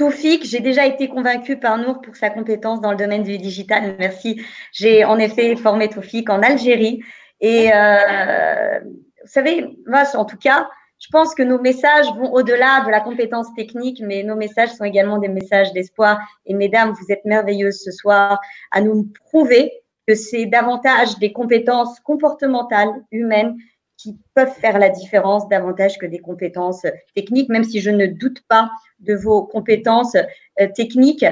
[0.00, 3.96] Toufik, j'ai déjà été convaincue par Nour pour sa compétence dans le domaine du digital.
[3.98, 4.40] Merci.
[4.72, 7.02] J'ai en effet formé Toufik en Algérie.
[7.42, 12.82] Et euh, vous savez, moi, en tout cas, je pense que nos messages vont au-delà
[12.86, 16.18] de la compétence technique, mais nos messages sont également des messages d'espoir.
[16.46, 18.40] Et mesdames, vous êtes merveilleuses ce soir
[18.70, 19.70] à nous prouver
[20.08, 23.54] que c'est davantage des compétences comportementales, humaines,
[24.00, 28.40] qui peuvent faire la différence davantage que des compétences techniques, même si je ne doute
[28.48, 28.70] pas
[29.00, 31.26] de vos compétences euh, techniques.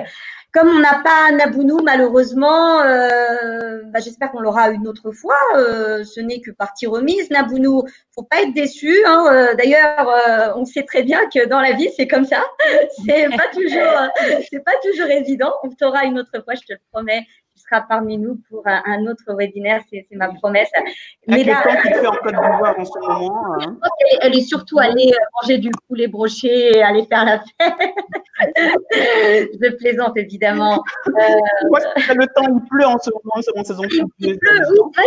[0.52, 5.36] Comme on n'a pas Nabounou, malheureusement, euh, bah, j'espère qu'on l'aura une autre fois.
[5.56, 7.30] Euh, ce n'est que partie remise.
[7.30, 7.82] Nabounou,
[8.14, 8.94] faut pas être déçu.
[9.06, 9.54] Hein.
[9.58, 12.42] D'ailleurs, on sait très bien que dans la vie, c'est comme ça.
[13.06, 15.52] C'est pas toujours, c'est pas toujours évident.
[15.62, 17.26] On t'aura une autre fois, je te le promets
[17.68, 20.70] sera parmi nous pour un, autre webinaire, c'est ma promesse.
[21.26, 23.78] Mais là, qui fait en Côte d'Ivoire en ce moment hein
[24.22, 27.74] elle, est surtout allée euh, manger du poulet broché et aller faire la fête.
[28.94, 30.82] Je plaisante évidemment.
[31.06, 33.82] Euh, le temps, il pleut en ce moment, en saison.
[34.18, 35.04] Il pleut, oui,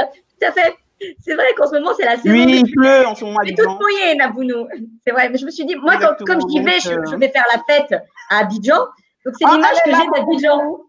[0.00, 0.74] euh, tout à fait.
[1.20, 2.34] C'est vrai qu'en ce moment, c'est la saison.
[2.34, 3.38] Oui, il pleut en ce moment.
[3.46, 4.66] C'est toute mouillée, Nabounou.
[5.06, 5.28] C'est vrai.
[5.28, 5.96] Mais je me suis dit, moi,
[6.26, 7.92] comme j'y vais, je, je, vais faire la fête
[8.30, 8.78] à Abidjan.
[9.24, 10.80] Donc, c'est ah, l'image que j'ai d'Abidjan.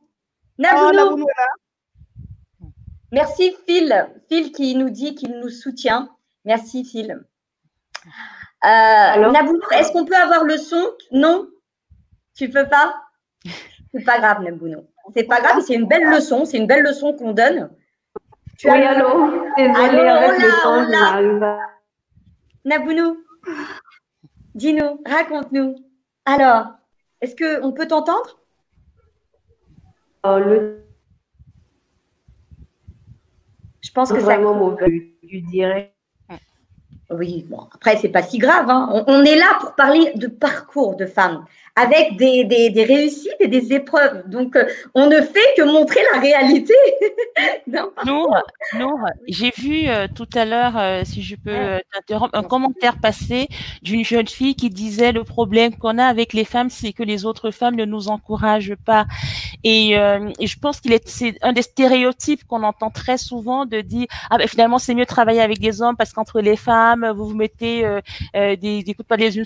[0.60, 1.26] Nabounou.
[1.38, 2.66] Ah,
[3.12, 4.08] Merci Phil.
[4.28, 6.10] Phil qui nous dit qu'il nous soutient.
[6.46, 7.26] Merci Phil.
[8.66, 10.86] Euh, Nabounou, est-ce qu'on peut avoir le son?
[11.12, 11.48] Non?
[12.36, 12.96] Tu peux pas?
[13.94, 14.86] C'est pas grave, Nabounou.
[15.16, 16.46] C'est pas grave, c'est une belle leçon.
[16.46, 17.72] C'est une belle leçon qu'on donne.
[18.58, 19.32] Tu oui, allô?
[19.58, 21.58] Désolée, avec le
[22.66, 23.24] Nabounou,
[24.54, 25.76] dis-nous, raconte-nous.
[26.26, 26.68] Alors,
[27.22, 28.40] est-ce qu'on peut t'entendre?
[30.26, 30.84] Le...
[33.82, 34.38] Je pense que ça.
[35.24, 35.94] du direct.
[37.12, 38.70] Oui, bon, après, c'est pas si grave.
[38.70, 39.04] Hein.
[39.08, 41.44] On, est là pour parler de parcours de femmes
[41.80, 44.24] avec des, des, réussites et des épreuves.
[44.28, 44.66] Donc, euh,
[44.96, 46.74] on ne fait que montrer la réalité.
[48.06, 48.36] Nour,
[48.78, 53.48] Nour j'ai vu euh, tout à l'heure, euh, si je peux t'interrompre, un commentaire passé
[53.82, 57.26] d'une jeune fille qui disait le problème qu'on a avec les femmes, c'est que les
[57.26, 59.06] autres femmes ne nous encouragent pas.
[59.64, 63.82] Et, et je pense qu'il est c'est un des stéréotypes qu'on entend très souvent de
[63.82, 67.12] dire ah ben finalement c'est mieux de travailler avec des hommes parce qu'entre les femmes
[67.16, 67.84] vous vous mettez
[68.34, 69.46] des, des coups de pas les unes.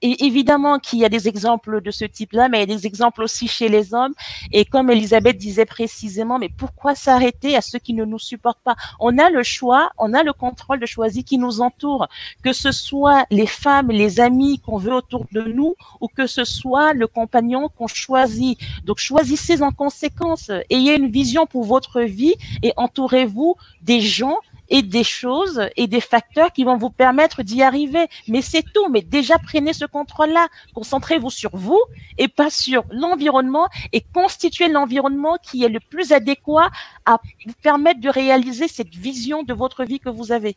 [0.00, 3.48] Évidemment qu'il y a des de ce type-là, mais il y a des exemples aussi
[3.48, 4.14] chez les hommes.
[4.52, 8.76] Et comme Elisabeth disait précisément, mais pourquoi s'arrêter à ceux qui ne nous supportent pas?
[9.00, 12.08] On a le choix, on a le contrôle de choisir qui nous entoure,
[12.42, 16.44] que ce soit les femmes, les amis qu'on veut autour de nous, ou que ce
[16.44, 18.58] soit le compagnon qu'on choisit.
[18.84, 24.82] Donc choisissez en conséquence, ayez une vision pour votre vie et entourez-vous des gens et
[24.82, 28.06] des choses et des facteurs qui vont vous permettre d'y arriver.
[28.28, 28.88] Mais c'est tout.
[28.90, 30.48] Mais déjà, prenez ce contrôle-là.
[30.74, 31.80] Concentrez-vous sur vous
[32.18, 36.70] et pas sur l'environnement et constituez l'environnement qui est le plus adéquat
[37.04, 40.56] à vous permettre de réaliser cette vision de votre vie que vous avez.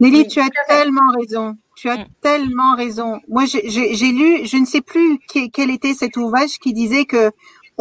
[0.00, 1.56] Nelly, tu as tellement raison.
[1.76, 2.06] Tu as mmh.
[2.20, 3.20] tellement raison.
[3.28, 5.18] Moi, j'ai lu, je ne sais plus
[5.52, 7.30] quel était cet ouvrage qui disait que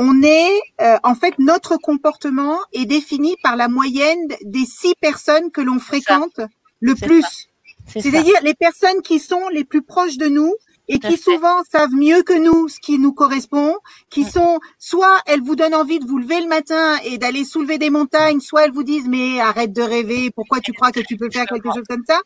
[0.02, 5.52] on est, euh, en fait, notre comportement est défini par la moyenne des six personnes
[5.52, 6.40] que l'on fréquente
[6.80, 7.50] le plus.
[7.86, 10.56] C'est-à-dire les personnes qui sont les plus proches de nous
[10.90, 13.78] et qui souvent savent mieux que nous ce qui nous correspond,
[14.10, 17.78] qui sont soit elles vous donnent envie de vous lever le matin et d'aller soulever
[17.78, 21.16] des montagnes, soit elles vous disent mais arrête de rêver, pourquoi tu crois que tu
[21.16, 22.20] peux faire quelque chose comme ça?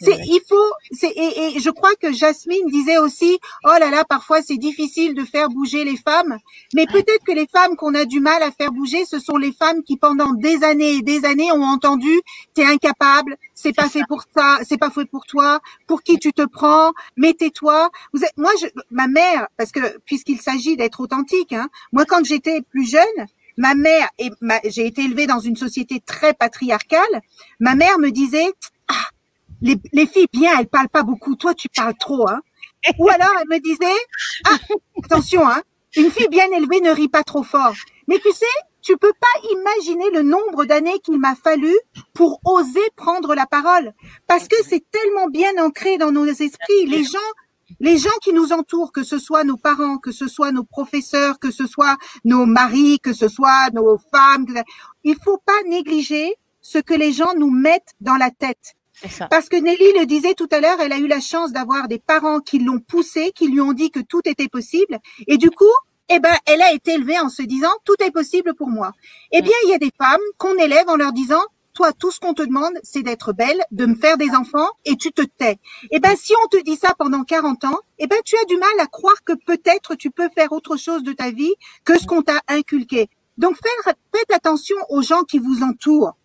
[0.00, 4.04] C'est il faut c'est et, et, je crois que Jasmine disait aussi oh là là
[4.08, 6.38] parfois c'est difficile de faire bouger les femmes,
[6.74, 9.52] mais peut-être que les femmes qu'on a du mal à faire bouger, ce sont les
[9.52, 12.20] femmes qui pendant des années et des années ont entendu
[12.54, 16.32] t'es incapable, c'est pas fait pour ça, c'est pas fait pour toi, pour qui tu
[16.32, 17.90] te prends, mettez-toi.
[18.12, 22.24] Vous êtes, moi, je, ma mère, parce que puisqu'il s'agit d'être authentique, hein, moi quand
[22.24, 23.26] j'étais plus jeune,
[23.56, 24.30] ma mère et
[24.64, 27.22] j'ai été élevée dans une société très patriarcale.
[27.60, 28.52] Ma mère me disait,
[28.88, 29.08] ah,
[29.62, 31.36] les, les filles bien, elles parlent pas beaucoup.
[31.36, 32.40] Toi, tu parles trop, hein.
[32.98, 33.86] Ou alors elle me disait,
[34.46, 34.58] ah,
[35.02, 35.62] attention, hein,
[35.96, 37.74] une fille bien élevée ne rit pas trop fort.
[38.08, 38.44] Mais tu sais,
[38.82, 41.72] tu peux pas imaginer le nombre d'années qu'il m'a fallu
[42.12, 43.94] pour oser prendre la parole.
[44.26, 46.86] Parce que c'est tellement bien ancré dans nos esprits.
[46.86, 47.18] Les gens,
[47.80, 51.38] les gens qui nous entourent, que ce soit nos parents, que ce soit nos professeurs,
[51.38, 54.46] que ce soit nos maris, que ce soit nos femmes,
[55.02, 58.74] il faut pas négliger ce que les gens nous mettent dans la tête.
[59.30, 61.98] Parce que Nelly le disait tout à l'heure, elle a eu la chance d'avoir des
[61.98, 64.98] parents qui l'ont poussée, qui lui ont dit que tout était possible.
[65.26, 65.64] Et du coup,
[66.08, 68.92] eh ben, elle a été élevée en se disant tout est possible pour moi.
[69.32, 71.42] Eh bien, il y a des femmes qu'on élève en leur disant
[71.74, 74.96] toi, tout ce qu'on te demande, c'est d'être belle, de me faire des enfants, et
[74.96, 75.58] tu te tais.
[75.90, 78.56] Eh ben, si on te dit ça pendant 40 ans, eh ben, tu as du
[78.56, 82.06] mal à croire que peut-être tu peux faire autre chose de ta vie que ce
[82.06, 83.08] qu'on t'a inculqué.
[83.36, 86.16] Donc, faites, faites attention aux gens qui vous entourent.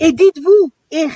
[0.00, 1.06] Et dites-vous, et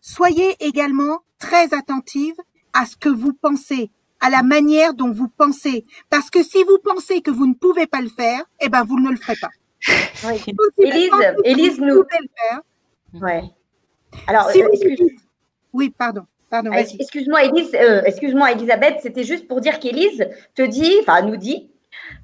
[0.00, 2.34] soyez également très attentive
[2.72, 3.90] à ce que vous pensez
[4.20, 5.84] à la manière dont vous pensez.
[6.10, 9.00] Parce que si vous pensez que vous ne pouvez pas le faire, eh ben, vous
[9.00, 9.48] ne le ferez pas.
[10.24, 10.44] Oui.
[10.78, 11.10] Élise,
[11.44, 12.04] Élise nous.
[13.14, 13.42] Ouais.
[14.26, 15.00] Alors, si euh, excuse...
[15.72, 16.26] oui, pardon.
[16.50, 20.26] Pardon, excuse-moi, Élise, euh, excuse-moi, Elisabeth, c'était juste pour dire qu'Élise
[20.56, 21.70] te dit, enfin, nous dit,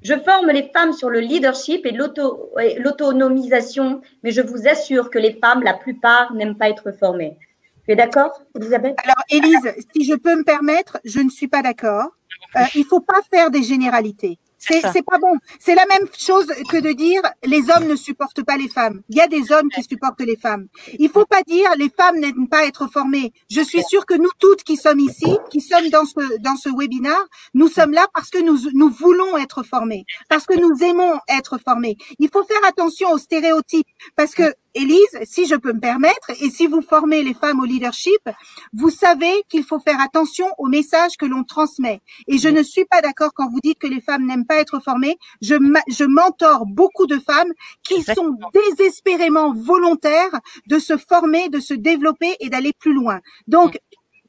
[0.01, 5.39] je forme les femmes sur le leadership et l'autonomisation, mais je vous assure que les
[5.41, 7.37] femmes, la plupart, n'aiment pas être formées.
[7.85, 8.97] Tu es d'accord, Elisabeth?
[9.01, 12.09] Alors, Élise, si je peux me permettre, je ne suis pas d'accord.
[12.57, 14.39] Euh, il faut pas faire des généralités.
[14.59, 15.37] C'est pas bon.
[15.59, 19.01] C'est la même chose que de dire les hommes ne supportent pas les femmes.
[19.09, 20.67] Il y a des hommes qui supportent les femmes.
[20.99, 23.33] Il faut pas dire les femmes n'aiment pas être formées.
[23.49, 26.69] Je suis sûre que nous toutes qui sommes ici, qui sommes dans ce dans ce
[26.69, 27.23] webinaire,
[27.53, 31.57] nous sommes là parce que nous nous voulons être formés, parce que nous aimons être
[31.59, 31.97] formés.
[32.19, 36.49] Il faut faire attention aux stéréotypes parce que Élise, si je peux me permettre, et
[36.49, 38.29] si vous formez les femmes au leadership,
[38.73, 41.99] vous savez qu'il faut faire attention aux messages que l'on transmet.
[42.27, 44.79] Et je ne suis pas d'accord quand vous dites que les femmes n'aiment pas être
[44.79, 45.17] formées.
[45.41, 45.55] Je,
[45.89, 47.51] je mentor beaucoup de femmes
[47.83, 53.19] qui sont désespérément volontaires de se former, de se développer et d'aller plus loin.
[53.47, 53.79] Donc,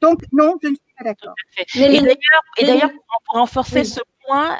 [0.01, 1.35] donc non, je ne suis pas d'accord.
[2.57, 2.91] Et d'ailleurs,
[3.27, 3.99] pour renforcer ce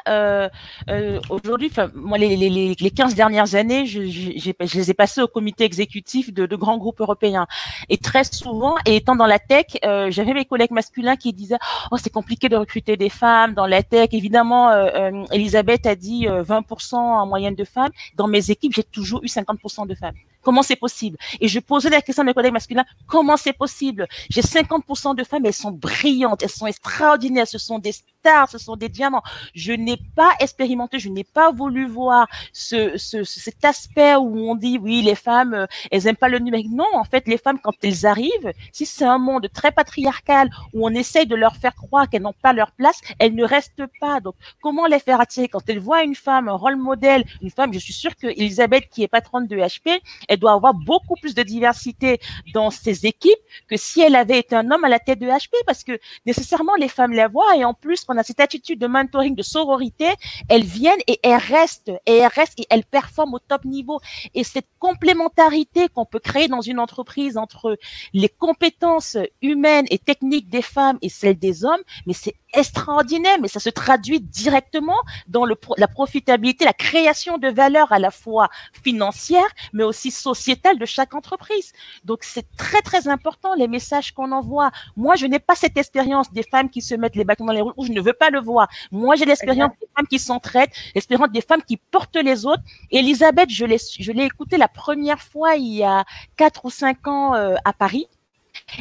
[0.08, 0.48] euh,
[0.88, 5.28] euh, aujourd'hui, moi, les, les, les 15 dernières années, je, je, les ai passées au
[5.28, 7.46] comité exécutif de, de, grands groupes européens.
[7.88, 11.58] Et très souvent, et étant dans la tech, euh, j'avais mes collègues masculins qui disaient
[11.90, 16.26] «Oh, c'est compliqué de recruter des femmes dans la tech.» Évidemment, euh, Elisabeth a dit
[16.26, 17.90] 20% en moyenne de femmes.
[18.16, 20.14] Dans mes équipes, j'ai toujours eu 50% de femmes.
[20.42, 21.16] Comment c'est possible?
[21.40, 24.06] Et je posais la question à mes collègues masculins, comment c'est possible?
[24.30, 28.58] J'ai 50% de femmes, elles sont brillantes, elles sont extraordinaires, ce sont des stars, ce
[28.58, 29.22] sont des diamants.
[29.54, 34.54] Je n'ai pas expérimenté, je n'ai pas voulu voir ce, ce, cet aspect où on
[34.54, 36.70] dit, oui, les femmes, euh, elles aiment pas le numérique.
[36.70, 40.86] Non, en fait, les femmes, quand elles arrivent, si c'est un monde très patriarcal où
[40.86, 44.20] on essaye de leur faire croire qu'elles n'ont pas leur place, elles ne restent pas.
[44.20, 45.48] Donc, comment les faire attirer?
[45.48, 48.88] Quand elles voient une femme, un rôle modèle, une femme, je suis sûre que Elisabeth,
[48.90, 50.00] qui est patronne de HP,
[50.30, 52.20] elle doit avoir beaucoup plus de diversité
[52.54, 53.38] dans ses équipes
[53.68, 56.76] que si elle avait été un homme à la tête de HP, parce que nécessairement
[56.76, 57.56] les femmes la voient.
[57.56, 60.08] Et en plus, on a cette attitude de mentoring, de sororité,
[60.48, 64.00] elles viennent et elles restent et elles restent et elles performent au top niveau.
[64.34, 67.76] Et cette complémentarité qu'on peut créer dans une entreprise entre
[68.12, 73.48] les compétences humaines et techniques des femmes et celles des hommes, mais c'est extraordinaire, mais
[73.48, 74.98] ça se traduit directement
[75.28, 78.48] dans le, la profitabilité, la création de valeur à la fois
[78.82, 81.72] financière, mais aussi sociétale de chaque entreprise.
[82.04, 84.70] Donc c'est très très important les messages qu'on envoie.
[84.96, 87.60] Moi, je n'ai pas cette expérience des femmes qui se mettent les bâtons dans les
[87.60, 88.68] roues, ou je ne veux pas le voir.
[88.90, 92.62] Moi, j'ai l'expérience des femmes qui s'entraident, l'expérience des femmes qui portent les autres.
[92.90, 96.04] Elisabeth, je l'ai je l'ai écoutée la première fois il y a
[96.36, 98.08] quatre ou cinq ans euh, à Paris.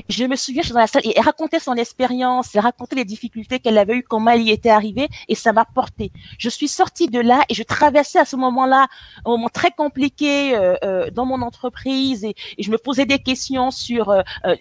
[0.08, 2.96] Je me souviens, je suis dans la salle et elle racontait son expérience, elle racontait
[2.96, 6.12] les difficultés qu'elle avait eues, comment elle y était arrivée et ça m'a porté.
[6.38, 8.88] Je suis sortie de là et je traversais à ce moment-là
[9.26, 13.72] un moment très compliqué euh, euh, dans mon entreprise et, je me posais des questions
[13.72, 14.56] sur euh, euh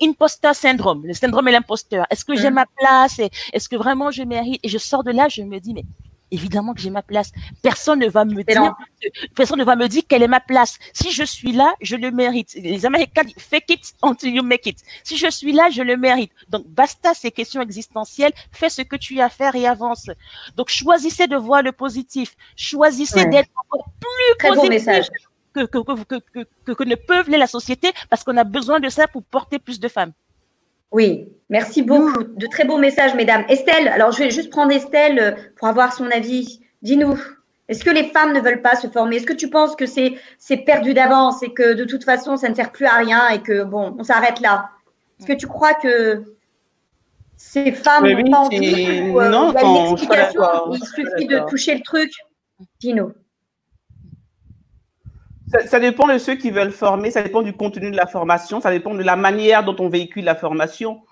[0.00, 2.06] l'imposteur syndrome, le syndrome de l'imposteur.
[2.10, 2.54] Est-ce que j'ai mmh.
[2.54, 3.20] ma place
[3.52, 4.60] Est-ce que vraiment je mérite?
[4.62, 5.84] Et je sors de là, je me dis mais
[6.34, 7.30] évidemment que j'ai ma place.
[7.62, 8.74] Personne ne va me dire,
[9.34, 10.78] personne ne va me dire quelle est ma place.
[10.92, 12.54] Si je suis là, je le mérite.
[12.54, 14.78] Les Américains disent fake it until you make it.
[15.02, 16.32] Si je suis là, je le mérite.
[16.48, 18.32] Donc, basta ces questions existentielles.
[18.52, 20.10] Fais ce que tu as à faire et avance.
[20.56, 22.36] Donc, choisissez de voir le positif.
[22.56, 24.70] Choisissez d'être encore plus Très positif.
[24.70, 25.06] message.
[25.54, 29.06] Que, que, que, que, que ne peuvent la société parce qu'on a besoin de ça
[29.06, 30.12] pour porter plus de femmes.
[30.94, 32.22] Oui, merci beaucoup.
[32.22, 33.44] De très beaux messages, mesdames.
[33.48, 36.60] Estelle, alors je vais juste prendre Estelle euh, pour avoir son avis.
[36.82, 37.18] Dis-nous,
[37.68, 39.16] est-ce que les femmes ne veulent pas se former?
[39.16, 42.48] Est-ce que tu penses que c'est, c'est perdu d'avance et que de toute façon, ça
[42.48, 44.70] ne sert plus à rien et que, bon, on s'arrête là?
[45.18, 46.22] Est-ce que tu crois que
[47.36, 52.12] ces femmes n'ont pas envie ou, euh, non, il Il suffit de toucher le truc?
[52.78, 53.12] Dis-nous.
[55.66, 58.70] Ça, dépend de ceux qui veulent former, ça dépend du contenu de la formation, ça
[58.70, 61.02] dépend de la manière dont on véhicule la formation.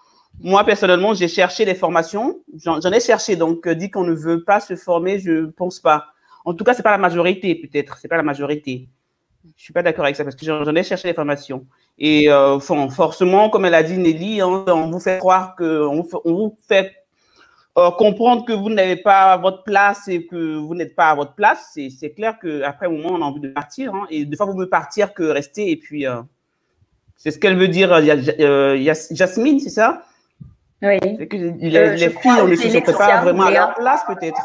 [0.40, 4.42] Moi, personnellement, j'ai cherché des formations, j'en ai cherché, donc euh, dit qu'on ne veut
[4.42, 6.06] pas se former, je ne pense pas.
[6.44, 8.88] En tout cas, c'est pas la majorité, peut-être, c'est pas la majorité.
[9.56, 11.66] Je suis pas d'accord avec ça parce que j'en ai cherché des formations.
[11.98, 16.02] Et euh, forcément, comme elle a dit Nelly, hein, on vous fait croire que on
[16.24, 17.01] vous fait
[17.78, 21.32] euh, comprendre que vous n'avez pas votre place et que vous n'êtes pas à votre
[21.32, 23.94] place, c'est clair qu'après un moment, on a envie de partir.
[23.94, 25.70] Hein, et des fois, vous mieux partir que rester.
[25.70, 26.20] Et puis, euh,
[27.16, 30.02] c'est ce qu'elle veut dire, euh, Jasmine, c'est ça?
[30.82, 30.98] Oui.
[31.00, 34.42] Que les, filles, on ne se pas vraiment à leur place, peut-être.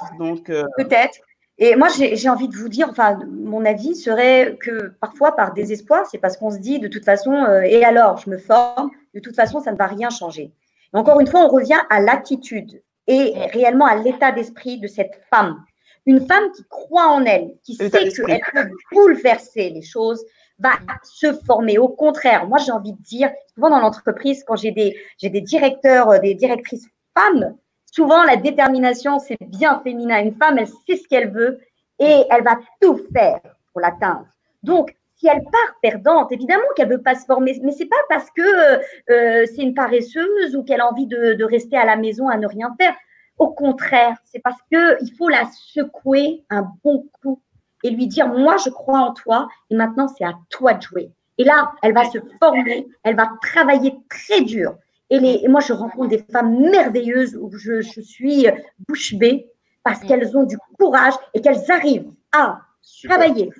[0.78, 1.18] Peut-être.
[1.58, 6.06] Et moi, j'ai envie de vous dire, enfin, mon avis serait que parfois, par désespoir,
[6.10, 9.36] c'est parce qu'on se dit, de toute façon, et alors, je me forme, de toute
[9.36, 10.54] façon, ça ne va rien changer.
[10.94, 15.64] encore une fois, on revient à l'attitude et réellement à l'état d'esprit de cette femme.
[16.06, 20.24] Une femme qui croit en elle, qui sait qu'elle peut bouleverser les choses,
[20.60, 20.72] va
[21.04, 21.78] se former.
[21.78, 25.42] Au contraire, moi j'ai envie de dire, souvent dans l'entreprise, quand j'ai des, j'ai des
[25.42, 27.56] directeurs, euh, des directrices femmes,
[27.92, 30.20] souvent la détermination, c'est bien féminin.
[30.20, 31.60] Une femme, elle sait ce qu'elle veut
[32.00, 33.40] et elle va tout faire
[33.72, 34.26] pour l'atteindre.
[34.64, 38.30] Donc, si elle part perdante, évidemment qu'elle veut pas se former, mais c'est pas parce
[38.32, 42.28] que euh, c'est une paresseuse ou qu'elle a envie de, de, rester à la maison
[42.28, 42.94] à ne rien faire.
[43.38, 47.42] Au contraire, c'est parce que il faut la secouer un bon coup
[47.84, 51.12] et lui dire moi je crois en toi et maintenant c'est à toi de jouer.
[51.40, 54.76] Et là, elle va se former, elle va travailler très dur.
[55.10, 58.48] Et, les, et moi, je rencontre des femmes merveilleuses où je, je suis
[58.88, 59.48] bouche bée
[59.84, 62.60] parce qu'elles ont du courage et qu'elles arrivent à
[63.04, 63.52] travailler,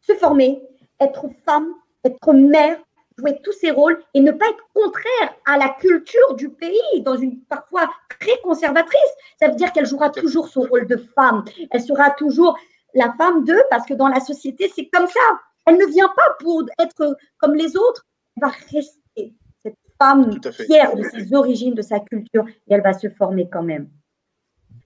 [0.00, 0.60] se former
[1.00, 1.72] être femme,
[2.04, 2.78] être mère,
[3.18, 7.16] jouer tous ces rôles et ne pas être contraire à la culture du pays, dans
[7.16, 7.88] une parfois
[8.20, 9.00] très conservatrice.
[9.40, 11.44] Ça veut dire qu'elle jouera toujours son rôle de femme.
[11.70, 12.58] Elle sera toujours
[12.94, 15.40] la femme d'eux parce que dans la société, c'est comme ça.
[15.66, 18.06] Elle ne vient pas pour être comme les autres.
[18.36, 22.92] Elle va rester cette femme fière de ses origines, de sa culture et elle va
[22.92, 23.88] se former quand même.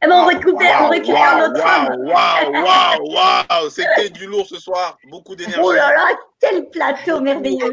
[0.02, 4.98] Eh ben, on récupère, on récupère notre Waouh, waouh, waouh, c'était du lourd ce soir,
[5.10, 5.60] beaucoup d'énergie.
[5.62, 7.72] Oh là là, quel plateau merveilleux.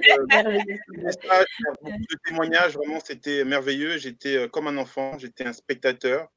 [1.81, 3.97] Beaucoup de témoignages, vraiment, c'était merveilleux.
[3.97, 6.27] J'étais euh, comme un enfant, j'étais un spectateur.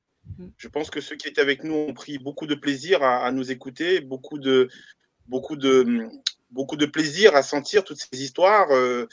[0.58, 3.32] Je pense que ceux qui étaient avec nous ont pris beaucoup de plaisir à, à
[3.32, 4.68] nous écouter, beaucoup de,
[5.26, 6.08] beaucoup, de,
[6.50, 8.70] beaucoup de plaisir à sentir toutes ces histoires.
[8.70, 9.08] Euh,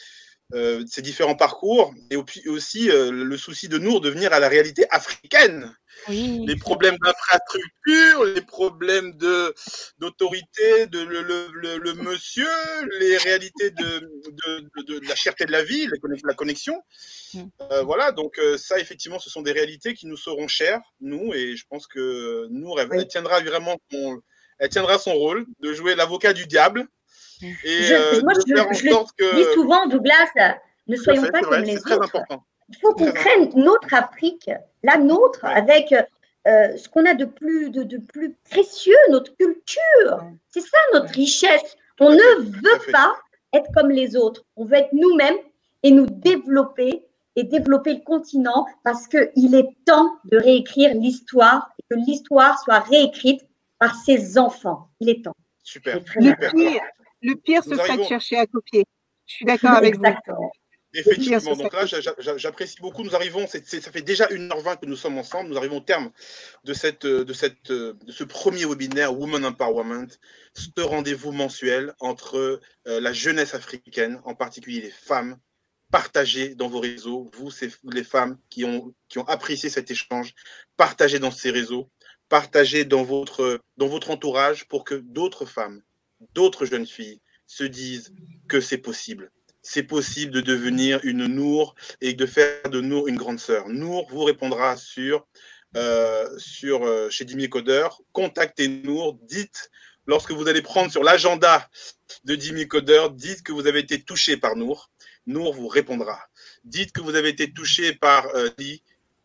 [0.54, 2.16] euh, ces différents parcours et
[2.48, 5.76] aussi euh, le souci de nous revenir à la réalité africaine.
[6.08, 9.54] Les problèmes d'infrastructure, les problèmes de
[9.98, 12.48] d'autorité, de le, le, le, monsieur,
[13.00, 15.88] les réalités de, de, de, la cherté de la vie,
[16.24, 16.82] la connexion.
[17.34, 17.44] Mm.
[17.72, 21.34] Euh, voilà, donc euh, ça, effectivement, ce sont des réalités qui nous seront chères, nous,
[21.34, 24.22] et je pense que nous, elle tiendra vraiment son,
[24.60, 26.88] elle tiendra son rôle de jouer l'avocat du diable
[27.44, 27.54] Et
[27.84, 29.36] Je- euh, moi, de je- faire en je le sorte que.
[29.36, 30.14] dis souvent, Douglas,
[30.88, 32.04] ne Tout à soyons fait, pas comme vrai, les c'est très autres.
[32.06, 32.44] important.
[32.70, 34.50] Il faut qu'on crée notre Afrique,
[34.84, 35.54] la nôtre, Ouais.
[35.54, 35.94] avec
[36.48, 40.22] euh, ce qu'on a de plus, de, de plus précieux, notre culture.
[40.50, 41.76] C'est ça notre richesse.
[42.00, 42.92] On ne fait, veut fait.
[42.94, 43.14] pas
[43.54, 44.44] être comme les autres.
[44.56, 45.36] On veut être nous-mêmes
[45.84, 47.04] et nous développer
[47.36, 52.80] et développer le continent parce qu'il est temps de réécrire l'histoire et que l'histoire soit
[52.80, 53.42] réécrite
[53.78, 54.88] par ses enfants.
[55.02, 55.36] Il est temps.
[55.64, 56.00] Super.
[56.08, 56.50] Super.
[57.22, 58.86] Le pire, ce serait de chercher à copier.
[59.26, 60.06] Je suis d'accord avec vous.
[60.06, 60.52] Exactement.
[60.94, 63.04] Effectivement, Bien, ça, donc là, j'a- j'a- j'apprécie beaucoup.
[63.04, 63.60] Nous arrivons, ça
[63.92, 65.50] fait déjà 1h20 que nous sommes ensemble.
[65.50, 66.12] Nous arrivons au terme
[66.64, 70.08] de, cette, euh, de, cette, euh, de ce premier webinaire Women Empowerment,
[70.54, 72.38] ce rendez-vous mensuel entre
[72.88, 75.38] euh, la jeunesse africaine, en particulier les femmes,
[75.92, 77.30] partagez dans vos réseaux.
[77.34, 80.34] Vous, c'est les femmes qui ont, qui ont apprécié cet échange,
[80.78, 81.90] partagez dans ces réseaux,
[82.30, 85.82] partagez dans votre, dans votre entourage pour que d'autres femmes,
[86.34, 88.14] d'autres jeunes filles se disent
[88.48, 89.32] que c'est possible
[89.68, 93.68] c'est possible de devenir une Nour et de faire de Nour une grande sœur.
[93.68, 95.28] Nour vous répondra sur,
[95.76, 98.02] euh, euh, chez Dimi Codeur.
[98.14, 99.70] Contactez Nour, dites,
[100.06, 101.68] lorsque vous allez prendre sur l'agenda
[102.24, 104.90] de Dimi Codeur, dites que vous avez été touché par Nour.
[105.26, 106.18] Nour vous répondra.
[106.64, 108.50] Dites que vous avez été touché par euh,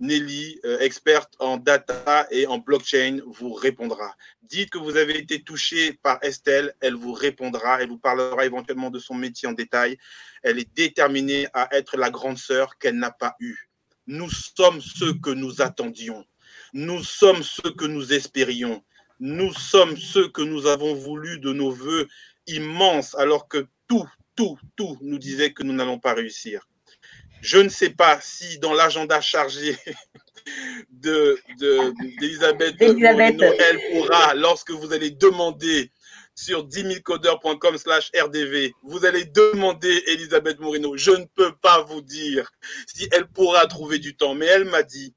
[0.00, 0.60] Nelly.
[0.80, 4.16] Experte en data et en blockchain, vous répondra.
[4.52, 8.90] Dites que vous avez été touché par Estelle, elle vous répondra, elle vous parlera éventuellement
[8.90, 9.96] de son métier en détail.
[10.42, 13.70] Elle est déterminée à être la grande sœur qu'elle n'a pas eue.
[14.06, 16.26] Nous sommes ceux que nous attendions.
[16.74, 18.84] Nous sommes ceux que nous espérions.
[19.20, 22.06] Nous sommes ceux que nous avons voulu de nos voeux
[22.46, 24.06] immenses, alors que tout,
[24.36, 26.68] tout, tout nous disait que nous n'allons pas réussir.
[27.40, 29.78] Je ne sais pas si dans l'agenda chargé
[30.90, 32.76] de de- d'Elisabeth.
[33.38, 35.90] Moreno, elle pourra, lorsque vous allez demander
[36.34, 37.02] sur 10
[37.76, 40.96] slash rdv, vous allez demander Elisabeth Moreno.
[40.96, 42.50] Je ne peux pas vous dire
[42.86, 45.14] si elle pourra trouver du temps, mais elle m'a dit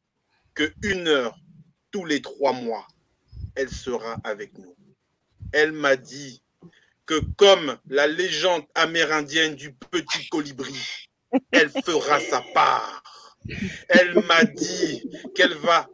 [0.54, 1.36] que une heure
[1.92, 2.86] tous les trois mois,
[3.56, 4.76] elle sera avec nous.
[5.54, 6.42] Elle m'a dit
[7.06, 10.76] que comme la légende amérindienne du petit colibri,
[11.52, 13.04] elle fera sa part.
[13.90, 15.88] Elle m'a dit qu'elle va,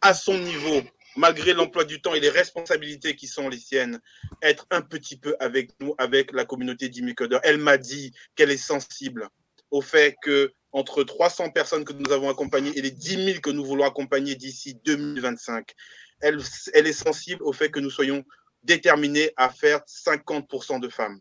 [0.00, 0.82] à son niveau,
[1.16, 4.00] malgré l'emploi du temps et les responsabilités qui sont les siennes,
[4.42, 7.40] être un petit peu avec nous, avec la communauté d'Imicodeur.
[7.44, 9.28] Elle m'a dit qu'elle est sensible
[9.70, 13.50] au fait que entre 300 personnes que nous avons accompagnées et les 10 000 que
[13.50, 15.72] nous voulons accompagner d'ici 2025,
[16.20, 16.40] elle,
[16.72, 18.24] elle est sensible au fait que nous soyons
[18.64, 21.20] déterminés à faire 50% de femmes.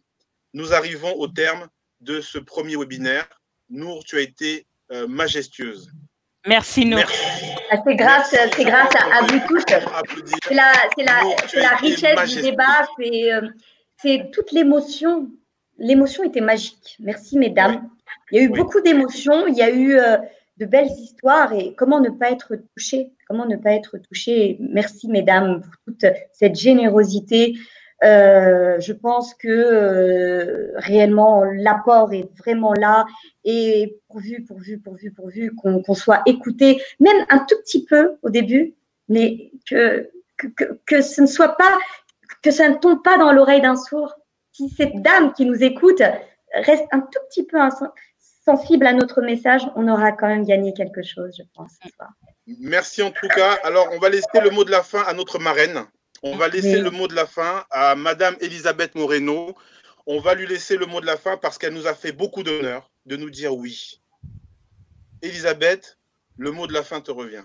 [0.54, 1.68] Nous arrivons au terme
[2.02, 3.28] de ce premier webinaire.
[3.70, 5.90] Nour, tu as été euh, majestueuse.
[6.46, 7.00] Merci, Nour.
[7.08, 9.64] C'est grâce, Merci c'est grâce à, à vous tous.
[9.68, 11.22] C'est la, c'est la,
[11.62, 13.48] la richesse du débat, c'est, euh,
[14.02, 15.30] c'est toute l'émotion.
[15.78, 16.98] L'émotion était magique.
[17.00, 17.90] Merci, mesdames.
[18.32, 18.58] Il y a eu Oui.
[18.60, 20.18] beaucoup d'émotions, il y a eu euh,
[20.58, 23.12] de belles histoires et comment ne pas être touché?
[23.28, 24.58] Comment ne pas être touché?
[24.60, 27.56] Merci, mesdames, pour toute cette générosité.
[28.04, 33.06] Euh, je pense que euh, réellement l'apport est vraiment là
[33.46, 38.76] et pourvu, pourvu, pourvu, pourvu qu'on soit écouté, même un tout petit peu au début,
[39.08, 41.78] mais que, que, ne soit pas,
[42.42, 44.14] que ça ne tombe pas dans l'oreille d'un sourd.
[44.52, 46.02] Si cette dame qui nous écoute
[46.54, 47.58] reste un tout petit peu
[48.46, 51.72] sensible à notre message, on aura quand même gagné quelque chose, je pense.
[52.60, 53.58] Merci en tout cas.
[53.64, 55.86] Alors, on va laisser le mot de la fin à notre marraine.
[56.24, 56.82] On va laisser Oui.
[56.82, 59.54] le mot de la fin à Madame Elisabeth Moreno.
[60.08, 62.44] On va lui laisser le mot de la fin parce qu'elle nous a fait beaucoup
[62.44, 64.02] d'honneur de nous dire oui.
[65.22, 65.98] Elisabeth,
[66.38, 67.44] le mot de la fin te revient.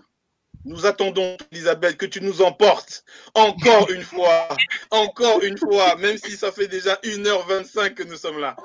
[0.65, 4.49] Nous attendons, Elisabeth, que tu nous emportes encore une fois,
[4.91, 8.57] encore une fois, même si ça fait déjà 1h25 que nous sommes là.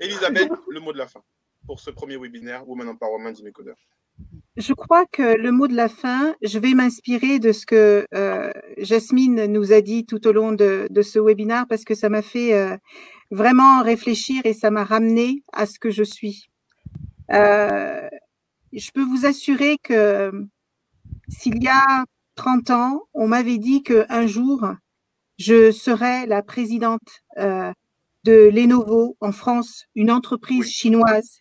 [0.00, 1.22] Elisabeth, le mot de la fin
[1.66, 3.34] pour ce premier webinaire Women Empowerment.
[4.56, 8.52] Je crois que le mot de la fin, je vais m'inspirer de ce que euh,
[8.78, 12.22] Jasmine nous a dit tout au long de, de ce webinaire parce que ça m'a
[12.22, 12.76] fait euh,
[13.32, 16.48] vraiment réfléchir et ça m'a ramené à ce que je suis.
[17.32, 18.08] Euh,
[18.72, 20.30] je peux vous assurer que
[21.28, 22.04] s'il y a
[22.36, 24.66] 30 ans, on m'avait dit qu'un jour,
[25.38, 27.72] je serais la présidente euh,
[28.24, 31.40] de Lenovo en France, une entreprise chinoise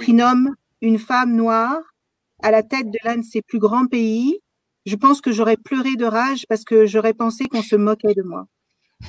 [0.00, 1.93] qui nomme une femme noire
[2.44, 4.38] à la tête de l'un de ses plus grands pays,
[4.84, 8.22] je pense que j'aurais pleuré de rage parce que j'aurais pensé qu'on se moquait de
[8.22, 8.44] moi.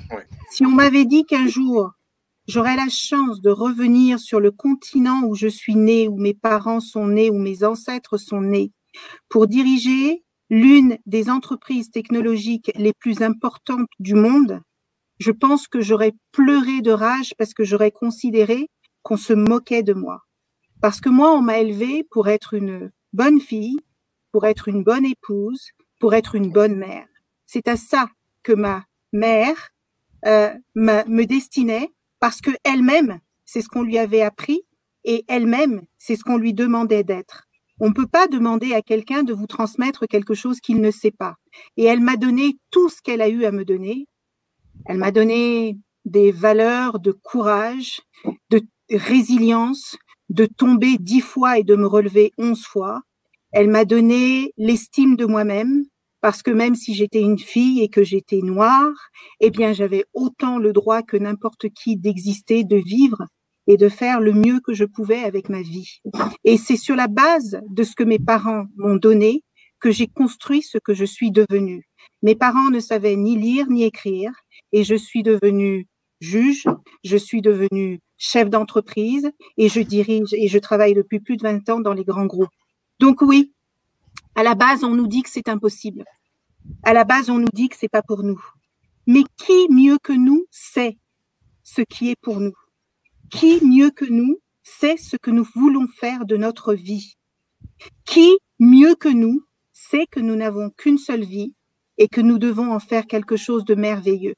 [0.10, 0.26] Ouais.
[0.52, 1.92] Si on m'avait dit qu'un jour
[2.48, 6.80] j'aurais la chance de revenir sur le continent où je suis née, où mes parents
[6.80, 8.72] sont nés, où mes ancêtres sont nés,
[9.30, 14.62] pour diriger l'une des entreprises technologiques les plus importantes du monde,
[15.20, 18.70] je pense que j'aurais pleuré de rage parce que j'aurais considéré
[19.02, 20.22] qu'on se moquait de moi.
[20.82, 23.80] Parce que moi, on m'a élevée pour être une bonne fille,
[24.32, 27.08] pour être une bonne épouse, pour être une bonne mère.
[27.46, 28.10] C'est à ça
[28.44, 29.70] que ma mère
[30.26, 31.90] euh, me destinait
[32.20, 34.62] parce que elle-même, c'est ce qu'on lui avait appris
[35.06, 37.46] et elle-même, c'est ce qu'on lui demandait d'être.
[37.80, 41.12] On ne peut pas demander à quelqu'un de vous transmettre quelque chose qu'il ne sait
[41.12, 41.36] pas.
[41.78, 44.08] Et elle m'a donné tout ce qu'elle a eu à me donner.
[44.86, 48.02] Elle m'a donné des valeurs de courage,
[48.50, 48.62] de
[48.92, 49.98] résilience,
[50.30, 53.02] de tomber dix fois et de me relever onze fois.
[53.52, 55.86] Elle m'a donné l'estime de moi-même,
[56.22, 58.94] parce que même si j'étais une fille et que j'étais noire,
[59.40, 63.28] eh bien j'avais autant le droit que n'importe qui d'exister, de vivre
[63.68, 66.02] et de faire le mieux que je pouvais avec ma vie.
[66.44, 69.44] Et c'est sur la base de ce que mes parents m'ont donné
[69.80, 71.88] que j'ai construit ce que je suis devenue.
[72.24, 74.32] Mes parents ne savaient ni lire ni écrire
[74.72, 75.88] et je suis devenue
[76.20, 76.66] juge,
[77.04, 81.70] je suis devenue chef d'entreprise et je dirige et je travaille depuis plus de 20
[81.70, 82.50] ans dans les grands groupes.
[83.00, 83.54] Donc oui,
[84.36, 86.04] à la base, on nous dit que c'est impossible.
[86.84, 88.42] À la base, on nous dit que c'est pas pour nous.
[89.08, 90.98] Mais qui mieux que nous sait
[91.64, 92.56] ce qui est pour nous?
[93.30, 97.16] Qui mieux que nous sait ce que nous voulons faire de notre vie?
[98.06, 101.54] Qui mieux que nous sait que nous n'avons qu'une seule vie
[101.98, 104.36] et que nous devons en faire quelque chose de merveilleux?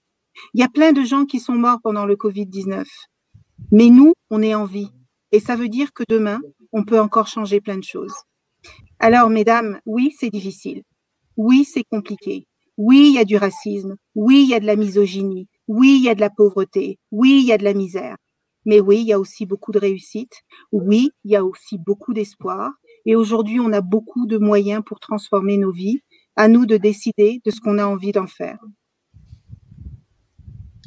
[0.54, 2.86] Il y a plein de gens qui sont morts pendant le Covid-19,
[3.72, 4.92] mais nous, on est en vie.
[5.32, 6.40] Et ça veut dire que demain,
[6.72, 8.14] on peut encore changer plein de choses.
[9.00, 10.84] Alors, mesdames, oui, c'est difficile.
[11.36, 12.48] Oui, c'est compliqué.
[12.78, 13.96] Oui, il y a du racisme.
[14.16, 15.48] Oui, il y a de la misogynie.
[15.68, 17.00] Oui, il y a de la pauvreté.
[17.12, 18.16] Oui, il y a de la misère.
[18.66, 20.42] Mais oui, il y a aussi beaucoup de réussite.
[20.72, 22.72] Oui, il y a aussi beaucoup d'espoir.
[23.06, 26.02] Et aujourd'hui, on a beaucoup de moyens pour transformer nos vies.
[26.36, 28.60] À nous de décider de ce qu'on a envie d'en faire.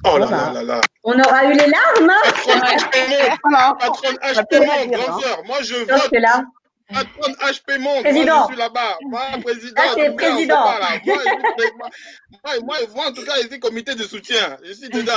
[0.04, 0.80] Oh là là là là.
[1.04, 2.10] On aura eu les larmes.
[2.10, 5.44] Hein Patronne HP, grandeur.
[5.44, 6.12] Moi, je vote.
[6.12, 6.44] Là.
[6.92, 8.36] Patronne HP Monde, président.
[8.36, 8.98] moi je suis là-bas.
[9.02, 9.82] Moi, président.
[9.94, 10.64] C'est président.
[11.04, 14.56] Moi, moi, moi, en tout cas, j'étais comité de soutien.
[14.64, 15.12] Je suis dedans.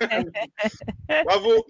[1.24, 1.66] Bravo.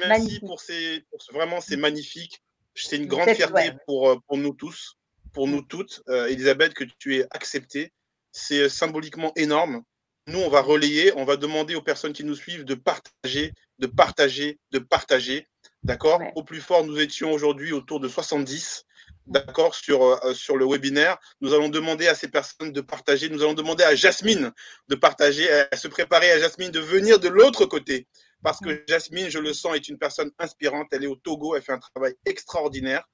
[0.00, 1.04] Merci, pour ces.
[1.10, 2.42] Pour vraiment, c'est magnifique.
[2.74, 4.96] C'est une grande fierté pour, euh, pour nous tous,
[5.32, 6.02] pour nous toutes.
[6.08, 7.92] Euh, Elisabeth, que tu aies accepté.
[8.30, 9.82] C'est euh, symboliquement énorme.
[10.28, 13.86] Nous, on va relayer, on va demander aux personnes qui nous suivent de partager, de
[13.86, 15.46] partager, de partager.
[15.82, 18.84] D'accord Au plus fort, nous étions aujourd'hui autour de 70
[19.26, 21.16] d'accord, sur, euh, sur le webinaire.
[21.40, 23.30] Nous allons demander à ces personnes de partager.
[23.30, 24.52] Nous allons demander à Jasmine
[24.88, 28.06] de partager, à se préparer à Jasmine de venir de l'autre côté.
[28.42, 30.88] Parce que Jasmine, je le sens, est une personne inspirante.
[30.92, 33.08] Elle est au Togo, elle fait un travail extraordinaire.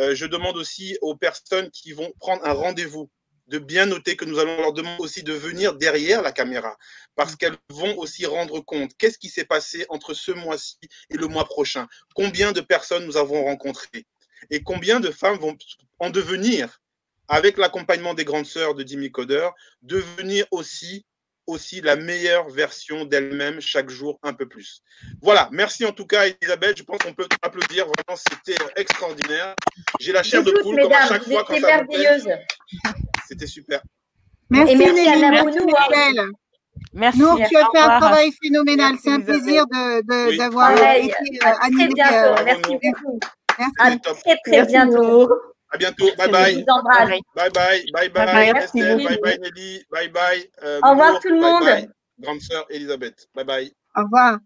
[0.00, 3.08] Euh, je demande aussi aux personnes qui vont prendre un rendez-vous
[3.46, 6.76] de bien noter que nous allons leur demander aussi de venir derrière la caméra
[7.14, 10.78] parce qu'elles vont aussi rendre compte qu'est-ce qui s'est passé entre ce mois-ci
[11.10, 11.86] et le mois prochain.
[12.14, 14.06] Combien de personnes nous avons rencontrées
[14.50, 15.56] et combien de femmes vont
[15.98, 16.80] en devenir,
[17.28, 19.48] avec l'accompagnement des grandes sœurs de Dimi Coder,
[19.82, 21.06] devenir aussi,
[21.46, 24.82] aussi la meilleure version d'elles-mêmes chaque jour un peu plus.
[25.22, 29.54] Voilà, merci en tout cas Elisabeth, je pense qu'on peut applaudir, vraiment c'était extraordinaire.
[30.00, 31.84] J'ai la chair de poule comme à chaque fois quand ça
[33.28, 33.82] C'était super.
[34.50, 36.26] Merci, et merci à la
[36.92, 37.18] Merci.
[37.18, 38.94] Nous, tu as fait un travail phénoménal.
[39.02, 41.88] C'est un plaisir d'avoir été euh, animé.
[42.12, 43.18] Euh, merci beaucoup.
[43.78, 45.28] À très, très bientôt.
[45.70, 46.06] À bientôt.
[46.16, 46.64] Bye bye.
[47.34, 47.84] Bye bye.
[47.92, 48.26] Bye bye.
[48.26, 49.04] Bye Estelle.
[49.04, 49.82] Bye bye Nelly.
[49.90, 50.50] Bye bye.
[50.62, 51.88] Euh, Au revoir tout le monde.
[52.20, 53.26] Grande sœur Elisabeth.
[53.34, 53.72] Bye bye.
[53.96, 54.38] Au revoir.